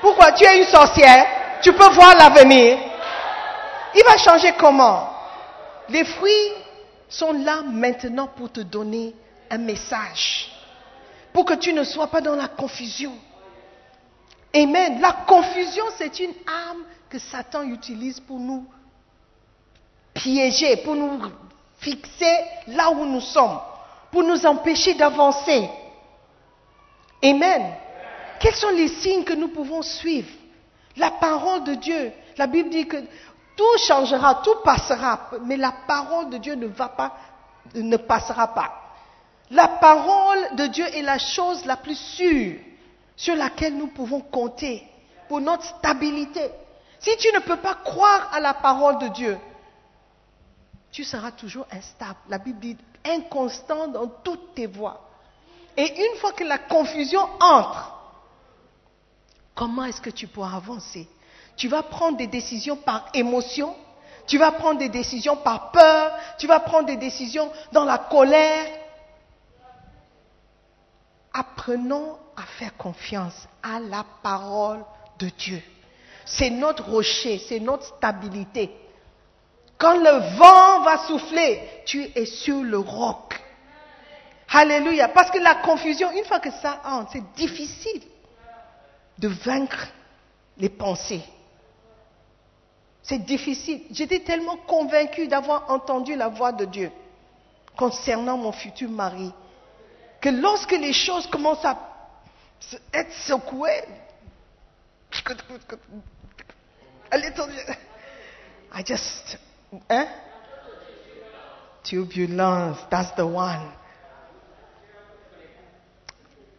Pourquoi? 0.00 0.32
Tu 0.32 0.44
es 0.44 0.58
une 0.58 0.66
sorcière, 0.66 1.26
tu 1.62 1.72
peux 1.72 1.88
voir 1.90 2.14
l'avenir. 2.14 2.78
Il 3.94 4.04
va 4.04 4.16
changer 4.18 4.52
comment? 4.52 5.10
Les 5.88 6.04
fruits 6.04 6.52
sont 7.08 7.32
là 7.32 7.62
maintenant 7.64 8.28
pour 8.28 8.50
te 8.52 8.60
donner 8.60 9.14
un 9.50 9.58
message, 9.58 10.50
pour 11.32 11.44
que 11.44 11.54
tu 11.54 11.72
ne 11.72 11.84
sois 11.84 12.06
pas 12.08 12.20
dans 12.20 12.36
la 12.36 12.48
confusion. 12.48 13.12
Amen. 14.54 15.00
La 15.00 15.12
confusion, 15.26 15.84
c'est 15.96 16.20
une 16.20 16.34
arme 16.46 16.84
que 17.08 17.18
Satan 17.18 17.62
utilise 17.62 18.20
pour 18.20 18.38
nous 18.38 18.66
piéger, 20.14 20.76
pour 20.78 20.94
nous 20.94 21.20
fixer 21.78 22.38
là 22.68 22.90
où 22.90 23.04
nous 23.04 23.20
sommes, 23.20 23.58
pour 24.10 24.22
nous 24.22 24.46
empêcher 24.46 24.94
d'avancer. 24.94 25.68
Amen. 27.22 27.74
Quels 28.40 28.54
sont 28.54 28.70
les 28.70 28.88
signes 28.88 29.24
que 29.24 29.32
nous 29.32 29.48
pouvons 29.48 29.82
suivre? 29.82 30.28
La 30.96 31.10
parole 31.10 31.64
de 31.64 31.74
Dieu. 31.74 32.12
La 32.36 32.46
Bible 32.46 32.70
dit 32.70 32.86
que 32.86 32.96
tout 33.56 33.78
changera, 33.86 34.42
tout 34.44 34.56
passera, 34.64 35.30
mais 35.42 35.56
la 35.56 35.72
parole 35.86 36.30
de 36.30 36.38
Dieu 36.38 36.54
ne 36.54 36.66
va 36.66 36.88
pas, 36.88 37.16
ne 37.74 37.96
passera 37.96 38.48
pas. 38.48 38.72
La 39.50 39.68
parole 39.68 40.56
de 40.56 40.66
Dieu 40.66 40.84
est 40.86 41.02
la 41.02 41.18
chose 41.18 41.64
la 41.64 41.76
plus 41.76 41.98
sûre 41.98 42.56
sur 43.16 43.36
laquelle 43.36 43.76
nous 43.76 43.88
pouvons 43.88 44.20
compter 44.20 44.82
pour 45.28 45.40
notre 45.40 45.64
stabilité. 45.64 46.50
Si 47.04 47.14
tu 47.18 47.30
ne 47.34 47.40
peux 47.40 47.58
pas 47.58 47.74
croire 47.74 48.32
à 48.32 48.40
la 48.40 48.54
parole 48.54 48.98
de 48.98 49.08
Dieu, 49.08 49.38
tu 50.90 51.04
seras 51.04 51.32
toujours 51.32 51.66
instable. 51.70 52.18
La 52.30 52.38
Bible 52.38 52.58
dit 52.60 52.78
inconstant 53.04 53.88
dans 53.88 54.06
toutes 54.06 54.54
tes 54.54 54.66
voies. 54.66 55.06
Et 55.76 56.02
une 56.02 56.16
fois 56.18 56.32
que 56.32 56.44
la 56.44 56.56
confusion 56.56 57.20
entre, 57.40 57.94
comment 59.54 59.84
est-ce 59.84 60.00
que 60.00 60.08
tu 60.08 60.26
pourras 60.28 60.56
avancer? 60.56 61.06
Tu 61.58 61.68
vas 61.68 61.82
prendre 61.82 62.16
des 62.16 62.26
décisions 62.26 62.76
par 62.76 63.10
émotion, 63.12 63.76
tu 64.26 64.38
vas 64.38 64.52
prendre 64.52 64.78
des 64.78 64.88
décisions 64.88 65.36
par 65.36 65.72
peur, 65.72 66.10
tu 66.38 66.46
vas 66.46 66.60
prendre 66.60 66.86
des 66.86 66.96
décisions 66.96 67.52
dans 67.72 67.84
la 67.84 67.98
colère. 67.98 68.66
Apprenons 71.34 72.16
à 72.34 72.42
faire 72.58 72.74
confiance 72.78 73.46
à 73.62 73.78
la 73.78 74.06
parole 74.22 74.82
de 75.18 75.28
Dieu. 75.28 75.62
C'est 76.24 76.50
notre 76.50 76.84
rocher, 76.90 77.38
c'est 77.38 77.60
notre 77.60 77.84
stabilité. 77.84 78.70
Quand 79.76 79.96
le 79.98 80.36
vent 80.36 80.80
va 80.82 80.98
souffler, 81.06 81.60
tu 81.84 82.08
es 82.14 82.26
sur 82.26 82.62
le 82.62 82.78
roc. 82.78 83.40
Alléluia. 84.48 85.08
Parce 85.08 85.30
que 85.30 85.38
la 85.38 85.56
confusion, 85.56 86.10
une 86.12 86.24
fois 86.24 86.40
que 86.40 86.50
ça 86.50 86.80
entre, 86.84 87.12
c'est 87.12 87.32
difficile 87.34 88.02
de 89.18 89.28
vaincre 89.28 89.88
les 90.58 90.68
pensées. 90.68 91.22
C'est 93.02 93.18
difficile. 93.18 93.82
J'étais 93.90 94.20
tellement 94.20 94.56
convaincue 94.56 95.28
d'avoir 95.28 95.70
entendu 95.70 96.14
la 96.14 96.28
voix 96.28 96.52
de 96.52 96.64
Dieu 96.64 96.90
concernant 97.76 98.38
mon 98.38 98.52
futur 98.52 98.88
mari 98.88 99.32
que 100.20 100.28
lorsque 100.30 100.72
les 100.72 100.92
choses 100.92 101.26
commencent 101.26 101.64
à 101.64 101.76
être 102.94 103.12
secouées, 103.12 103.84
I 108.72 108.82
just, 108.82 109.36
hein? 109.88 110.08
Turbulence, 111.84 112.78
that's 112.90 113.14
the 113.16 113.26
one. 113.26 113.72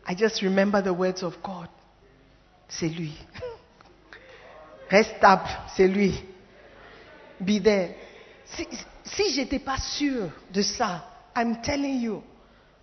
I 0.07 0.13
just 0.13 0.41
remember 0.41 0.81
the 0.81 0.93
words 0.93 1.23
of 1.23 1.33
God. 1.43 1.67
C'est 2.69 2.87
lui. 2.87 3.13
Reste 4.89 5.17
stable, 5.17 5.49
c'est 5.75 5.87
lui. 5.87 6.23
Be 7.39 7.61
there. 7.61 7.95
Si, 8.45 8.67
si 9.03 9.33
j'étais 9.33 9.59
pas 9.59 9.77
sûr 9.77 10.29
de 10.51 10.61
ça, 10.61 11.03
I'm 11.35 11.61
telling 11.61 11.99
you, 11.99 12.23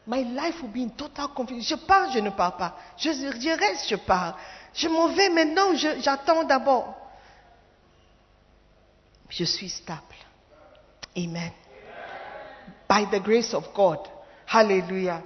my 0.07 0.25
life 0.25 0.61
would 0.63 0.73
be 0.73 0.83
in 0.83 0.91
total 0.91 1.29
confusion. 1.29 1.77
Je 1.77 1.87
pars, 1.87 2.11
je 2.13 2.19
ne 2.19 2.31
pars 2.31 2.57
pas. 2.57 2.77
Je, 2.99 3.13
je 3.13 3.59
reste, 3.59 3.89
je 3.89 3.97
pars. 3.97 4.37
Je 4.75 4.89
m'en 4.89 5.09
vais 5.09 5.31
maintenant, 5.31 5.75
j'attends 6.01 6.45
d'abord. 6.45 7.02
Je 9.33 9.45
suis 9.45 9.71
stable. 9.71 10.01
Amen. 11.16 11.53
By 12.88 13.07
the 13.11 13.21
grace 13.21 13.55
of 13.55 13.73
God. 13.75 13.99
Hallelujah. 14.47 15.23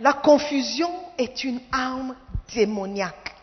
La 0.00 0.14
confusion 0.14 0.90
est 1.16 1.44
une 1.44 1.60
arme 1.70 2.16
démoniaque 2.52 3.34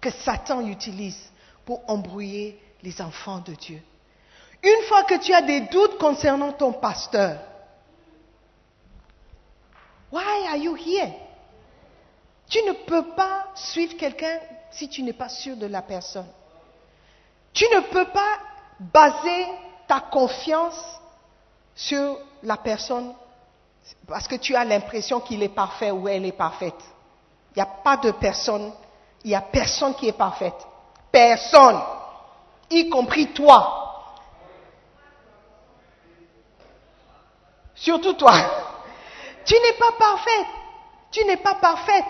que 0.00 0.10
Satan 0.10 0.66
utilise 0.66 1.30
pour 1.66 1.82
embrouiller 1.88 2.58
les 2.82 3.00
enfants 3.02 3.40
de 3.40 3.52
Dieu. 3.52 3.80
Une 4.62 4.82
fois 4.88 5.04
que 5.04 5.18
tu 5.18 5.34
as 5.34 5.42
des 5.42 5.60
doutes 5.62 5.98
concernant 5.98 6.52
ton 6.52 6.72
pasteur, 6.72 7.38
why 10.10 10.46
are 10.48 10.56
you 10.56 10.76
here? 10.76 11.12
Tu 12.48 12.62
ne 12.62 12.72
peux 12.72 13.14
pas 13.14 13.48
suivre 13.54 13.96
quelqu'un 13.98 14.38
si 14.70 14.88
tu 14.88 15.02
n'es 15.02 15.12
pas 15.12 15.28
sûr 15.28 15.56
de 15.56 15.66
la 15.66 15.82
personne. 15.82 16.28
Tu 17.52 17.64
ne 17.66 17.80
peux 17.80 18.06
pas 18.06 18.38
baser 18.92 19.46
ta 19.86 20.00
confiance 20.00 21.00
sur 21.74 22.18
la 22.42 22.56
personne 22.56 23.14
parce 24.06 24.28
que 24.28 24.36
tu 24.36 24.54
as 24.54 24.64
l'impression 24.64 25.20
qu'il 25.20 25.42
est 25.42 25.48
parfait 25.48 25.90
ou 25.90 26.08
elle 26.08 26.24
est 26.24 26.32
parfaite. 26.32 26.80
Il 27.54 27.58
n'y 27.58 27.62
a 27.62 27.66
pas 27.66 27.96
de 27.96 28.10
personne, 28.12 28.72
il 29.24 29.28
n'y 29.28 29.34
a 29.34 29.40
personne 29.40 29.94
qui 29.94 30.08
est 30.08 30.16
parfaite. 30.16 30.54
Personne, 31.10 31.80
y 32.70 32.88
compris 32.88 33.32
toi. 33.32 33.78
Surtout 37.74 38.14
toi. 38.14 38.32
Tu 39.44 39.54
n'es 39.54 39.72
pas 39.72 39.90
parfaite. 39.98 40.46
Tu 41.10 41.24
n'es 41.24 41.36
pas 41.36 41.56
parfaite. 41.56 42.04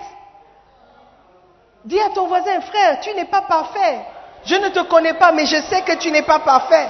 Dis 1.82 1.98
à 1.98 2.10
ton 2.10 2.26
voisin, 2.28 2.60
frère, 2.60 3.00
tu 3.00 3.14
n'es 3.14 3.24
pas 3.24 3.40
parfait. 3.40 4.04
Je 4.44 4.56
ne 4.56 4.68
te 4.68 4.80
connais 4.80 5.14
pas, 5.14 5.32
mais 5.32 5.46
je 5.46 5.60
sais 5.62 5.82
que 5.82 5.96
tu 5.96 6.10
n'es 6.10 6.22
pas 6.22 6.40
parfait. 6.40 6.88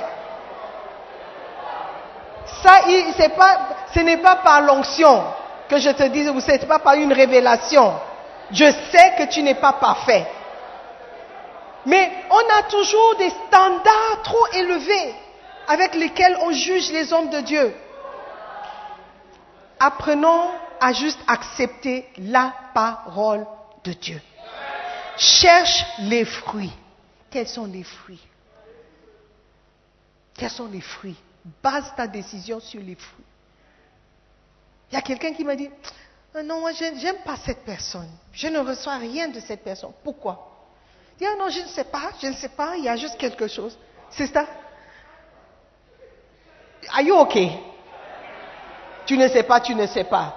Ça, 2.62 2.80
ce 3.94 4.00
n'est 4.00 4.16
pas 4.18 4.36
par 4.36 4.62
l'onction 4.62 5.22
que 5.68 5.78
je 5.78 5.90
te 5.90 6.04
dis, 6.04 6.28
ou 6.28 6.40
ce 6.40 6.52
n'est 6.52 6.58
pas 6.58 6.78
par 6.78 6.94
une 6.94 7.12
révélation. 7.12 7.94
Je 8.50 8.70
sais 8.90 9.14
que 9.18 9.24
tu 9.30 9.42
n'es 9.42 9.54
pas 9.54 9.74
parfait. 9.74 10.26
Mais 11.86 12.10
on 12.30 12.58
a 12.58 12.62
toujours 12.64 13.16
des 13.16 13.30
standards 13.30 14.22
trop 14.22 14.46
élevés 14.52 15.14
avec 15.68 15.94
lesquels 15.94 16.36
on 16.42 16.52
juge 16.52 16.90
les 16.92 17.12
hommes 17.12 17.30
de 17.30 17.40
Dieu. 17.40 17.74
Apprenons 19.80 20.50
à 20.80 20.92
juste 20.92 21.20
accepter 21.26 22.08
la 22.18 22.52
parole 22.74 23.46
de 23.84 23.92
Dieu. 23.92 24.20
Cherche 25.16 25.84
les 26.00 26.24
fruits. 26.24 26.72
Quels 27.32 27.48
sont 27.48 27.64
les 27.64 27.82
fruits? 27.82 28.20
Quels 30.34 30.50
sont 30.50 30.68
les 30.68 30.82
fruits? 30.82 31.16
Base 31.62 31.92
ta 31.96 32.06
décision 32.06 32.60
sur 32.60 32.80
les 32.80 32.94
fruits. 32.94 33.24
Il 34.90 34.94
y 34.94 34.98
a 34.98 35.02
quelqu'un 35.02 35.32
qui 35.32 35.42
m'a 35.42 35.56
dit, 35.56 35.70
non, 36.44 36.60
moi, 36.60 36.72
je 36.72 36.84
n'aime 36.84 37.22
pas 37.24 37.36
cette 37.36 37.64
personne. 37.64 38.10
Je 38.32 38.48
ne 38.48 38.58
reçois 38.58 38.98
rien 38.98 39.28
de 39.28 39.40
cette 39.40 39.64
personne. 39.64 39.92
Pourquoi 40.04 40.50
Dis, 41.18 41.24
ah 41.26 41.34
non, 41.38 41.48
je 41.48 41.60
ne 41.60 41.68
sais 41.68 41.84
pas, 41.84 42.10
je 42.20 42.26
ne 42.26 42.34
sais 42.34 42.50
pas, 42.50 42.76
il 42.76 42.84
y 42.84 42.88
a 42.88 42.96
juste 42.96 43.16
quelque 43.16 43.48
chose. 43.48 43.78
C'est 44.10 44.26
ça? 44.26 44.46
Are 46.90 47.00
you 47.00 47.14
okay? 47.16 47.58
Tu 49.06 49.16
ne 49.16 49.26
sais 49.28 49.42
pas, 49.42 49.60
tu 49.60 49.74
ne 49.74 49.86
sais 49.86 50.04
pas. 50.04 50.36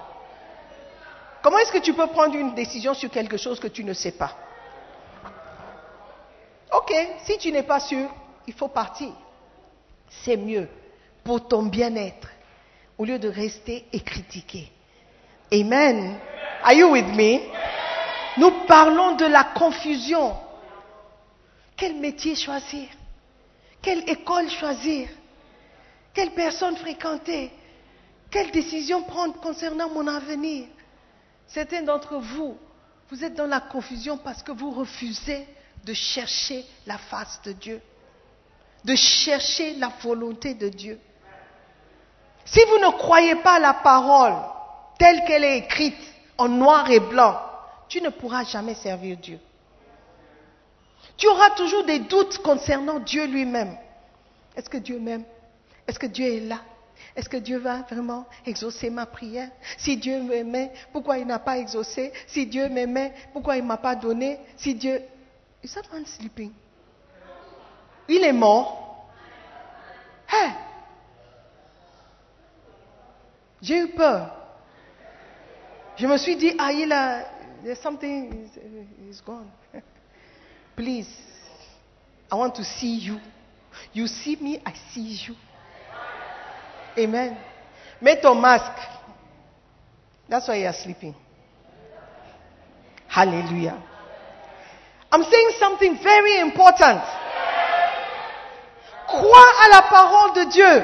Comment 1.42 1.58
est-ce 1.58 1.74
que 1.74 1.80
tu 1.80 1.94
peux 1.94 2.08
prendre 2.08 2.36
une 2.36 2.56
décision 2.56 2.94
sur 2.94 3.10
quelque 3.10 3.38
chose 3.38 3.60
que 3.60 3.68
tu 3.68 3.84
ne 3.84 3.94
sais 3.94 4.12
pas? 4.14 4.45
Ok, 6.76 6.94
si 7.24 7.38
tu 7.38 7.52
n'es 7.52 7.64
pas 7.64 7.80
sûr, 7.80 8.10
il 8.48 8.54
faut 8.54 8.68
partir. 8.68 9.12
C'est 10.10 10.36
mieux 10.36 10.68
pour 11.24 11.48
ton 11.48 11.64
bien-être 11.64 12.28
au 12.98 13.06
lieu 13.06 13.18
de 13.18 13.30
rester 13.30 13.86
et 13.94 14.00
critiquer. 14.02 14.72
Amen. 15.54 16.20
Are 16.64 16.74
you 16.74 16.92
with 16.92 17.08
me? 17.16 17.40
Nous 18.38 18.52
parlons 18.68 19.16
de 19.16 19.26
la 19.26 19.44
confusion. 19.44 20.36
Quel 21.78 21.96
métier 21.96 22.36
choisir? 22.36 22.88
Quelle 23.82 24.10
école 24.10 24.50
choisir? 24.50 25.08
Quelle 26.14 26.32
personne 26.32 26.76
fréquenter? 26.78 27.52
Quelle 28.30 28.52
décision 28.52 29.04
prendre 29.04 29.40
concernant 29.40 29.90
mon 29.90 30.08
avenir? 30.08 30.68
Certains 31.48 31.84
d'entre 31.84 32.18
vous, 32.18 32.58
vous 33.10 33.24
êtes 33.24 33.36
dans 33.36 33.48
la 33.48 33.62
confusion 33.62 34.18
parce 34.18 34.44
que 34.44 34.52
vous 34.52 34.72
refusez 34.72 35.48
de 35.86 35.94
chercher 35.94 36.66
la 36.88 36.98
face 36.98 37.40
de 37.44 37.52
Dieu, 37.52 37.80
de 38.84 38.96
chercher 38.96 39.76
la 39.76 39.92
volonté 40.02 40.56
de 40.56 40.68
Dieu. 40.68 41.00
Si 42.44 42.60
vous 42.70 42.80
ne 42.80 42.92
croyez 42.98 43.36
pas 43.36 43.60
la 43.60 43.74
parole 43.74 44.36
telle 44.98 45.24
qu'elle 45.26 45.44
est 45.44 45.60
écrite 45.60 45.98
en 46.38 46.48
noir 46.48 46.90
et 46.90 47.00
blanc, 47.00 47.40
tu 47.88 48.02
ne 48.02 48.10
pourras 48.10 48.44
jamais 48.44 48.74
servir 48.74 49.18
Dieu. 49.18 49.40
Tu 51.18 51.28
auras 51.28 51.52
toujours 51.52 51.86
des 51.86 52.00
doutes 52.00 52.40
concernant 52.40 53.00
Dieu 53.00 53.26
lui-même. 53.26 53.78
Est-ce 54.56 54.70
que 54.70 54.78
Dieu 54.78 55.00
m'aime? 55.00 55.24
Est-ce 55.88 56.00
que 56.00 56.08
Dieu 56.08 56.26
est 56.26 56.40
là? 56.42 56.62
Est-ce 57.16 57.30
que 57.30 57.38
Dieu 57.38 57.60
va 57.60 57.84
vraiment 57.90 58.26
exaucer 58.46 58.90
ma 58.90 59.06
prière? 59.06 59.50
Si 59.78 59.98
Dieu 59.98 60.22
m'aimait, 60.22 60.72
pourquoi 60.92 61.20
il 61.20 61.28
n'a 61.28 61.40
pas 61.40 61.60
exaucé? 61.60 62.12
Si 62.28 62.48
Dieu 62.48 62.70
m'aimait, 62.70 63.14
pourquoi 63.32 63.58
il 63.58 63.64
ne 63.64 63.68
m'a 63.68 63.78
pas 63.78 63.96
donné? 63.96 64.40
Si 64.58 64.74
Dieu... 64.74 65.02
Is 65.66 65.74
that 65.74 65.92
man 65.92 66.06
sleeping? 66.06 66.54
Il 68.08 68.24
est 68.24 68.32
mort. 68.32 69.10
Hey 70.32 70.52
J'ai 73.64 73.80
eu 73.80 73.88
peur. 73.88 74.32
Je 75.98 76.06
me 76.06 76.18
suis 76.18 76.36
dit, 76.36 76.54
ah, 76.60 76.72
il 76.72 76.92
a, 76.92 77.26
there's 77.64 77.80
something, 77.80 78.48
is 79.10 79.22
gone. 79.26 79.48
Please, 80.76 81.08
I 82.32 82.36
want 82.36 82.52
to 82.52 82.64
see 82.64 82.98
you. 82.98 83.20
You 83.92 84.06
see 84.06 84.38
me, 84.40 84.62
I 84.64 84.74
see 84.94 85.18
you. 85.28 85.36
Amen. 86.96 87.38
Mets 88.00 88.22
ton 88.22 88.40
masque. 88.40 88.88
That's 90.30 90.48
why 90.48 90.58
you 90.58 90.68
are 90.68 90.74
sleeping. 90.74 91.16
Hallelujah. 93.08 93.95
I'm 95.16 95.24
saying 95.24 95.52
something 95.60 95.98
very 96.04 96.42
important. 96.42 97.02
Crois 99.08 99.48
à 99.64 99.70
la 99.70 99.82
parole 99.84 100.34
de 100.34 100.44
Dieu. 100.52 100.84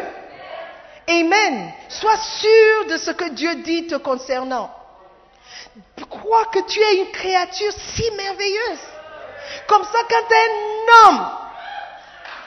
Amen. 1.10 1.74
Sois 1.90 2.16
sûr 2.16 2.86
de 2.88 2.96
ce 2.96 3.12
que 3.12 3.30
Dieu 3.32 3.56
dit 3.56 3.88
te 3.88 3.96
concernant. 3.96 4.72
Crois 6.10 6.46
que 6.46 6.60
tu 6.60 6.80
es 6.80 6.96
une 7.00 7.12
créature 7.12 7.74
si 7.94 8.10
merveilleuse. 8.12 8.80
Comme 9.68 9.84
ça, 9.84 10.00
quand 10.10 10.36
un 10.46 11.10
homme 11.10 11.28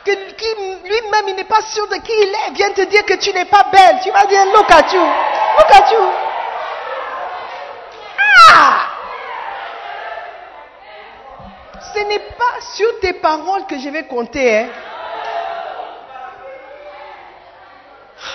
qui 0.05 0.47
lui-même 0.85 1.28
il 1.28 1.37
n'est 1.37 1.45
pas 1.45 1.61
sûr 1.62 1.87
de 1.89 1.97
qui 1.97 2.12
il 2.12 2.35
est 2.35 2.55
vient 2.55 2.70
te 2.70 2.82
dire 2.82 3.05
que 3.05 3.14
tu 3.14 3.30
n'es 3.35 3.45
pas 3.45 3.66
belle, 3.70 4.01
tu 4.03 4.11
vas 4.11 4.24
dire 4.24 4.43
look 4.47 4.70
at 4.70 4.91
you, 4.91 5.03
look 5.03 5.70
at 5.70 5.93
you. 5.93 6.12
Ah! 8.49 8.95
Ce 11.95 12.01
n'est 12.01 12.18
pas 12.18 12.61
sur 12.74 13.01
tes 13.01 13.12
paroles 13.14 13.66
que 13.66 13.78
je 13.78 13.88
vais 13.88 14.07
compter. 14.07 14.59
Hein. 14.59 14.68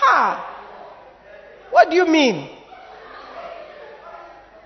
Ha! 0.01 0.45
What 1.73 1.87
do 1.87 1.97
you 1.97 2.05
mean? 2.05 2.47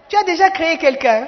Tu 0.07 0.15
as 0.15 0.23
déjà 0.23 0.51
créé 0.51 0.77
quelqu'un? 0.77 1.27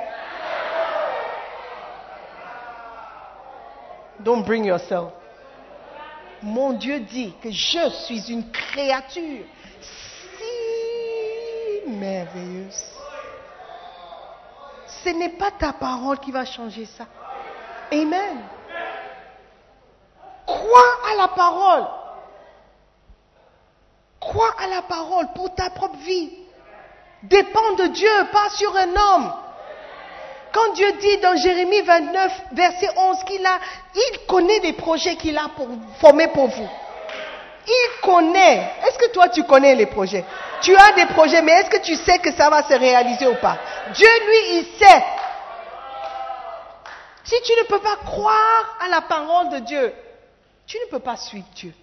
Don't 4.19 4.43
bring 4.43 4.65
yourself. 4.65 5.11
Mon 6.43 6.73
Dieu 6.73 6.99
dit 6.99 7.33
que 7.41 7.49
je 7.49 7.89
suis 8.05 8.31
une 8.31 8.51
créature 8.51 9.45
si 9.81 11.89
merveilleuse. 11.89 12.83
Ce 15.03 15.09
n'est 15.09 15.37
pas 15.37 15.49
ta 15.49 15.73
parole 15.73 16.19
qui 16.19 16.31
va 16.31 16.45
changer 16.45 16.85
ça. 16.85 17.07
Amen. 17.91 18.37
Crois 20.45 20.93
à 21.11 21.15
la 21.15 21.27
parole. 21.29 21.85
Crois 24.19 24.53
à 24.63 24.67
la 24.67 24.81
parole 24.81 25.27
pour 25.35 25.53
ta 25.53 25.69
propre 25.69 25.97
vie. 25.97 26.31
Dépends 27.23 27.73
de 27.77 27.87
Dieu, 27.87 28.09
pas 28.31 28.49
sur 28.49 28.75
un 28.75 28.89
homme. 28.89 29.33
Quand 30.51 30.73
Dieu 30.73 30.91
dit 30.99 31.17
dans 31.17 31.35
Jérémie 31.35 31.81
29, 31.81 32.41
verset 32.53 32.89
11, 32.95 33.23
qu'il 33.25 33.45
a, 33.45 33.59
il 33.93 34.25
connaît 34.25 34.59
les 34.59 34.73
projets 34.73 35.15
qu'il 35.15 35.37
a 35.37 35.49
formés 35.99 36.27
pour 36.29 36.47
vous. 36.47 36.69
Il 37.67 38.01
connaît. 38.01 38.71
Est-ce 38.85 38.97
que 38.97 39.11
toi 39.11 39.27
tu 39.29 39.43
connais 39.43 39.75
les 39.75 39.87
projets? 39.87 40.23
Tu 40.61 40.75
as 40.75 40.93
des 40.93 41.07
projets, 41.07 41.41
mais 41.41 41.51
est-ce 41.51 41.69
que 41.69 41.81
tu 41.81 41.95
sais 41.95 42.19
que 42.19 42.31
ça 42.31 42.49
va 42.49 42.63
se 42.63 42.73
réaliser 42.73 43.27
ou 43.27 43.35
pas? 43.35 43.57
Dieu, 43.93 44.07
lui, 44.27 44.57
il 44.59 44.65
sait. 44.79 45.03
Si 47.25 47.35
tu 47.43 47.51
ne 47.53 47.67
peux 47.67 47.79
pas 47.79 47.97
croire 47.97 48.77
à 48.79 48.87
la 48.87 49.01
parole 49.01 49.49
de 49.49 49.59
Dieu, 49.59 49.93
tu 50.67 50.77
ne 50.77 50.91
peux 50.91 50.99
pas 50.99 51.17
suivre 51.17 51.47
Dieu. 51.55 51.73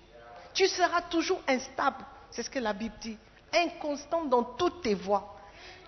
Tu 0.55 0.69
seras 0.69 1.03
toujours 1.03 1.41
instable. 1.49 2.05
C'est 2.31 2.45
ce 2.45 2.51
que 2.51 2.61
la 2.61 2.73
Bible 2.73 2.95
dit. 3.01 3.19
Inconstant 3.53 4.25
dans 4.25 4.45
toutes 4.45 4.83
tes 4.83 4.95
voies. 4.95 5.37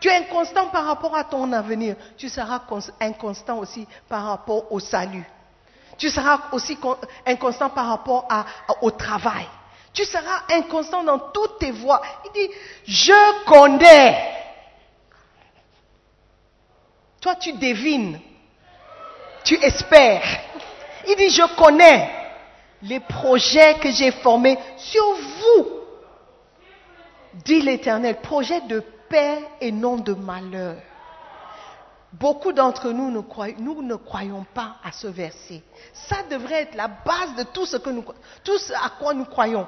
Tu 0.00 0.08
es 0.08 0.16
inconstant 0.16 0.66
par 0.68 0.84
rapport 0.86 1.16
à 1.16 1.24
ton 1.24 1.52
avenir. 1.52 1.94
Tu 2.18 2.28
seras 2.28 2.62
inconstant 3.00 3.58
aussi 3.58 3.86
par 4.08 4.24
rapport 4.24 4.70
au 4.72 4.80
salut. 4.80 5.24
Tu 5.98 6.10
seras 6.10 6.48
aussi 6.50 6.76
inconstant 7.24 7.70
par 7.70 7.86
rapport 7.86 8.26
au 8.82 8.90
travail. 8.90 9.46
Tu 9.92 10.04
seras 10.04 10.42
inconstant 10.50 11.04
dans 11.04 11.18
toutes 11.30 11.60
tes 11.60 11.70
voies. 11.70 12.02
Il 12.24 12.32
dit, 12.32 12.54
je 12.86 13.44
connais. 13.44 14.32
Toi, 17.20 17.36
tu 17.36 17.52
devines. 17.52 18.20
Tu 19.44 19.54
espères. 19.62 20.22
Il 21.06 21.16
dit, 21.16 21.30
je 21.30 21.54
connais 21.56 22.10
les 22.82 23.00
projets 23.00 23.74
que 23.74 23.90
j'ai 23.90 24.10
formés 24.10 24.58
sur 24.76 25.04
vous. 25.14 25.66
Dit 27.44 27.60
l'Éternel, 27.60 28.16
projet 28.20 28.60
de 28.62 28.80
paix 29.08 29.38
et 29.60 29.70
non 29.70 29.96
de 29.96 30.14
malheur. 30.14 30.76
Beaucoup 32.12 32.52
d'entre 32.52 32.90
nous 32.90 33.22
croyons, 33.22 33.56
nous 33.58 33.82
ne 33.82 33.96
croyons 33.96 34.46
pas 34.54 34.76
à 34.84 34.92
ce 34.92 35.08
verset. 35.08 35.62
Ça 35.92 36.16
devrait 36.30 36.62
être 36.62 36.76
la 36.76 36.86
base 36.86 37.34
de 37.36 37.42
tout 37.42 37.66
ce, 37.66 37.76
que 37.76 37.90
nous, 37.90 38.04
tout 38.44 38.56
ce 38.56 38.72
à 38.72 38.92
quoi 39.00 39.14
nous 39.14 39.24
croyons. 39.24 39.66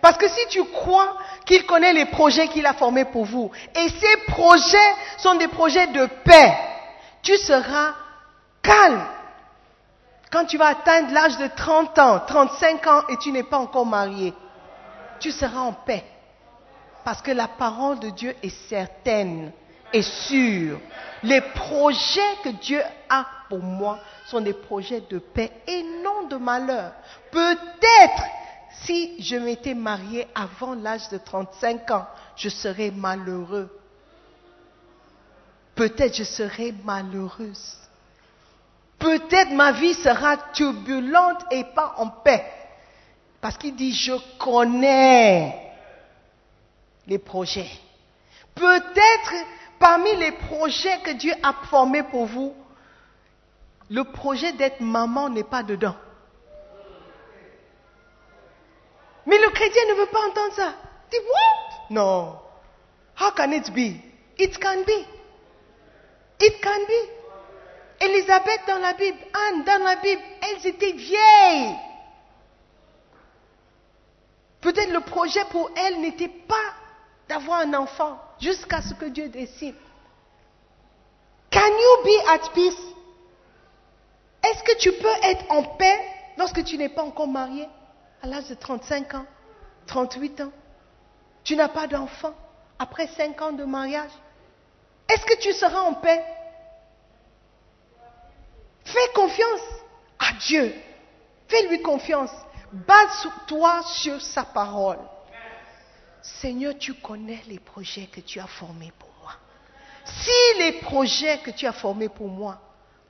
Parce 0.00 0.16
que 0.16 0.28
si 0.28 0.40
tu 0.48 0.64
crois 0.64 1.18
qu'il 1.44 1.66
connaît 1.66 1.92
les 1.92 2.06
projets 2.06 2.48
qu'il 2.48 2.64
a 2.64 2.72
formés 2.72 3.04
pour 3.04 3.26
vous, 3.26 3.50
et 3.76 3.88
ces 3.88 4.16
projets 4.28 4.94
sont 5.18 5.34
des 5.34 5.48
projets 5.48 5.88
de 5.88 6.06
paix, 6.24 6.56
tu 7.22 7.36
seras 7.36 7.94
calme. 8.68 9.02
Quand 10.30 10.44
tu 10.44 10.58
vas 10.58 10.68
atteindre 10.68 11.12
l'âge 11.12 11.38
de 11.38 11.46
30 11.46 11.98
ans, 11.98 12.20
35 12.26 12.86
ans 12.86 13.02
et 13.08 13.16
tu 13.16 13.32
n'es 13.32 13.42
pas 13.42 13.58
encore 13.58 13.86
marié, 13.86 14.34
tu 15.20 15.32
seras 15.32 15.60
en 15.60 15.72
paix. 15.72 16.04
Parce 17.04 17.22
que 17.22 17.30
la 17.30 17.48
parole 17.48 17.98
de 17.98 18.10
Dieu 18.10 18.36
est 18.42 18.54
certaine 18.68 19.52
et 19.92 20.02
sûre. 20.02 20.78
Les 21.22 21.40
projets 21.40 22.36
que 22.44 22.50
Dieu 22.50 22.82
a 23.08 23.26
pour 23.48 23.62
moi 23.62 23.98
sont 24.26 24.42
des 24.42 24.52
projets 24.52 25.02
de 25.08 25.18
paix 25.18 25.50
et 25.66 25.82
non 26.04 26.28
de 26.28 26.36
malheur. 26.36 26.92
Peut-être 27.30 28.22
si 28.82 29.20
je 29.22 29.36
m'étais 29.36 29.74
mariée 29.74 30.28
avant 30.34 30.74
l'âge 30.74 31.08
de 31.08 31.16
35 31.16 31.90
ans, 31.90 32.06
je 32.36 32.50
serais 32.50 32.90
malheureux. 32.90 33.74
Peut-être 35.74 36.14
je 36.14 36.24
serais 36.24 36.74
malheureuse. 36.84 37.87
Peut-être 38.98 39.50
ma 39.52 39.72
vie 39.72 39.94
sera 39.94 40.36
turbulente 40.52 41.44
et 41.50 41.64
pas 41.64 41.94
en 41.98 42.08
paix. 42.08 42.44
Parce 43.40 43.56
qu'il 43.56 43.76
dit, 43.76 43.92
je 43.92 44.14
connais 44.38 45.54
les 47.06 47.18
projets. 47.18 47.70
Peut-être 48.54 49.32
parmi 49.78 50.14
les 50.16 50.32
projets 50.32 50.98
que 51.04 51.12
Dieu 51.12 51.32
a 51.42 51.52
formés 51.70 52.02
pour 52.02 52.26
vous, 52.26 52.54
le 53.88 54.02
projet 54.04 54.52
d'être 54.52 54.80
maman 54.80 55.28
n'est 55.28 55.44
pas 55.44 55.62
dedans. 55.62 55.94
Mais 59.26 59.38
le 59.38 59.50
chrétien 59.50 59.82
ne 59.90 59.94
veut 59.94 60.06
pas 60.06 60.26
entendre 60.26 60.54
ça. 60.54 60.74
Il 61.12 61.18
dit, 61.18 61.24
what? 61.24 61.94
Non. 61.94 62.38
How 63.20 63.30
can 63.30 63.52
it 63.52 63.72
be? 63.72 64.00
It 64.38 64.58
can 64.58 64.82
be. 64.84 65.06
It 66.40 66.60
can 66.60 66.80
be. 66.86 67.17
Élisabeth 68.00 68.60
dans 68.66 68.78
la 68.78 68.92
Bible, 68.92 69.18
Anne 69.32 69.64
dans 69.64 69.84
la 69.84 69.96
Bible, 69.96 70.22
elles 70.42 70.66
étaient 70.66 70.92
vieilles. 70.92 71.76
Peut-être 74.60 74.92
le 74.92 75.00
projet 75.00 75.44
pour 75.50 75.70
elles 75.76 76.00
n'était 76.00 76.28
pas 76.28 76.74
d'avoir 77.28 77.60
un 77.60 77.74
enfant 77.74 78.20
jusqu'à 78.40 78.82
ce 78.82 78.94
que 78.94 79.06
Dieu 79.06 79.28
décide. 79.28 79.74
Can 81.50 81.60
you 81.60 82.04
be 82.04 82.28
at 82.28 82.48
peace? 82.54 82.94
Est-ce 84.44 84.62
que 84.62 84.78
tu 84.78 84.92
peux 84.92 85.14
être 85.24 85.44
en 85.50 85.62
paix 85.62 86.00
lorsque 86.36 86.64
tu 86.64 86.76
n'es 86.76 86.88
pas 86.88 87.02
encore 87.02 87.28
marié? 87.28 87.68
À 88.22 88.26
l'âge 88.26 88.48
de 88.48 88.54
35 88.54 89.14
ans, 89.14 89.26
38 89.86 90.40
ans 90.42 90.52
Tu 91.44 91.56
n'as 91.56 91.68
pas 91.68 91.86
d'enfant 91.86 92.34
après 92.78 93.06
5 93.06 93.40
ans 93.42 93.52
de 93.52 93.64
mariage 93.64 94.10
Est-ce 95.08 95.24
que 95.24 95.38
tu 95.40 95.52
seras 95.52 95.80
en 95.80 95.94
paix? 95.94 96.24
Fais 98.88 99.12
confiance 99.14 99.60
à 100.18 100.32
Dieu. 100.40 100.74
Fais-lui 101.46 101.82
confiance. 101.82 102.30
Base-toi 102.72 103.82
sur 103.82 104.20
sa 104.20 104.44
parole. 104.44 104.98
Seigneur, 106.22 106.76
tu 106.78 106.94
connais 106.94 107.40
les 107.48 107.58
projets 107.58 108.06
que 108.06 108.20
tu 108.20 108.40
as 108.40 108.46
formés 108.46 108.92
pour 108.98 109.10
moi. 109.20 109.32
Si 110.04 110.58
les 110.58 110.72
projets 110.80 111.38
que 111.38 111.50
tu 111.50 111.66
as 111.66 111.72
formés 111.72 112.08
pour 112.08 112.28
moi 112.28 112.60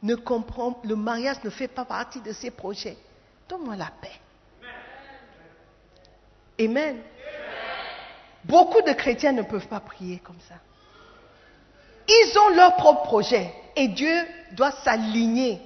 ne 0.02 0.14
comprennent, 0.14 0.74
le 0.84 0.96
mariage 0.96 1.42
ne 1.44 1.50
fait 1.50 1.68
pas 1.68 1.84
partie 1.84 2.20
de 2.20 2.32
ces 2.32 2.50
projets, 2.50 2.96
donne-moi 3.48 3.76
la 3.76 3.90
paix. 4.00 4.20
Amen. 6.60 7.02
Beaucoup 8.44 8.82
de 8.82 8.92
chrétiens 8.92 9.32
ne 9.32 9.42
peuvent 9.42 9.68
pas 9.68 9.80
prier 9.80 10.18
comme 10.18 10.40
ça. 10.48 10.54
Ils 12.08 12.38
ont 12.38 12.54
leur 12.56 12.74
propre 12.76 13.02
projet 13.02 13.52
et 13.76 13.88
Dieu 13.88 14.26
doit 14.52 14.72
s'aligner 14.72 15.60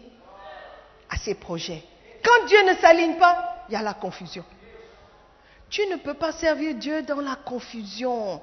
à 1.13 1.17
ces 1.19 1.35
projets. 1.35 1.85
Quand 2.25 2.47
Dieu 2.47 2.59
ne 2.67 2.75
s'aligne 2.77 3.17
pas, 3.17 3.65
il 3.69 3.75
y 3.75 3.77
a 3.77 3.83
la 3.83 3.95
confusion. 3.95 4.45
Tu 5.69 5.87
ne 5.87 5.97
peux 5.97 6.15
pas 6.15 6.33
servir 6.33 6.75
Dieu 6.75 7.03
dans 7.03 7.21
la 7.21 7.37
confusion. 7.37 8.43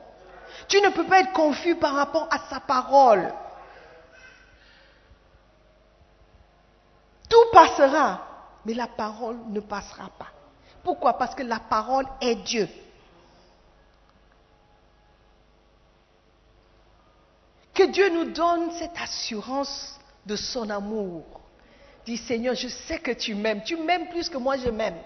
Tu 0.67 0.79
ne 0.81 0.89
peux 0.89 1.05
pas 1.05 1.21
être 1.21 1.33
confus 1.33 1.75
par 1.75 1.93
rapport 1.93 2.27
à 2.31 2.39
sa 2.49 2.59
parole. 2.59 3.33
Tout 7.29 7.51
passera, 7.51 8.21
mais 8.65 8.73
la 8.73 8.87
parole 8.87 9.37
ne 9.49 9.59
passera 9.59 10.09
pas. 10.17 10.27
Pourquoi? 10.83 11.17
Parce 11.17 11.35
que 11.35 11.43
la 11.43 11.59
parole 11.59 12.05
est 12.21 12.35
Dieu. 12.35 12.67
Que 17.73 17.83
Dieu 17.91 18.09
nous 18.09 18.31
donne 18.31 18.71
cette 18.71 18.97
assurance 18.99 19.99
de 20.25 20.35
son 20.35 20.69
amour. 20.69 21.38
Dis 22.05 22.17
Seigneur, 22.17 22.55
je 22.55 22.67
sais 22.67 22.99
que 22.99 23.11
tu 23.11 23.35
m'aimes. 23.35 23.63
Tu 23.63 23.75
m'aimes 23.75 24.09
plus 24.09 24.29
que 24.29 24.37
moi 24.37 24.57
je 24.57 24.69
m'aime. 24.69 24.97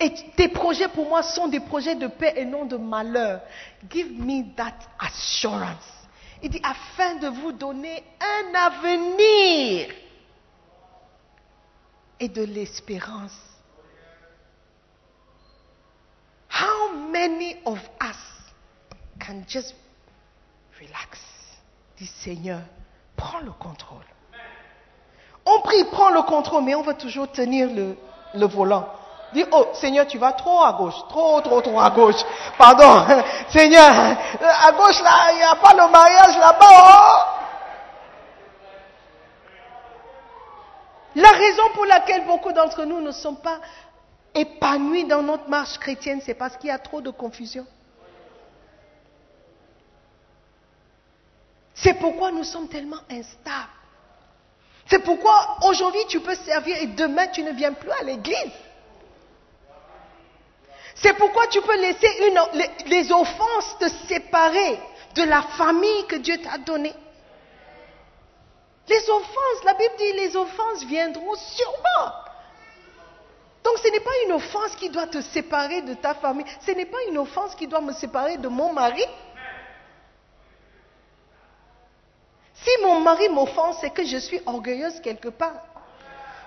Et 0.00 0.12
tes 0.36 0.48
projets 0.48 0.88
pour 0.88 1.08
moi 1.08 1.22
sont 1.22 1.48
des 1.48 1.60
projets 1.60 1.94
de 1.94 2.08
paix 2.08 2.34
et 2.36 2.44
non 2.44 2.64
de 2.64 2.76
malheur. 2.76 3.40
Give 3.90 4.10
me 4.10 4.54
that 4.56 4.78
assurance. 4.98 5.90
Il 6.42 6.50
dit 6.50 6.60
afin 6.62 7.16
de 7.16 7.28
vous 7.28 7.52
donner 7.52 8.02
un 8.20 8.54
avenir 8.54 9.88
et 12.20 12.28
de 12.28 12.42
l'espérance. 12.42 13.36
How 16.50 16.94
many 17.10 17.56
of 17.64 17.78
us 18.00 18.16
can 19.18 19.44
just 19.48 19.74
relax? 20.78 21.18
Dis 21.96 22.06
Seigneur, 22.06 22.60
prends 23.16 23.40
le 23.40 23.52
contrôle. 23.52 24.04
On 25.46 25.60
prie, 25.60 25.84
prends 25.84 26.10
le 26.10 26.22
contrôle, 26.22 26.64
mais 26.64 26.74
on 26.74 26.82
va 26.82 26.94
toujours 26.94 27.30
tenir 27.30 27.68
le, 27.68 27.96
le 28.34 28.46
volant. 28.46 28.86
Dis, 29.32 29.44
oh 29.50 29.66
Seigneur, 29.74 30.06
tu 30.06 30.16
vas 30.16 30.32
trop 30.32 30.62
à 30.62 30.72
gauche, 30.72 30.94
trop, 31.08 31.40
trop, 31.40 31.60
trop 31.60 31.80
à 31.80 31.90
gauche. 31.90 32.22
Pardon, 32.56 33.04
Seigneur, 33.48 33.90
à 33.90 34.72
gauche 34.72 35.02
là, 35.02 35.32
il 35.32 35.36
n'y 35.36 35.42
a 35.42 35.56
pas 35.56 35.72
le 35.74 35.90
mariage 35.90 36.38
là-bas. 36.38 36.66
Oh. 36.70 37.34
La 41.16 41.30
raison 41.30 41.62
pour 41.74 41.84
laquelle 41.84 42.24
beaucoup 42.26 42.52
d'entre 42.52 42.84
nous 42.84 43.00
ne 43.00 43.12
sont 43.12 43.34
pas 43.34 43.58
épanouis 44.34 45.04
dans 45.04 45.22
notre 45.22 45.48
marche 45.48 45.78
chrétienne, 45.78 46.20
c'est 46.24 46.34
parce 46.34 46.56
qu'il 46.56 46.68
y 46.68 46.72
a 46.72 46.78
trop 46.78 47.00
de 47.00 47.10
confusion. 47.10 47.66
C'est 51.74 51.94
pourquoi 51.94 52.30
nous 52.30 52.44
sommes 52.44 52.68
tellement 52.68 53.00
instables. 53.10 53.68
C'est 54.86 54.98
pourquoi 55.00 55.56
aujourd'hui 55.62 56.04
tu 56.08 56.20
peux 56.20 56.34
servir 56.34 56.76
et 56.80 56.86
demain 56.88 57.26
tu 57.28 57.42
ne 57.42 57.52
viens 57.52 57.72
plus 57.72 57.90
à 57.90 58.02
l'église. 58.02 58.52
C'est 60.94 61.14
pourquoi 61.14 61.46
tu 61.48 61.60
peux 61.60 61.76
laisser 61.76 62.08
les, 62.54 62.70
les, 62.86 63.12
offenses 63.12 63.76
te 63.80 63.88
séparer 64.08 64.78
de 65.14 65.22
la 65.24 65.42
famille 65.42 66.06
que 66.06 66.16
Dieu 66.16 66.38
t'a 66.38 66.58
donnée. 66.58 66.94
Les 68.88 69.10
offenses, 69.10 69.64
la 69.64 69.74
Bible 69.74 69.94
dit, 69.98 70.12
les 70.12 70.36
offenses 70.36 70.84
viendront 70.84 71.34
sûrement. 71.34 72.12
Donc 73.64 73.78
ce 73.78 73.88
n'est 73.88 74.00
pas 74.00 74.10
une 74.26 74.32
offense 74.32 74.76
qui 74.76 74.90
doit 74.90 75.06
te 75.06 75.22
séparer 75.22 75.80
de 75.82 75.94
ta 75.94 76.14
famille. 76.14 76.46
Ce 76.64 76.70
n'est 76.72 76.84
pas 76.84 77.02
une 77.08 77.18
offense 77.18 77.54
qui 77.54 77.66
doit 77.66 77.80
me 77.80 77.92
séparer 77.92 78.36
de 78.36 78.48
mon 78.48 78.72
mari. 78.72 79.04
Si 82.64 82.70
mon 82.82 83.00
mari 83.00 83.28
m'offense, 83.28 83.76
c'est 83.80 83.90
que 83.90 84.04
je 84.04 84.16
suis 84.16 84.40
orgueilleuse 84.46 85.00
quelque 85.00 85.28
part. 85.28 85.62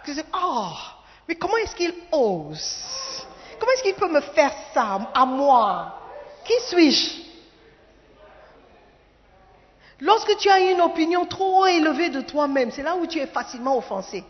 Je 0.06 0.14
oh, 0.34 0.70
mais 1.28 1.36
comment 1.36 1.58
est-ce 1.58 1.76
qu'il 1.76 1.94
ose? 2.12 3.26
Comment 3.60 3.72
est-ce 3.74 3.84
qu'il 3.84 3.96
peut 3.96 4.12
me 4.12 4.22
faire 4.22 4.52
ça 4.74 5.00
à 5.14 5.26
moi? 5.26 5.94
Qui 6.44 6.54
suis-je? 6.70 7.28
Lorsque 10.00 10.38
tu 10.38 10.50
as 10.50 10.60
une 10.60 10.82
opinion 10.82 11.26
trop 11.26 11.66
élevée 11.66 12.10
de 12.10 12.22
toi-même, 12.22 12.72
c'est 12.72 12.84
là 12.84 12.96
où 12.96 13.06
tu 13.06 13.20
es 13.20 13.28
facilement 13.28 13.78
offensé. 13.78 14.24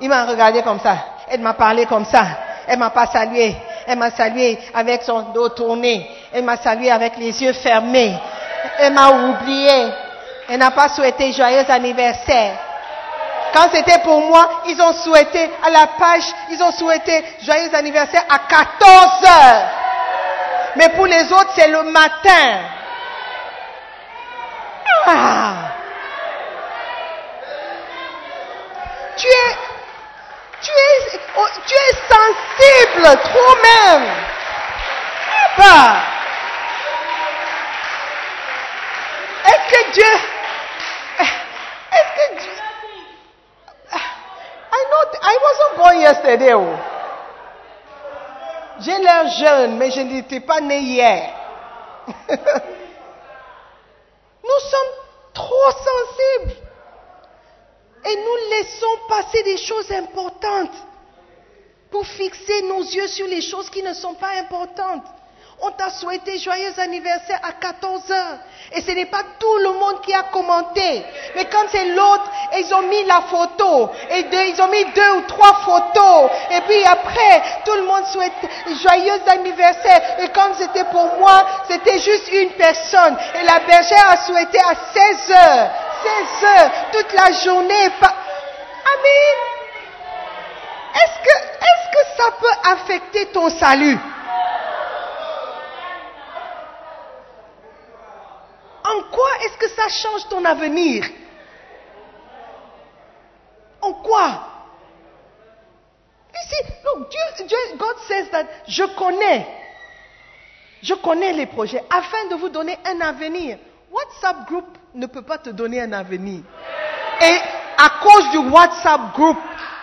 Il 0.00 0.08
m'a 0.08 0.26
regardé 0.26 0.62
comme 0.62 0.80
ça. 0.80 0.98
Elle 1.28 1.40
m'a 1.40 1.54
parlé 1.54 1.86
comme 1.86 2.04
ça. 2.04 2.26
Elle 2.68 2.78
m'a 2.78 2.90
pas 2.90 3.06
salué. 3.06 3.56
Elle 3.86 3.98
m'a 3.98 4.10
salué 4.10 4.58
avec 4.74 5.02
son 5.02 5.32
dos 5.32 5.48
tourné. 5.48 6.08
Elle 6.32 6.44
m'a 6.44 6.56
salué 6.56 6.90
avec 6.90 7.16
les 7.16 7.42
yeux 7.42 7.52
fermés. 7.54 8.18
Elle 8.78 8.92
m'a 8.92 9.10
oublié. 9.10 9.92
Elle 10.48 10.58
n'a 10.58 10.70
pas 10.70 10.88
souhaité 10.88 11.32
joyeux 11.32 11.64
anniversaire. 11.68 12.54
Quand 13.52 13.68
c'était 13.72 13.98
pour 14.00 14.20
moi, 14.20 14.62
ils 14.66 14.80
ont 14.80 14.92
souhaité 14.92 15.50
à 15.64 15.70
la 15.70 15.86
page, 15.86 16.24
ils 16.50 16.62
ont 16.62 16.72
souhaité 16.72 17.24
joyeux 17.42 17.74
anniversaire 17.74 18.24
à 18.28 18.38
14 18.40 19.24
heures. 19.24 19.68
Mais 20.76 20.88
pour 20.90 21.06
les 21.06 21.32
autres, 21.32 21.52
c'est 21.56 21.68
le 21.68 21.82
matin. 21.84 22.60
Ah. 25.06 25.54
Tu 29.16 29.26
es, 29.26 29.56
tu 30.60 30.70
es, 30.70 31.20
oh, 31.38 31.46
tu 31.66 31.74
es 31.74 31.94
sensible, 32.14 33.18
trop 33.22 33.54
même. 33.62 34.08
Bah. 35.56 35.96
Est-ce 39.46 39.65
que 39.76 39.92
Dieu, 39.92 40.14
est-ce 41.92 42.12
que 42.16 42.26
Dieu, 42.40 42.52
I 44.72 44.82
I 45.22 45.38
wasn't 45.42 45.72
born. 45.76 45.96
Oh. 46.54 46.76
J'ai 48.80 48.98
l'air 48.98 49.28
jeune, 49.28 49.76
mais 49.76 49.90
je 49.90 50.00
n'étais 50.00 50.40
pas 50.40 50.60
né 50.60 50.78
hier. 50.80 51.32
Nous 54.44 54.60
sommes 54.70 54.94
trop 55.32 55.70
sensibles. 55.70 56.56
Et 58.08 58.16
nous 58.16 58.36
laissons 58.50 58.98
passer 59.08 59.42
des 59.42 59.56
choses 59.56 59.90
importantes 59.90 60.76
pour 61.90 62.06
fixer 62.06 62.62
nos 62.62 62.82
yeux 62.82 63.08
sur 63.08 63.26
les 63.26 63.40
choses 63.40 63.68
qui 63.68 63.82
ne 63.82 63.92
sont 63.94 64.14
pas 64.14 64.30
importantes. 64.38 65.06
On 65.58 65.70
t'a 65.70 65.88
souhaité 65.88 66.38
joyeux 66.38 66.72
anniversaire 66.78 67.40
à 67.42 67.52
14 67.52 68.10
heures. 68.10 68.38
Et 68.72 68.82
ce 68.82 68.90
n'est 68.90 69.06
pas 69.06 69.22
tout 69.38 69.58
le 69.58 69.72
monde 69.72 70.02
qui 70.02 70.12
a 70.12 70.24
commenté. 70.24 71.02
Mais 71.34 71.46
quand 71.46 71.64
c'est 71.72 71.86
l'autre, 71.86 72.30
ils 72.58 72.74
ont 72.74 72.82
mis 72.82 73.04
la 73.04 73.22
photo. 73.22 73.90
Et 74.10 74.26
ils 74.50 74.60
ont 74.60 74.68
mis 74.68 74.84
deux 74.84 75.10
ou 75.12 75.20
trois 75.22 75.54
photos. 75.64 76.30
Et 76.50 76.60
puis 76.60 76.84
après, 76.84 77.42
tout 77.64 77.72
le 77.74 77.84
monde 77.84 78.04
souhaite 78.06 78.34
joyeux 78.82 79.20
anniversaire. 79.28 80.20
Et 80.20 80.28
comme 80.28 80.52
c'était 80.58 80.84
pour 80.84 81.18
moi, 81.18 81.46
c'était 81.70 82.00
juste 82.00 82.30
une 82.32 82.50
personne. 82.50 83.16
Et 83.40 83.44
la 83.44 83.60
bergère 83.60 84.10
a 84.10 84.16
souhaité 84.26 84.58
à 84.58 84.74
16 84.92 85.30
heures. 85.30 85.70
16 86.38 86.48
heures, 86.48 86.70
toute 86.92 87.12
la 87.14 87.32
journée. 87.32 87.86
Amen. 88.02 89.36
Est-ce 90.94 91.18
que, 91.24 91.36
est-ce 91.38 91.88
que 91.92 92.02
ça 92.16 92.30
peut 92.40 92.70
affecter 92.70 93.26
ton 93.26 93.48
salut? 93.48 93.98
Quoi 99.10 99.28
est-ce 99.44 99.56
que 99.58 99.68
ça 99.68 99.88
change 99.88 100.28
ton 100.28 100.44
avenir? 100.44 101.04
En 103.80 103.92
quoi? 103.92 104.40
Ici, 106.44 106.72
look, 106.84 107.10
Dieu, 107.10 107.46
Dieu, 107.46 107.58
God 107.78 107.96
says 108.06 108.30
that 108.30 108.46
je 108.68 108.84
connais, 108.96 109.46
je 110.82 110.94
connais 110.94 111.32
les 111.32 111.46
projets 111.46 111.82
afin 111.90 112.26
de 112.30 112.34
vous 112.34 112.48
donner 112.48 112.78
un 112.84 113.00
avenir. 113.00 113.58
WhatsApp 113.90 114.46
group 114.46 114.66
ne 114.94 115.06
peut 115.06 115.22
pas 115.22 115.38
te 115.38 115.50
donner 115.50 115.80
un 115.80 115.92
avenir. 115.92 116.42
Et 117.20 117.38
à 117.78 117.88
cause 118.02 118.30
du 118.30 118.38
WhatsApp 118.50 119.14
group, 119.14 119.38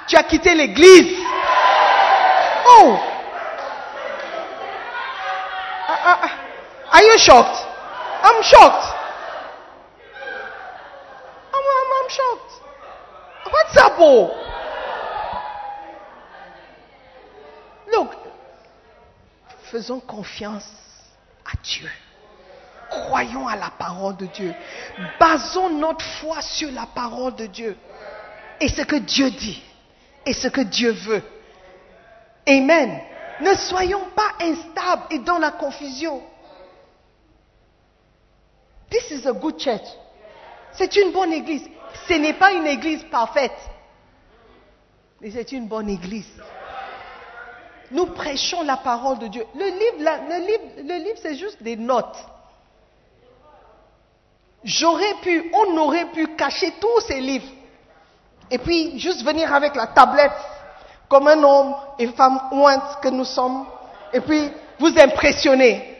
tu 0.08 0.16
as 0.16 0.24
quitté 0.24 0.54
l'église. 0.54 1.18
Oh! 2.68 2.98
Ah, 5.88 6.00
ah, 6.06 6.20
ah. 6.24 6.30
Are 6.92 7.04
you 7.04 7.18
shocked? 7.18 7.58
I'm 8.24 8.44
shocked. 8.44 8.93
Oh? 14.06 14.30
Look, 17.90 18.10
faisons 19.72 20.02
confiance 20.02 20.70
à 21.46 21.56
Dieu. 21.64 21.90
Croyons 22.90 23.48
à 23.48 23.56
la 23.56 23.70
parole 23.70 24.18
de 24.18 24.26
Dieu. 24.26 24.54
Basons 25.18 25.70
notre 25.70 26.04
foi 26.20 26.42
sur 26.42 26.70
la 26.74 26.86
parole 26.86 27.36
de 27.36 27.46
Dieu. 27.46 27.78
Et 28.60 28.68
ce 28.68 28.82
que 28.82 28.98
Dieu 28.98 29.32
dit. 29.32 29.64
Et 30.26 30.34
ce 30.34 30.50
que 30.50 30.62
Dieu 30.62 30.92
veut. 30.92 31.24
Amen. 32.46 33.00
Ne 33.40 33.54
soyons 33.54 34.06
pas 34.14 34.34
instables 34.42 35.04
et 35.12 35.20
dans 35.20 35.38
la 35.38 35.52
confusion. 35.52 36.22
This 38.90 39.12
is 39.12 39.28
a 39.28 39.32
good 39.32 39.58
church. 39.58 39.88
C'est 40.74 40.94
une 40.98 41.14
bonne 41.14 41.32
église. 41.32 41.70
Ce 42.10 42.14
n'est 42.16 42.34
pas 42.34 42.52
une 42.52 42.68
église 42.68 43.04
parfaite. 43.10 43.54
C'est 45.32 45.54
une 45.54 45.68
bonne 45.68 45.90
église. 45.90 46.28
Nous 47.92 48.08
prêchons 48.08 48.64
la 48.64 48.78
parole 48.78 49.20
de 49.20 49.28
Dieu. 49.28 49.46
Le 49.56 49.66
livre, 49.66 50.12
le 50.30 50.46
livre, 50.46 50.64
le 50.78 51.04
livre 51.04 51.20
c'est 51.22 51.36
juste 51.36 51.62
des 51.62 51.78
notes. 51.78 52.18
J'aurais 54.64 55.14
pu, 55.22 55.52
on 55.54 55.78
aurait 55.78 56.06
pu 56.06 56.28
cacher 56.36 56.74
tous 56.80 57.02
ces 57.02 57.22
livres. 57.22 57.48
Et 58.50 58.58
puis 58.58 59.00
juste 59.00 59.24
venir 59.24 59.54
avec 59.54 59.76
la 59.76 59.88
tablette, 59.88 60.32
comme 61.08 61.28
un 61.28 61.42
homme 61.42 61.76
et 62.00 62.08
femme 62.08 62.40
ointe 62.52 63.00
que 63.02 63.10
nous 63.10 63.26
sommes. 63.26 63.66
Et 64.12 64.20
puis 64.20 64.50
vous 64.80 64.98
impressionner. 64.98 65.98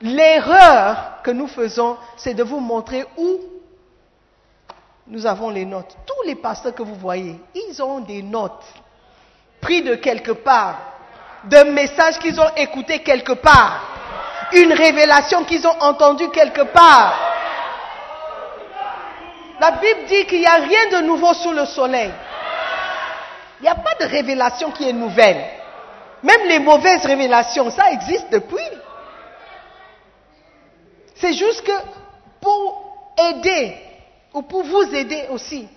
L'erreur 0.00 1.22
que 1.22 1.30
nous 1.30 1.48
faisons, 1.48 1.96
c'est 2.16 2.34
de 2.34 2.44
vous 2.44 2.60
montrer 2.60 3.04
où 3.16 3.40
nous 5.10 5.26
avons 5.26 5.50
les 5.50 5.64
notes. 5.64 5.96
Tous 6.06 6.26
les 6.26 6.34
pasteurs 6.34 6.74
que 6.74 6.82
vous 6.82 6.94
voyez, 6.94 7.40
ils 7.54 7.82
ont 7.82 8.00
des 8.00 8.22
notes 8.22 8.64
pris 9.60 9.82
de 9.82 9.94
quelque 9.96 10.32
part, 10.32 10.78
d'un 11.44 11.64
message 11.64 12.18
qu'ils 12.18 12.40
ont 12.40 12.54
écouté 12.56 13.00
quelque 13.00 13.32
part, 13.32 13.80
une 14.52 14.72
révélation 14.72 15.44
qu'ils 15.44 15.66
ont 15.66 15.80
entendue 15.80 16.28
quelque 16.30 16.62
part. 16.62 17.18
La 19.60 19.72
Bible 19.72 20.04
dit 20.06 20.26
qu'il 20.26 20.40
n'y 20.40 20.46
a 20.46 20.54
rien 20.54 21.00
de 21.00 21.06
nouveau 21.06 21.34
sous 21.34 21.52
le 21.52 21.64
soleil. 21.66 22.12
Il 23.60 23.64
n'y 23.64 23.68
a 23.68 23.74
pas 23.74 23.94
de 24.00 24.08
révélation 24.08 24.70
qui 24.70 24.88
est 24.88 24.92
nouvelle. 24.92 25.42
Même 26.22 26.46
les 26.48 26.60
mauvaises 26.60 27.04
révélations, 27.04 27.70
ça 27.70 27.90
existe 27.90 28.30
depuis. 28.30 28.62
C'est 31.16 31.32
juste 31.32 31.62
que 31.62 31.72
pour 32.40 33.14
aider, 33.18 33.74
ou 34.38 34.42
pour 34.42 34.62
vous 34.62 34.94
aider 34.94 35.26
aussi, 35.30 35.68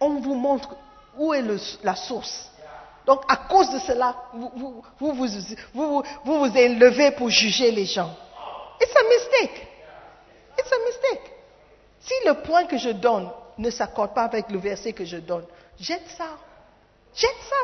on 0.00 0.18
vous 0.18 0.34
montre 0.34 0.74
où 1.16 1.32
est 1.32 1.44
la 1.84 1.94
source. 1.94 2.50
Donc 3.06 3.22
à 3.28 3.36
cause 3.36 3.70
de 3.70 3.78
cela, 3.78 4.16
vous, 4.34 4.82
vous 4.98 5.12
vous 6.24 6.56
élevez 6.56 7.12
pour 7.12 7.30
juger 7.30 7.70
les 7.70 7.86
gens. 7.86 8.10
It's 8.80 8.94
a 8.94 9.04
mistake. 9.04 9.66
It's 10.58 10.72
a 10.72 10.78
mistake. 10.84 11.32
Si 12.00 12.14
le 12.26 12.42
point 12.42 12.64
que 12.66 12.76
je 12.76 12.90
donne 12.90 13.30
ne 13.56 13.70
s'accorde 13.70 14.14
pas 14.14 14.24
avec 14.24 14.50
le 14.50 14.58
verset 14.58 14.92
que 14.92 15.04
je 15.04 15.18
donne, 15.18 15.46
jette 15.78 16.08
ça. 16.08 16.30
Jette 17.14 17.40
ça. 17.48 17.56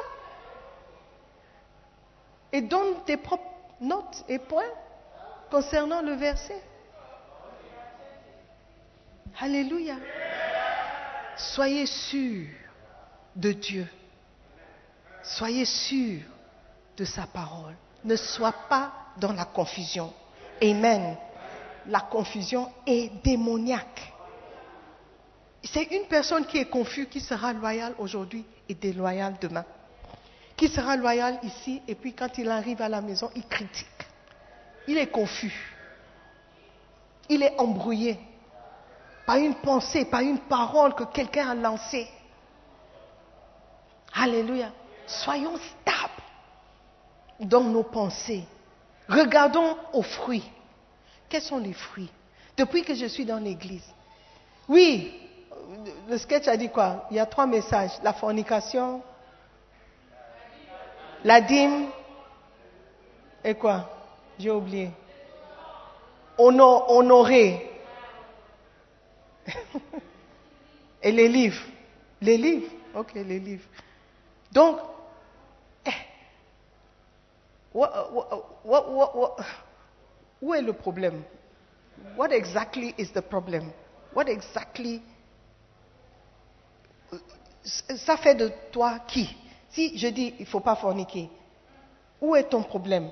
Et 2.52 2.60
donne 2.62 3.02
tes 3.04 3.16
propres 3.16 3.42
notes 3.80 4.24
et 4.28 4.38
points 4.38 4.62
concernant 5.50 6.00
le 6.00 6.12
verset. 6.12 6.62
Alléluia. 9.40 9.96
Soyez 11.36 11.86
sûrs 11.86 12.48
de 13.34 13.52
Dieu. 13.52 13.86
Soyez 15.22 15.64
sûrs 15.64 16.22
de 16.96 17.04
sa 17.04 17.26
parole. 17.26 17.74
Ne 18.04 18.16
sois 18.16 18.54
pas 18.68 18.92
dans 19.16 19.32
la 19.32 19.44
confusion. 19.44 20.12
Amen. 20.62 21.16
La 21.86 22.00
confusion 22.00 22.72
est 22.86 23.10
démoniaque. 23.24 24.12
C'est 25.64 25.84
une 25.84 26.06
personne 26.06 26.46
qui 26.46 26.58
est 26.58 26.68
confuse 26.68 27.08
qui 27.10 27.20
sera 27.20 27.52
loyale 27.52 27.94
aujourd'hui 27.98 28.44
et 28.68 28.74
déloyale 28.74 29.34
demain. 29.40 29.64
Qui 30.56 30.68
sera 30.68 30.96
loyal 30.96 31.40
ici 31.42 31.82
et 31.88 31.94
puis 31.94 32.12
quand 32.12 32.38
il 32.38 32.48
arrive 32.48 32.80
à 32.80 32.88
la 32.88 33.00
maison, 33.00 33.30
il 33.34 33.46
critique. 33.46 33.88
Il 34.86 34.98
est 34.98 35.08
confus. 35.08 35.74
Il 37.28 37.42
est 37.42 37.58
embrouillé 37.58 38.18
par 39.26 39.36
une 39.36 39.54
pensée, 39.54 40.04
par 40.04 40.20
une 40.20 40.38
parole 40.38 40.94
que 40.94 41.04
quelqu'un 41.04 41.50
a 41.50 41.54
lancée. 41.54 42.08
Alléluia. 44.14 44.70
Soyons 45.06 45.56
stables 45.56 46.22
dans 47.40 47.62
nos 47.64 47.82
pensées. 47.82 48.44
Regardons 49.08 49.76
aux 49.92 50.02
fruits. 50.02 50.50
Quels 51.28 51.42
sont 51.42 51.58
les 51.58 51.72
fruits? 51.72 52.10
Depuis 52.56 52.82
que 52.84 52.94
je 52.94 53.06
suis 53.06 53.24
dans 53.24 53.38
l'église. 53.38 53.84
Oui, 54.68 55.20
le 56.08 56.16
sketch 56.18 56.46
a 56.48 56.56
dit 56.56 56.68
quoi? 56.70 57.06
Il 57.10 57.16
y 57.16 57.20
a 57.20 57.26
trois 57.26 57.46
messages. 57.46 57.90
La 58.02 58.12
fornication, 58.12 59.02
la 61.24 61.40
dîme 61.40 61.86
et 63.42 63.54
quoi? 63.54 63.90
J'ai 64.38 64.50
oublié. 64.50 64.90
Honor- 66.38 66.90
honorer. 66.90 67.70
Et 71.02 71.12
les 71.12 71.28
livres. 71.28 71.62
Les 72.20 72.36
livres. 72.36 72.70
Ok, 72.94 73.12
les 73.14 73.38
livres. 73.40 73.64
Donc, 74.52 74.78
eh, 75.84 75.90
what- 77.74 78.10
what- 78.64 79.14
what- 79.14 79.36
où 80.40 80.54
est 80.54 80.62
le 80.62 80.72
problème? 80.72 81.22
What 82.16 82.32
exactly 82.32 82.94
is 82.98 83.12
the 83.12 83.20
problem? 83.20 83.70
What 84.14 84.28
exactly 84.28 85.02
ça 87.96 88.16
fait 88.16 88.34
de 88.34 88.50
toi 88.70 89.00
qui? 89.08 89.28
Si 89.70 89.96
je 89.98 90.08
dis 90.08 90.34
il 90.38 90.42
ne 90.42 90.46
faut 90.46 90.60
pas 90.60 90.76
forniquer, 90.76 91.28
où 92.20 92.36
est 92.36 92.44
ton 92.44 92.62
problème? 92.62 93.10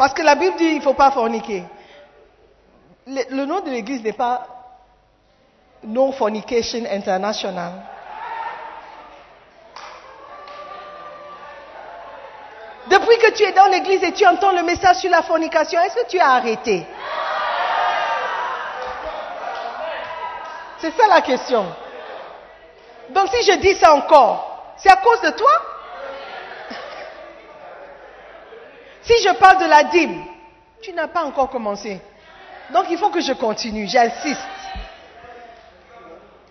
Parce 0.00 0.14
que 0.14 0.22
la 0.22 0.34
Bible 0.34 0.56
dit 0.56 0.64
il 0.64 0.76
ne 0.78 0.80
faut 0.82 0.94
pas 0.94 1.10
forniquer. 1.10 1.62
Le, 3.06 3.20
le 3.36 3.44
nom 3.44 3.60
de 3.60 3.68
l'église 3.68 4.02
n'est 4.02 4.14
pas 4.14 4.46
No 5.84 6.10
Fornication 6.12 6.86
International. 6.90 7.72
Depuis 12.86 13.18
que 13.18 13.30
tu 13.32 13.42
es 13.42 13.52
dans 13.52 13.66
l'église 13.66 14.02
et 14.02 14.12
tu 14.12 14.26
entends 14.26 14.52
le 14.52 14.62
message 14.62 14.96
sur 14.96 15.10
la 15.10 15.20
fornication, 15.20 15.78
est-ce 15.82 15.96
que 15.96 16.08
tu 16.08 16.18
as 16.18 16.30
arrêté? 16.30 16.86
C'est 20.78 20.96
ça 20.96 21.08
la 21.08 21.20
question. 21.20 21.66
Donc 23.10 23.28
si 23.34 23.52
je 23.52 23.58
dis 23.58 23.74
ça 23.74 23.92
encore, 23.94 24.72
c'est 24.78 24.90
à 24.90 24.96
cause 24.96 25.20
de 25.20 25.30
toi? 25.32 25.69
Si 29.10 29.22
je 29.24 29.32
parle 29.34 29.58
de 29.58 29.66
la 29.66 29.82
dîme, 29.84 30.24
tu 30.80 30.92
n'as 30.92 31.08
pas 31.08 31.24
encore 31.24 31.50
commencé. 31.50 32.00
Donc 32.72 32.84
il 32.90 32.98
faut 32.98 33.10
que 33.10 33.20
je 33.20 33.32
continue, 33.32 33.88
j'insiste. 33.88 34.40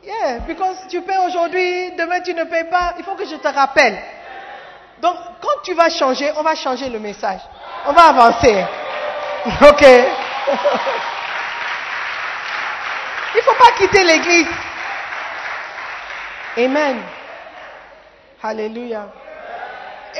Yeah, 0.03 0.39
because 0.39 0.85
tu 0.89 0.99
paies 1.01 1.19
aujourd'hui, 1.25 1.91
demain 1.97 2.19
tu 2.19 2.33
ne 2.33 2.43
payes 2.43 2.69
pas, 2.69 2.95
il 2.97 3.05
faut 3.05 3.15
que 3.15 3.25
je 3.25 3.35
te 3.37 3.47
rappelle. 3.47 3.97
Donc 5.01 5.15
quand 5.41 5.61
tu 5.63 5.73
vas 5.73 5.89
changer, 5.89 6.33
on 6.35 6.41
va 6.41 6.55
changer 6.55 6.89
le 6.89 6.99
message. 6.99 7.39
On 7.85 7.93
va 7.93 8.09
avancer. 8.09 8.65
Ok. 9.61 9.81
Il 13.35 13.37
ne 13.37 13.41
faut 13.41 13.55
pas 13.55 13.71
quitter 13.77 14.03
l'église. 14.03 14.47
Amen. 16.57 17.01
Alléluia. 18.43 19.07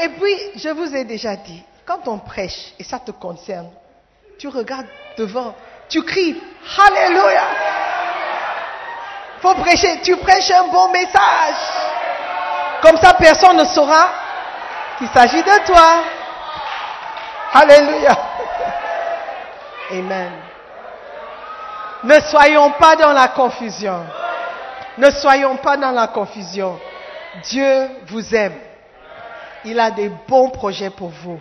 Et 0.01 0.07
puis, 0.09 0.37
je 0.55 0.69
vous 0.69 0.95
ai 0.95 1.03
déjà 1.03 1.35
dit, 1.35 1.61
quand 1.89 2.07
on 2.07 2.19
prêche, 2.19 2.73
et 2.77 2.83
ça 2.83 2.99
te 2.99 3.09
concerne, 3.09 3.71
tu 4.37 4.47
regardes 4.47 4.85
devant, 5.17 5.55
tu 5.89 6.03
cries, 6.03 6.39
Alléluia. 6.77 7.41
Faut 9.41 9.55
prêcher, 9.55 9.99
tu 10.03 10.15
prêches 10.17 10.51
un 10.51 10.67
bon 10.67 10.89
message. 10.89 11.55
Comme 12.83 12.97
ça, 12.97 13.15
personne 13.15 13.57
ne 13.57 13.65
saura 13.65 14.05
qu'il 14.99 15.07
s'agit 15.07 15.41
de 15.41 15.65
toi. 15.65 16.03
Alléluia. 17.53 18.17
Amen. 19.89 20.31
Ne 22.03 22.19
soyons 22.19 22.69
pas 22.73 22.97
dans 22.97 23.13
la 23.13 23.29
confusion. 23.29 24.05
Ne 24.95 25.09
soyons 25.09 25.55
pas 25.57 25.75
dans 25.75 25.91
la 25.91 26.05
confusion. 26.05 26.79
Dieu 27.45 27.89
vous 28.05 28.35
aime. 28.35 28.59
Il 29.65 29.79
a 29.79 29.89
des 29.89 30.09
bons 30.27 30.49
projets 30.49 30.91
pour 30.91 31.09
vous. 31.09 31.39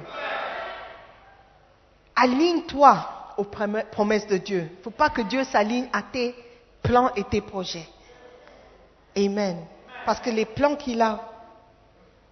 Aligne-toi 2.20 3.34
aux 3.36 3.44
promesses 3.44 4.26
de 4.26 4.38
Dieu. 4.38 4.68
Il 4.72 4.78
ne 4.78 4.82
faut 4.82 4.90
pas 4.90 5.10
que 5.10 5.22
Dieu 5.22 5.44
s'aligne 5.44 5.86
à 5.92 6.02
tes 6.02 6.34
plans 6.82 7.14
et 7.14 7.22
tes 7.22 7.40
projets. 7.40 7.88
Amen. 9.16 9.64
Parce 10.04 10.18
que 10.20 10.30
les 10.30 10.44
plans 10.44 10.74
qu'il 10.74 11.00
a 11.00 11.20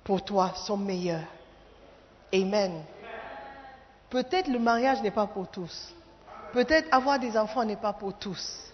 pour 0.02 0.24
toi 0.24 0.52
sont 0.54 0.76
meilleurs. 0.76 1.22
Amen. 2.34 2.82
Peut-être 4.10 4.48
le 4.48 4.58
mariage 4.58 5.02
n'est 5.02 5.12
pas 5.12 5.26
pour 5.26 5.48
tous. 5.48 5.94
Peut-être 6.52 6.88
avoir 6.92 7.20
des 7.20 7.36
enfants 7.36 7.64
n'est 7.64 7.76
pas 7.76 7.92
pour 7.92 8.14
tous. 8.14 8.72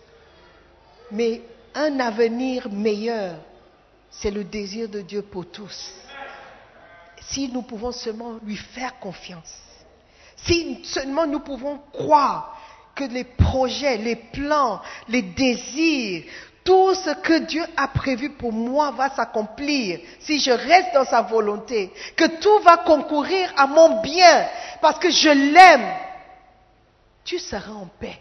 Mais 1.11 1.43
un 1.75 2.01
avenir 2.01 2.71
meilleur, 2.71 3.35
c'est 4.11 4.31
le 4.31 4.45
désir 4.45 4.89
de 4.89 5.03
Dieu 5.03 5.21
pour 5.21 5.45
tous. 5.47 5.93
Si 7.21 7.53
nous 7.53 7.63
pouvons 7.63 7.93
seulement 7.93 8.39
lui 8.43 8.57
faire 8.57 8.99
confiance. 8.99 9.59
Si 10.45 10.80
seulement 10.84 11.26
nous 11.26 11.40
pouvons 11.40 11.78
croire 11.93 12.59
que 12.95 13.05
les 13.05 13.24
projets, 13.24 13.97
les 13.97 14.16
plans, 14.16 14.80
les 15.09 15.22
désirs, 15.22 16.24
tout 16.64 16.95
ce 16.95 17.11
que 17.11 17.38
Dieu 17.40 17.62
a 17.76 17.88
prévu 17.88 18.30
pour 18.30 18.53
moi 18.53 18.93
va 18.93 19.11
s'accomplir 19.11 20.01
si 20.20 20.38
je 20.38 20.51
reste 20.51 20.95
dans 20.95 21.05
sa 21.05 21.22
volonté, 21.22 21.93
que 22.16 22.26
tout 22.40 22.59
va 22.61 22.78
concourir 22.78 23.53
à 23.57 23.66
mon 23.66 24.01
bien 24.01 24.47
parce 24.80 24.99
que 24.99 25.11
je 25.11 25.28
l'aime, 25.28 25.95
tu 27.24 27.38
seras 27.38 27.72
en 27.72 27.88
paix. 27.99 28.18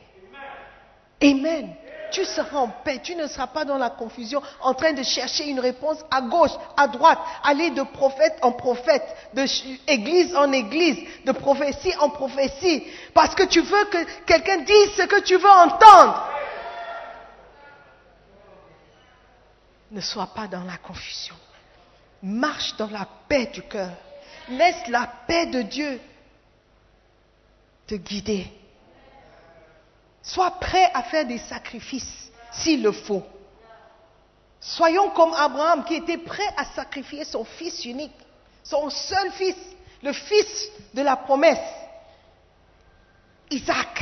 Amen. 1.23 1.75
Tu 2.11 2.25
seras 2.25 2.57
en 2.57 2.67
paix. 2.67 2.99
Tu 3.01 3.15
ne 3.15 3.27
seras 3.27 3.47
pas 3.47 3.65
dans 3.65 3.77
la 3.77 3.89
confusion 3.89 4.41
en 4.61 4.73
train 4.73 4.93
de 4.93 5.03
chercher 5.03 5.49
une 5.49 5.59
réponse 5.59 5.97
à 6.11 6.21
gauche, 6.21 6.51
à 6.77 6.87
droite, 6.87 7.19
aller 7.43 7.71
de 7.71 7.83
prophète 7.83 8.37
en 8.41 8.51
prophète, 8.51 9.03
de 9.33 9.45
église 9.87 10.35
en 10.35 10.51
église, 10.51 10.99
de 11.25 11.31
prophétie 11.31 11.93
en 11.99 12.09
prophétie, 12.09 12.83
parce 13.13 13.33
que 13.33 13.43
tu 13.43 13.61
veux 13.61 13.85
que 13.85 14.25
quelqu'un 14.25 14.57
dise 14.57 14.91
ce 14.97 15.03
que 15.03 15.21
tu 15.21 15.37
veux 15.37 15.49
entendre. 15.49 16.27
Ne 19.91 20.01
sois 20.01 20.27
pas 20.27 20.47
dans 20.47 20.63
la 20.63 20.77
confusion. 20.77 21.35
Marche 22.23 22.75
dans 22.77 22.89
la 22.89 23.07
paix 23.27 23.47
du 23.47 23.61
cœur. 23.63 23.91
Laisse 24.49 24.87
la 24.87 25.07
paix 25.27 25.47
de 25.47 25.61
Dieu 25.63 25.99
te 27.87 27.95
guider. 27.95 28.47
Sois 30.23 30.51
prêt 30.51 30.91
à 30.93 31.03
faire 31.03 31.25
des 31.25 31.39
sacrifices 31.39 32.31
s'il 32.51 32.83
le 32.83 32.91
faut. 32.91 33.23
Soyons 34.59 35.09
comme 35.11 35.33
Abraham 35.33 35.83
qui 35.83 35.95
était 35.95 36.19
prêt 36.19 36.47
à 36.55 36.65
sacrifier 36.65 37.23
son 37.25 37.43
fils 37.43 37.83
unique, 37.85 38.13
son 38.63 38.89
seul 38.89 39.31
fils, 39.31 39.57
le 40.03 40.13
fils 40.13 40.69
de 40.93 41.01
la 41.01 41.15
promesse, 41.15 41.57
Isaac. 43.49 44.01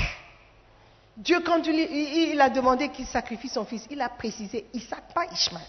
Dieu, 1.16 1.42
quand 1.42 1.62
il, 1.66 2.40
a 2.40 2.50
demandé 2.50 2.90
qu'il 2.90 3.06
sacrifie 3.06 3.50
son 3.50 3.66
fils, 3.66 3.86
il 3.90 4.00
a 4.02 4.10
précisé 4.10 4.68
Isaac, 4.74 5.14
pas 5.14 5.26
Ishmael. 5.26 5.66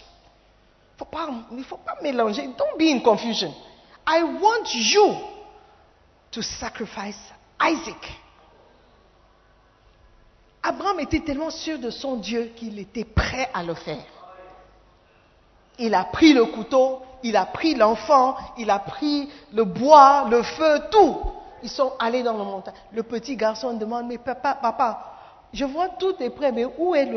il 1.51 1.57
ne 1.57 1.63
faut 1.63 1.77
pas 1.77 1.97
mélanger. 2.01 2.47
Don't 2.57 2.77
be 2.77 2.83
in 2.83 2.99
confusion. 2.99 3.53
I 4.07 4.23
want 4.23 4.73
you 4.73 5.15
to 6.31 6.41
sacrifice 6.41 7.19
Isaac. 7.61 8.20
Abraham 10.63 10.99
était 10.99 11.21
tellement 11.21 11.49
sûr 11.49 11.79
de 11.79 11.89
son 11.89 12.17
Dieu 12.17 12.51
qu'il 12.55 12.77
était 12.79 13.05
prêt 13.05 13.49
à 13.53 13.63
le 13.63 13.73
faire. 13.73 14.03
Il 15.79 15.95
a 15.95 16.03
pris 16.03 16.33
le 16.33 16.45
couteau, 16.45 17.01
il 17.23 17.35
a 17.35 17.45
pris 17.45 17.73
l'enfant, 17.73 18.35
il 18.57 18.69
a 18.69 18.79
pris 18.79 19.29
le 19.53 19.63
bois, 19.63 20.27
le 20.29 20.43
feu, 20.43 20.81
tout. 20.91 21.19
Ils 21.63 21.69
sont 21.69 21.93
allés 21.99 22.23
dans 22.23 22.33
le 22.37 22.43
montagne. 22.43 22.73
Le 22.91 23.03
petit 23.03 23.35
garçon 23.35 23.73
demande, 23.73 24.07
mais 24.07 24.17
papa, 24.17 24.55
papa, 24.55 25.13
je 25.53 25.65
vois 25.65 25.89
tout 25.89 26.15
est 26.19 26.29
prêt, 26.29 26.51
mais 26.51 26.65
où 26.77 26.93
est 26.95 27.09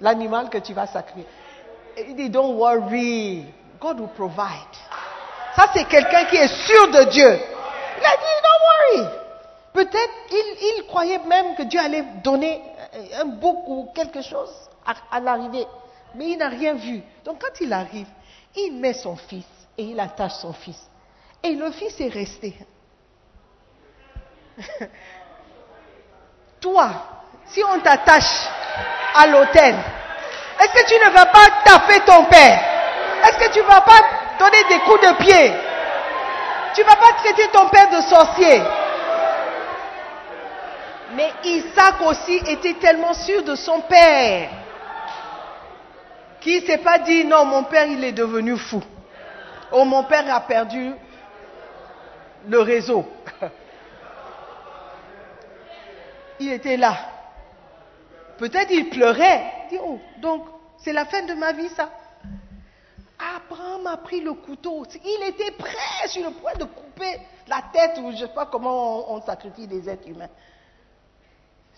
l'animal 0.00 0.48
que 0.48 0.58
tu 0.58 0.72
vas 0.72 0.86
sacrifier? 0.86 1.26
Il 1.96 2.14
dit, 2.14 2.30
don't 2.30 2.56
worry, 2.56 3.44
God 3.80 4.00
will 4.00 4.08
provide. 4.10 4.74
Ça, 5.56 5.66
c'est 5.74 5.84
quelqu'un 5.88 6.24
qui 6.26 6.36
est 6.36 6.66
sûr 6.66 6.88
de 6.88 7.10
Dieu. 7.10 7.40
Il 7.98 8.04
a 8.04 8.16
dit, 8.16 8.36
don't 8.42 9.02
worry. 9.02 9.17
Peut-être 9.78 10.12
il, 10.32 10.86
croyait 10.88 11.20
même 11.20 11.54
que 11.54 11.62
Dieu 11.62 11.78
allait 11.78 12.02
donner 12.24 12.60
un 13.16 13.26
bouc 13.26 13.62
ou 13.68 13.88
quelque 13.94 14.22
chose 14.22 14.50
à, 15.12 15.20
l'arrivée. 15.20 15.68
Mais 16.16 16.30
il 16.30 16.36
n'a 16.36 16.48
rien 16.48 16.74
vu. 16.74 17.00
Donc 17.24 17.40
quand 17.40 17.60
il 17.60 17.72
arrive, 17.72 18.08
il 18.56 18.72
met 18.72 18.92
son 18.92 19.14
fils 19.14 19.46
et 19.76 19.84
il 19.84 20.00
attache 20.00 20.32
son 20.32 20.52
fils. 20.52 20.84
Et 21.44 21.54
le 21.54 21.70
fils 21.70 22.00
est 22.00 22.08
resté. 22.08 22.56
Toi, 26.60 26.90
si 27.46 27.62
on 27.62 27.78
t'attache 27.78 28.48
à 29.14 29.28
l'hôtel, 29.28 29.76
est-ce 30.60 30.72
que 30.72 30.88
tu 30.88 30.94
ne 31.06 31.10
vas 31.12 31.26
pas 31.26 31.50
taper 31.64 32.00
ton 32.00 32.24
père? 32.24 32.60
Est-ce 33.22 33.46
que 33.46 33.52
tu 33.52 33.60
ne 33.60 33.66
vas 33.68 33.82
pas 33.82 34.00
donner 34.40 34.64
des 34.70 34.80
coups 34.80 35.02
de 35.02 35.12
pied? 35.18 35.52
Tu 36.74 36.80
ne 36.80 36.86
vas 36.86 36.96
pas 36.96 37.12
traiter 37.22 37.46
ton 37.52 37.68
père 37.68 37.88
de 37.90 38.00
sorcier? 38.00 38.60
Mais 41.14 41.32
Isaac 41.44 42.00
aussi 42.02 42.36
était 42.46 42.74
tellement 42.74 43.14
sûr 43.14 43.42
de 43.42 43.54
son 43.54 43.80
père 43.82 44.50
qu'il 46.40 46.60
ne 46.62 46.66
s'est 46.66 46.78
pas 46.78 46.98
dit 46.98 47.24
non, 47.24 47.44
mon 47.44 47.64
père 47.64 47.86
il 47.86 48.02
est 48.04 48.12
devenu 48.12 48.56
fou. 48.56 48.82
Oh, 49.72 49.84
mon 49.84 50.04
père 50.04 50.32
a 50.34 50.40
perdu 50.40 50.92
le 52.46 52.60
réseau. 52.60 53.06
Il 56.40 56.52
était 56.52 56.76
là. 56.76 56.96
Peut-être 58.38 58.70
il 58.70 58.88
pleurait. 58.88 59.52
Il 59.64 59.70
dit, 59.70 59.82
oh, 59.84 59.98
donc 60.18 60.46
c'est 60.78 60.92
la 60.92 61.04
fin 61.04 61.22
de 61.22 61.34
ma 61.34 61.52
vie 61.52 61.68
ça. 61.70 61.90
Abraham 63.18 63.88
a 63.88 63.96
pris 63.96 64.20
le 64.20 64.32
couteau. 64.34 64.86
Il 65.04 65.28
était 65.28 65.50
prêt 65.50 66.06
sur 66.06 66.22
le 66.22 66.30
point 66.30 66.54
de 66.54 66.64
couper 66.64 67.20
la 67.48 67.62
tête 67.72 67.98
ou 67.98 68.12
je 68.12 68.22
ne 68.22 68.28
sais 68.28 68.32
pas 68.32 68.46
comment 68.46 69.12
on 69.12 69.20
sacrifie 69.22 69.66
des 69.66 69.88
êtres 69.88 70.08
humains. 70.08 70.28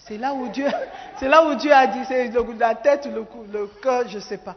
C'est 0.06 0.18
là 0.18 0.32
où 0.34 0.48
Dieu, 0.48 0.66
c'est 1.18 1.28
là 1.28 1.44
où 1.46 1.54
Dieu 1.54 1.72
a 1.72 1.86
dit, 1.86 2.04
c'est 2.06 2.30
la 2.58 2.74
tête 2.74 3.06
ou 3.06 3.26
le, 3.50 3.66
cœur, 3.82 4.08
je 4.08 4.16
ne 4.16 4.22
sais 4.22 4.38
pas. 4.38 4.56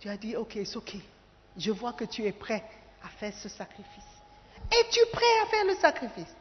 Dieu 0.00 0.10
a 0.10 0.16
dit, 0.16 0.36
ok, 0.36 0.58
c'est 0.64 0.76
ok. 0.76 0.94
Je 1.56 1.70
vois 1.70 1.92
que 1.92 2.04
tu 2.04 2.24
es 2.24 2.32
prêt 2.32 2.64
à 3.04 3.08
faire 3.08 3.32
ce 3.40 3.48
sacrifice. 3.48 4.04
Es-tu 4.70 5.00
prêt 5.12 5.24
à 5.42 5.46
faire 5.46 5.64
le 5.66 5.74
sacrifice? 5.74 6.34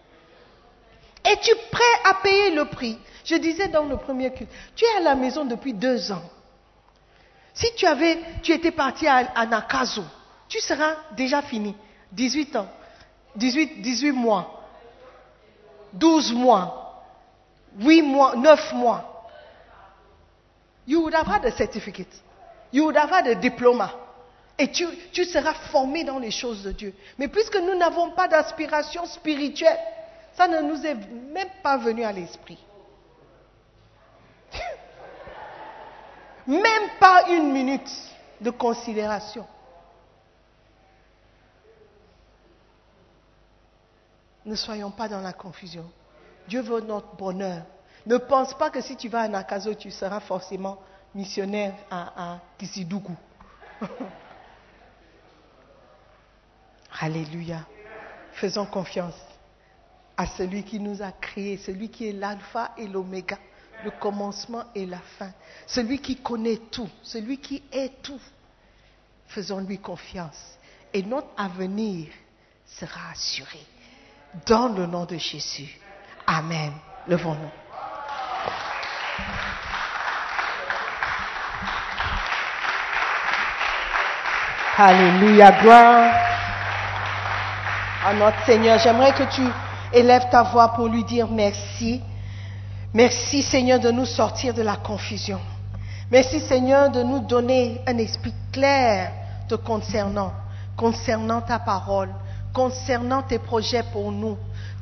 Es-tu 1.23 1.51
prêt 1.71 1.83
à 2.05 2.15
payer 2.15 2.51
le 2.51 2.65
prix? 2.65 2.97
Je 3.23 3.35
disais 3.35 3.67
dans 3.67 3.85
le 3.85 3.97
premier 3.97 4.33
culte, 4.33 4.49
tu 4.75 4.85
es 4.85 4.97
à 4.97 5.01
la 5.01 5.15
maison 5.15 5.45
depuis 5.45 5.73
deux 5.73 6.11
ans. 6.11 6.23
Si 7.53 7.73
tu 7.75 7.85
avais, 7.85 8.17
tu 8.41 8.51
étais 8.51 8.71
parti 8.71 9.07
à, 9.07 9.31
à 9.35 9.45
Nakazo, 9.45 10.03
tu 10.49 10.59
seras 10.59 10.95
déjà 11.15 11.41
fini. 11.41 11.75
18 12.11 12.55
ans, 12.57 12.67
18, 13.35 13.81
18 13.81 14.11
mois, 14.11 14.63
12 15.93 16.33
mois, 16.33 16.82
huit 17.79 18.01
mois, 18.01 18.35
neuf 18.35 18.73
mois, 18.73 19.29
you 20.85 21.01
would 21.01 21.13
have 21.13 21.27
had 21.27 21.45
a 21.45 21.51
certificate. 21.51 22.13
You 22.71 22.85
would 22.85 22.97
have 22.97 23.09
had 23.09 23.27
a. 23.27 23.39
Et 24.57 24.71
tu 24.71 25.25
seras 25.25 25.53
formé 25.71 26.03
dans 26.03 26.19
les 26.19 26.31
choses 26.31 26.63
de 26.63 26.71
Dieu. 26.71 26.93
Mais 27.17 27.27
puisque 27.27 27.55
nous 27.55 27.75
n'avons 27.75 28.11
pas 28.11 28.27
d'aspiration 28.27 29.05
spirituelle, 29.05 29.79
ça 30.35 30.47
ne 30.47 30.61
nous 30.61 30.85
est 30.85 30.95
même 30.95 31.49
pas 31.61 31.77
venu 31.77 32.03
à 32.03 32.11
l'esprit. 32.11 32.59
même 36.47 36.89
pas 36.99 37.29
une 37.29 37.51
minute 37.51 37.89
de 38.41 38.51
considération. 38.51 39.47
Ne 44.45 44.55
soyons 44.55 44.91
pas 44.91 45.07
dans 45.07 45.21
la 45.21 45.33
confusion. 45.33 45.89
Dieu 46.47 46.61
veut 46.61 46.81
notre 46.81 47.15
bonheur. 47.15 47.63
Ne 48.05 48.17
pense 48.17 48.53
pas 48.57 48.69
que 48.69 48.81
si 48.81 48.97
tu 48.97 49.07
vas 49.09 49.21
à 49.21 49.27
Nakazo, 49.27 49.73
tu 49.75 49.89
seras 49.91 50.19
forcément 50.19 50.77
missionnaire 51.15 51.73
à, 51.89 52.33
à 52.33 52.39
Kisidougou. 52.57 53.15
Alléluia. 56.99 57.65
Faisons 58.33 58.65
confiance 58.65 59.15
à 60.17 60.25
celui 60.27 60.63
qui 60.63 60.79
nous 60.79 61.01
a 61.01 61.11
créés, 61.11 61.57
celui 61.57 61.89
qui 61.89 62.07
est 62.07 62.13
l'alpha 62.13 62.71
et 62.77 62.87
l'oméga, 62.87 63.37
le 63.83 63.91
commencement 63.91 64.63
et 64.75 64.85
la 64.85 64.99
fin, 65.17 65.31
celui 65.65 65.99
qui 65.99 66.17
connaît 66.17 66.57
tout, 66.71 66.89
celui 67.01 67.37
qui 67.37 67.63
est 67.71 68.01
tout. 68.01 68.19
Faisons-lui 69.27 69.79
confiance 69.79 70.57
et 70.93 71.03
notre 71.03 71.29
avenir 71.37 72.07
sera 72.65 73.11
assuré. 73.11 73.59
Dans 74.45 74.67
le 74.67 74.85
nom 74.85 75.05
de 75.05 75.17
Jésus. 75.17 75.79
Amen. 76.27 76.71
Levons-nous. 77.07 77.49
Alléluia, 84.77 85.51
gloire 85.61 86.15
à 88.05 88.13
notre 88.13 88.43
Seigneur. 88.45 88.79
J'aimerais 88.79 89.13
que 89.13 89.23
tu 89.23 89.43
élèves 89.93 90.29
ta 90.31 90.43
voix 90.43 90.69
pour 90.69 90.87
lui 90.87 91.03
dire 91.03 91.27
merci. 91.29 92.01
Merci 92.93 93.43
Seigneur 93.43 93.79
de 93.79 93.91
nous 93.91 94.05
sortir 94.05 94.53
de 94.53 94.61
la 94.61 94.75
confusion. 94.75 95.39
Merci 96.09 96.39
Seigneur 96.39 96.89
de 96.89 97.03
nous 97.03 97.19
donner 97.19 97.81
un 97.87 97.97
esprit 97.97 98.33
clair 98.51 99.11
te 99.47 99.55
concernant, 99.55 100.33
concernant 100.75 101.41
ta 101.41 101.59
parole, 101.59 102.09
concernant 102.53 103.21
tes 103.21 103.39
projets 103.39 103.83
pour 103.91 104.11
nous, 104.11 104.37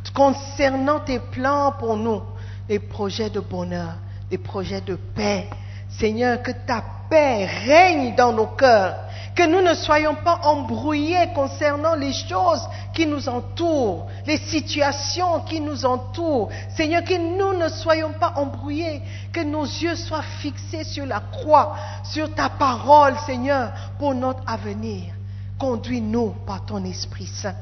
concernant 0.09 0.99
tes 0.99 1.19
plans 1.19 1.73
pour 1.79 1.95
nous, 1.95 2.21
des 2.67 2.79
projets 2.79 3.29
de 3.29 3.39
bonheur, 3.39 3.93
des 4.29 4.37
projets 4.37 4.81
de 4.81 4.95
paix. 4.95 5.47
Seigneur, 5.89 6.41
que 6.41 6.51
ta 6.51 6.83
paix 7.09 7.45
règne 7.45 8.15
dans 8.15 8.31
nos 8.31 8.47
cœurs, 8.47 8.95
que 9.35 9.45
nous 9.45 9.61
ne 9.61 9.73
soyons 9.73 10.15
pas 10.15 10.39
embrouillés 10.43 11.27
concernant 11.35 11.95
les 11.95 12.13
choses 12.13 12.65
qui 12.93 13.05
nous 13.05 13.27
entourent, 13.27 14.07
les 14.25 14.37
situations 14.37 15.41
qui 15.41 15.59
nous 15.59 15.85
entourent. 15.85 16.49
Seigneur, 16.75 17.03
que 17.03 17.17
nous 17.17 17.57
ne 17.57 17.67
soyons 17.69 18.13
pas 18.13 18.33
embrouillés, 18.37 19.01
que 19.33 19.41
nos 19.41 19.65
yeux 19.65 19.95
soient 19.95 20.23
fixés 20.39 20.85
sur 20.85 21.05
la 21.05 21.19
croix, 21.19 21.75
sur 22.03 22.33
ta 22.33 22.49
parole, 22.49 23.15
Seigneur, 23.25 23.71
pour 23.99 24.15
notre 24.15 24.41
avenir. 24.47 25.13
Conduis-nous 25.59 26.29
par 26.45 26.65
ton 26.65 26.83
Esprit 26.85 27.27
Saint 27.27 27.55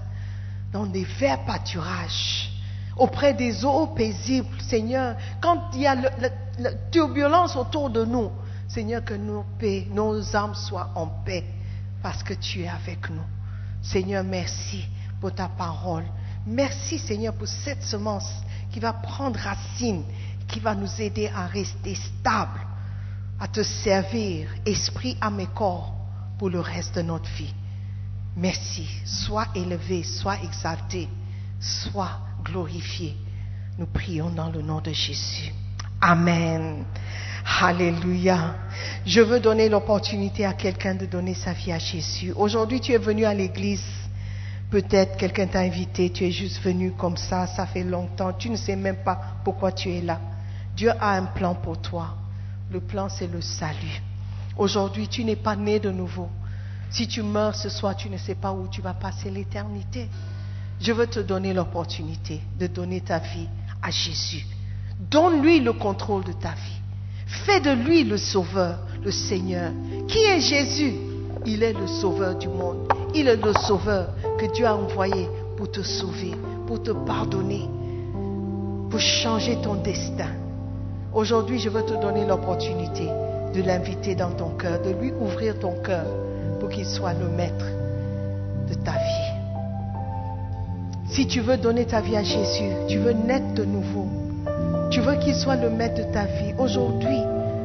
dans 0.72 0.86
des 0.86 1.04
verts 1.04 1.46
pâturages, 1.46 2.52
auprès 2.96 3.34
des 3.34 3.66
eaux 3.66 3.88
paisibles, 3.88 4.62
Seigneur. 4.62 5.16
Quand 5.42 5.70
il 5.74 5.82
y 5.82 5.88
a 5.88 5.96
la 5.96 6.74
turbulence 6.92 7.56
autour 7.56 7.90
de 7.90 8.06
nous, 8.06 8.32
Seigneur, 8.68 9.04
que 9.04 9.16
nos, 9.16 9.46
paix, 9.58 9.88
nos 9.90 10.36
âmes 10.36 10.56
soient 10.56 10.92
en 10.96 11.08
paix 11.08 11.44
parce 12.04 12.22
que 12.24 12.34
tu 12.34 12.62
es 12.62 12.70
avec 12.70 13.10
nous. 13.10 13.26
Seigneur, 13.82 14.24
merci 14.24 14.86
pour 15.20 15.34
ta 15.34 15.48
parole. 15.48 16.06
Merci, 16.46 17.00
Seigneur, 17.00 17.34
pour 17.34 17.48
cette 17.48 17.84
semence 17.84 18.32
qui 18.72 18.80
va 18.80 18.94
prendre 18.94 19.40
racine, 19.40 20.04
qui 20.48 20.60
va 20.60 20.76
nous 20.76 21.02
aider 21.02 21.32
à 21.36 21.48
rester 21.48 21.96
stable, 21.96 22.60
à 23.40 23.48
te 23.48 23.64
servir, 23.64 24.50
esprit, 24.66 25.18
âme 25.22 25.40
et 25.40 25.48
corps, 25.48 25.94
pour 26.38 26.50
le 26.50 26.60
reste 26.60 26.96
de 26.96 27.02
notre 27.02 27.30
vie. 27.32 27.54
Merci. 28.36 28.88
Sois 29.06 29.48
élevé, 29.56 30.04
sois 30.04 30.38
exalté, 30.44 31.10
sois 31.60 32.20
glorifié. 32.44 33.16
Nous 33.78 33.88
prions 33.88 34.30
dans 34.30 34.50
le 34.50 34.62
nom 34.62 34.82
de 34.82 34.92
Jésus. 34.92 35.54
Amen. 36.02 36.84
Alléluia. 37.62 38.56
Je 39.06 39.22
veux 39.22 39.40
donner 39.40 39.70
l'opportunité 39.70 40.46
à 40.46 40.54
quelqu'un 40.54 40.96
de 40.96 41.06
donner 41.06 41.34
sa 41.34 41.54
vie 41.54 41.72
à 41.72 41.80
Jésus. 41.80 42.32
Aujourd'hui, 42.36 42.80
tu 42.80 42.92
es 42.94 42.98
venu 42.98 43.26
à 43.26 43.34
l'église. 43.34 43.84
Peut-être 44.70 45.18
quelqu'un 45.18 45.48
t'a 45.48 45.62
invité, 45.62 46.12
tu 46.12 46.26
es 46.26 46.32
juste 46.32 46.62
venu 46.62 46.92
comme 46.92 47.18
ça, 47.18 47.48
ça 47.48 47.66
fait 47.66 47.84
longtemps, 47.84 48.34
tu 48.34 48.52
ne 48.52 48.56
sais 48.56 48.76
même 48.76 48.98
pas 48.98 49.20
pourquoi 49.44 49.72
tu 49.72 49.90
es 49.90 50.02
là. 50.02 50.20
Dieu 50.76 50.92
a 50.92 51.16
un 51.16 51.26
plan 51.26 51.56
pour 51.56 51.82
toi. 51.82 52.16
Le 52.72 52.80
plan, 52.80 53.10
c'est 53.10 53.28
le 53.28 53.42
salut. 53.42 54.02
Aujourd'hui, 54.58 55.08
tu 55.08 55.24
n'es 55.24 55.36
pas 55.36 55.56
né 55.56 55.80
de 55.80 55.90
nouveau. 55.90 56.30
Si 56.90 57.08
tu 57.08 57.22
meurs 57.22 57.56
ce 57.56 57.70
soir, 57.70 57.96
tu 57.96 58.10
ne 58.10 58.18
sais 58.18 58.36
pas 58.36 58.52
où 58.52 58.68
tu 58.68 58.82
vas 58.82 58.94
passer 58.94 59.30
l'éternité. 59.30 60.10
Je 60.82 60.92
veux 60.92 61.08
te 61.08 61.20
donner 61.20 61.54
l'opportunité 61.54 62.42
de 62.60 62.68
donner 62.68 63.02
ta 63.02 63.20
vie 63.20 63.48
à 63.82 63.92
Jésus. 63.92 64.46
Donne-lui 65.00 65.60
le 65.60 65.74
contrôle 65.74 66.24
de 66.24 66.32
ta 66.32 66.52
vie. 66.52 66.82
Fais 67.46 67.60
de 67.60 67.72
lui 67.72 68.04
le 68.04 68.18
sauveur, 68.18 68.80
le 69.04 69.12
Seigneur. 69.12 69.72
Qui 70.08 70.18
est 70.18 70.40
Jésus? 70.40 70.96
Il 71.46 71.64
est 71.64 71.74
le 71.74 71.88
sauveur 71.88 72.36
du 72.36 72.48
monde. 72.48 72.92
Il 73.14 73.28
est 73.28 73.36
le 73.36 73.54
sauveur 73.54 74.10
que 74.38 74.52
Dieu 74.54 74.66
a 74.66 74.76
envoyé 74.76 75.30
pour 75.58 75.72
te 75.72 75.82
sauver, 75.84 76.32
pour 76.66 76.82
te 76.82 76.92
pardonner, 76.92 77.70
pour 78.90 79.00
changer 79.00 79.58
ton 79.62 79.76
destin. 79.76 80.32
Aujourd'hui, 81.14 81.60
je 81.60 81.70
veux 81.70 81.84
te 81.84 81.94
donner 82.02 82.26
l'opportunité 82.26 83.06
de 83.54 83.62
l'inviter 83.62 84.16
dans 84.16 84.32
ton 84.32 84.50
cœur, 84.52 84.82
de 84.82 84.92
lui 84.92 85.12
ouvrir 85.12 85.58
ton 85.60 85.82
cœur 85.82 86.06
pour 86.60 86.70
qu'il 86.70 86.86
soit 86.86 87.14
le 87.14 87.30
maître 87.30 87.66
de 88.70 88.74
ta 88.76 88.92
vie. 88.92 89.30
Si 91.10 91.28
tu 91.28 91.42
veux 91.42 91.58
donner 91.58 91.86
ta 91.86 92.02
vie 92.02 92.16
à 92.16 92.24
Jésus, 92.24 92.72
tu 92.88 92.98
veux 93.00 93.14
naître 93.14 93.54
de 93.56 93.66
nouveau, 93.66 94.08
tu 94.92 95.02
veux 95.02 95.16
qu'il 95.16 95.36
soit 95.36 95.56
le 95.56 95.70
maître 95.70 95.96
de 95.96 96.14
ta 96.14 96.26
vie. 96.26 96.54
Aujourd'hui, 96.58 97.20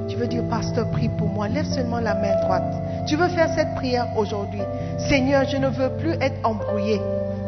tu 0.08 0.16
veux 0.16 0.26
dire, 0.26 0.42
pasteur, 0.48 0.90
prie 0.90 1.08
pour 1.08 1.28
moi. 1.28 1.48
Lève 1.48 1.66
seulement 1.66 1.98
la 1.98 2.14
main 2.14 2.40
droite. 2.42 2.74
Tu 3.06 3.16
veux 3.16 3.28
faire 3.28 3.48
cette 3.54 3.74
prière 3.74 4.06
aujourd'hui. 4.16 4.60
Seigneur, 5.08 5.44
je 5.48 5.56
ne 5.56 5.68
veux 5.68 5.90
plus 5.98 6.12
être 6.20 6.36
embrouillé 6.44 7.00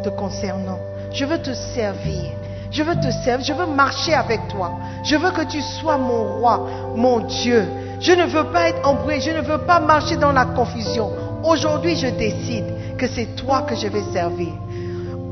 te 0.03 0.09
concernant. 0.09 0.79
Je 1.13 1.25
veux 1.25 1.39
te 1.39 1.53
servir. 1.53 2.33
Je 2.71 2.83
veux 2.83 2.97
te 2.97 3.11
servir. 3.11 3.45
Je 3.45 3.53
veux 3.53 3.67
marcher 3.67 4.15
avec 4.15 4.49
toi. 4.49 4.79
Je 5.05 5.17
veux 5.17 5.31
que 5.31 5.45
tu 5.47 5.61
sois 5.61 5.99
mon 5.99 6.39
roi, 6.39 6.67
mon 6.95 7.21
Dieu. 7.21 7.65
Je 8.01 8.13
ne 8.13 8.25
veux 8.25 8.45
pas 8.53 8.71
être 8.71 8.89
embrouillé. 8.89 9.21
Je 9.21 9.31
ne 9.31 9.41
veux 9.43 9.59
pas 9.59 9.81
marcher 9.81 10.17
dans 10.17 10.33
la 10.33 10.47
confusion. 10.47 11.11
Aujourd'hui, 11.45 11.97
je 11.97 12.09
décide 12.09 12.65
que 12.99 13.07
c'est 13.07 13.37
toi 13.37 13.63
que 13.63 13.75
je 13.75 13.87
vais 13.89 14.03
servir. 14.13 14.53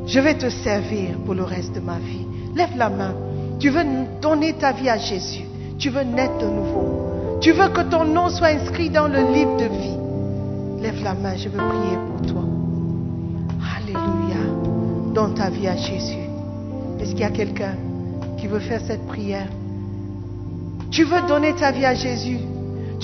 Je 0.06 0.20
vais 0.20 0.34
te 0.34 0.50
servir 0.50 1.16
pour 1.24 1.34
le 1.34 1.44
reste 1.44 1.74
de 1.74 1.80
ma 1.80 1.98
vie. 1.98 2.26
Lève 2.54 2.76
la 2.76 2.90
main. 2.90 3.14
Tu 3.58 3.70
veux 3.70 3.84
donner 4.20 4.52
ta 4.54 4.72
vie 4.72 4.88
à 4.88 4.98
Jésus. 4.98 5.44
Tu 5.78 5.90
veux 5.90 6.02
naître 6.02 6.38
de 6.38 6.46
nouveau. 6.46 7.38
Tu 7.40 7.52
veux 7.52 7.68
que 7.68 7.82
ton 7.82 8.04
nom 8.04 8.28
soit 8.28 8.48
inscrit 8.48 8.90
dans 8.90 9.08
le 9.08 9.32
livre 9.32 9.56
de 9.56 9.64
vie. 9.64 10.82
Lève 10.82 11.02
la 11.02 11.14
main, 11.14 11.36
je 11.36 11.48
veux 11.48 11.58
prier 11.58 11.96
pour 12.06 12.26
toi. 12.32 12.42
Alléluia. 13.76 15.12
Donne 15.14 15.34
ta 15.34 15.50
vie 15.50 15.68
à 15.68 15.76
Jésus. 15.76 16.28
Est-ce 17.00 17.10
qu'il 17.10 17.20
y 17.20 17.24
a 17.24 17.30
quelqu'un 17.30 17.76
qui 18.38 18.46
veut 18.46 18.60
faire 18.60 18.80
cette 18.86 19.06
prière? 19.06 19.48
Tu 20.90 21.04
veux 21.04 21.22
donner 21.26 21.54
ta 21.54 21.72
vie 21.72 21.84
à 21.84 21.94
Jésus? 21.94 22.38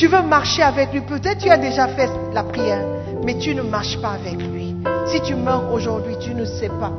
Tu 0.00 0.06
veux 0.06 0.22
marcher 0.22 0.62
avec 0.62 0.94
lui. 0.94 1.02
Peut-être 1.02 1.42
tu 1.42 1.50
as 1.50 1.58
déjà 1.58 1.86
fait 1.88 2.08
la 2.32 2.42
prière, 2.42 2.82
mais 3.22 3.36
tu 3.36 3.54
ne 3.54 3.60
marches 3.60 4.00
pas 4.00 4.12
avec 4.12 4.40
lui. 4.40 4.74
Si 5.08 5.20
tu 5.20 5.34
meurs 5.34 5.70
aujourd'hui, 5.74 6.16
tu 6.18 6.34
ne 6.34 6.46
sais 6.46 6.70
pas 6.70 6.90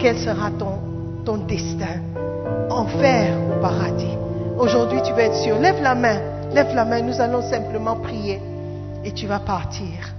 quel 0.00 0.18
sera 0.18 0.50
ton, 0.50 1.36
destin 1.46 2.02
enfer 2.70 3.36
ou 3.38 3.60
paradis. 3.62 4.18
Aujourd'hui, 4.58 4.98
tu 5.04 5.12
vas 5.12 5.22
être 5.22 5.36
sûr. 5.36 5.60
Lève 5.60 5.80
la 5.80 5.94
main. 5.94 6.18
Lève 6.52 6.74
la 6.74 6.84
main. 6.84 7.02
Nous 7.02 7.20
allons 7.20 7.40
simplement 7.40 7.94
prier. 7.94 8.40
Et 9.04 9.12
tu 9.12 9.28
vas 9.28 9.38
partir. 9.38 10.12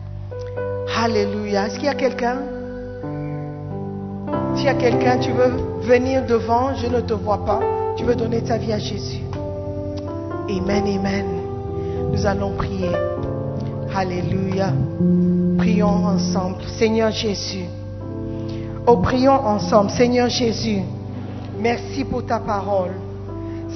Alléluia. 0.97 1.67
Est-ce 1.67 1.75
qu'il 1.75 1.87
y 1.87 1.89
a 1.89 1.95
quelqu'un? 1.95 2.37
S'il 4.55 4.67
y 4.67 4.69
a 4.69 4.75
quelqu'un, 4.75 5.17
tu 5.17 5.31
veux 5.31 5.51
venir 5.81 6.25
devant, 6.25 6.75
je 6.75 6.87
ne 6.87 7.01
te 7.01 7.13
vois 7.13 7.43
pas. 7.43 7.59
Tu 7.97 8.05
veux 8.05 8.15
donner 8.15 8.41
ta 8.41 8.55
vie 8.55 8.71
à 8.71 8.79
Jésus. 8.79 9.23
Amen, 10.49 10.87
amen. 10.97 11.34
Nous 12.15 12.25
allons 12.25 12.51
prier. 12.51 12.91
Alléluia. 13.93 14.71
Prions 15.57 16.05
ensemble. 16.05 16.63
Seigneur 16.79 17.11
Jésus. 17.11 17.65
Oh, 18.87 18.97
prions 18.97 19.33
ensemble. 19.45 19.89
Seigneur 19.89 20.29
Jésus. 20.29 20.79
Merci 21.59 22.05
pour 22.05 22.25
ta 22.25 22.39
parole. 22.39 22.91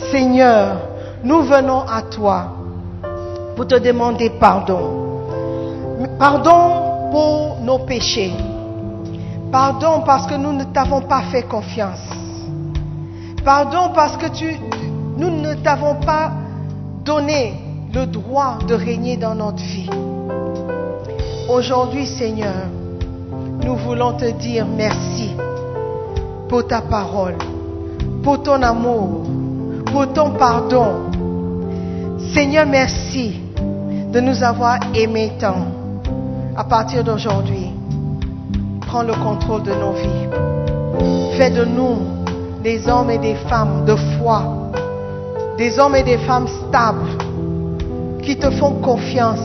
Seigneur, 0.09 0.77
nous 1.21 1.41
venons 1.41 1.81
à 1.81 2.01
toi 2.03 2.53
pour 3.57 3.67
te 3.67 3.75
demander 3.75 4.29
pardon. 4.39 5.17
Pardon 6.17 7.11
pour 7.11 7.57
nos 7.61 7.79
péchés. 7.79 8.31
Pardon 9.51 10.03
parce 10.05 10.25
que 10.27 10.35
nous 10.35 10.53
ne 10.53 10.63
t'avons 10.63 11.01
pas 11.01 11.23
fait 11.23 11.43
confiance. 11.43 12.07
Pardon 13.43 13.91
parce 13.93 14.15
que 14.15 14.27
nous 15.17 15.29
ne 15.29 15.55
t'avons 15.55 15.95
pas 15.95 16.31
donné 17.03 17.68
le 17.93 18.05
droit 18.05 18.59
de 18.67 18.73
régner 18.73 19.17
dans 19.17 19.35
notre 19.35 19.63
vie. 19.63 19.89
Aujourd'hui, 21.49 22.05
Seigneur, 22.05 22.67
nous 23.63 23.75
voulons 23.75 24.13
te 24.13 24.29
dire 24.31 24.65
merci 24.65 25.31
pour 26.47 26.67
ta 26.67 26.81
parole 26.81 27.35
pour 28.23 28.43
ton 28.43 28.61
amour, 28.61 29.23
pour 29.91 30.11
ton 30.13 30.31
pardon. 30.31 31.09
Seigneur, 32.33 32.65
merci 32.65 33.39
de 34.11 34.19
nous 34.19 34.43
avoir 34.43 34.77
aimés 34.93 35.31
tant. 35.39 35.67
À 36.55 36.63
partir 36.63 37.03
d'aujourd'hui, 37.03 37.71
prends 38.81 39.03
le 39.03 39.13
contrôle 39.13 39.63
de 39.63 39.73
nos 39.73 39.93
vies. 39.93 41.37
Fais 41.37 41.49
de 41.51 41.63
nous 41.65 41.97
des 42.61 42.87
hommes 42.87 43.09
et 43.09 43.17
des 43.17 43.35
femmes 43.35 43.85
de 43.85 43.95
foi, 43.95 44.43
des 45.57 45.79
hommes 45.79 45.95
et 45.95 46.03
des 46.03 46.17
femmes 46.17 46.47
stables 46.67 47.08
qui 48.29 48.37
te 48.37 48.51
font 48.51 48.73
confiance, 48.73 49.39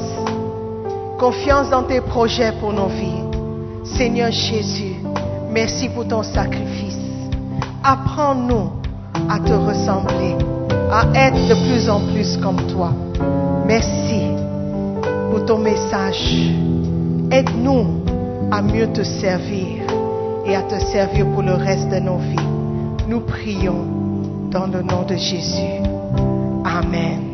confiance 1.18 1.70
dans 1.70 1.84
tes 1.84 2.02
projets 2.02 2.52
pour 2.60 2.70
nos 2.70 2.88
vies. 2.88 3.24
Seigneur 3.82 4.30
Jésus, 4.30 4.96
merci 5.50 5.88
pour 5.88 6.06
ton 6.06 6.22
sacrifice. 6.22 6.98
Apprends-nous 7.82 8.72
à 9.30 9.38
te 9.38 9.54
ressembler, 9.54 10.36
à 10.92 11.06
être 11.14 11.48
de 11.48 11.54
plus 11.66 11.88
en 11.88 12.00
plus 12.12 12.36
comme 12.36 12.60
toi. 12.66 12.92
Merci 13.66 14.20
pour 15.30 15.46
ton 15.46 15.56
message. 15.56 16.50
Aide-nous 17.30 17.86
à 18.50 18.60
mieux 18.60 18.88
te 18.88 19.02
servir 19.02 19.80
et 20.44 20.54
à 20.54 20.60
te 20.60 20.78
servir 20.92 21.26
pour 21.32 21.40
le 21.40 21.54
reste 21.54 21.88
de 21.88 22.00
nos 22.00 22.18
vies. 22.18 23.08
Nous 23.08 23.20
prions 23.20 23.86
dans 24.50 24.66
le 24.66 24.82
nom 24.82 25.04
de 25.08 25.16
Jésus. 25.16 25.80
Amen. 26.66 27.33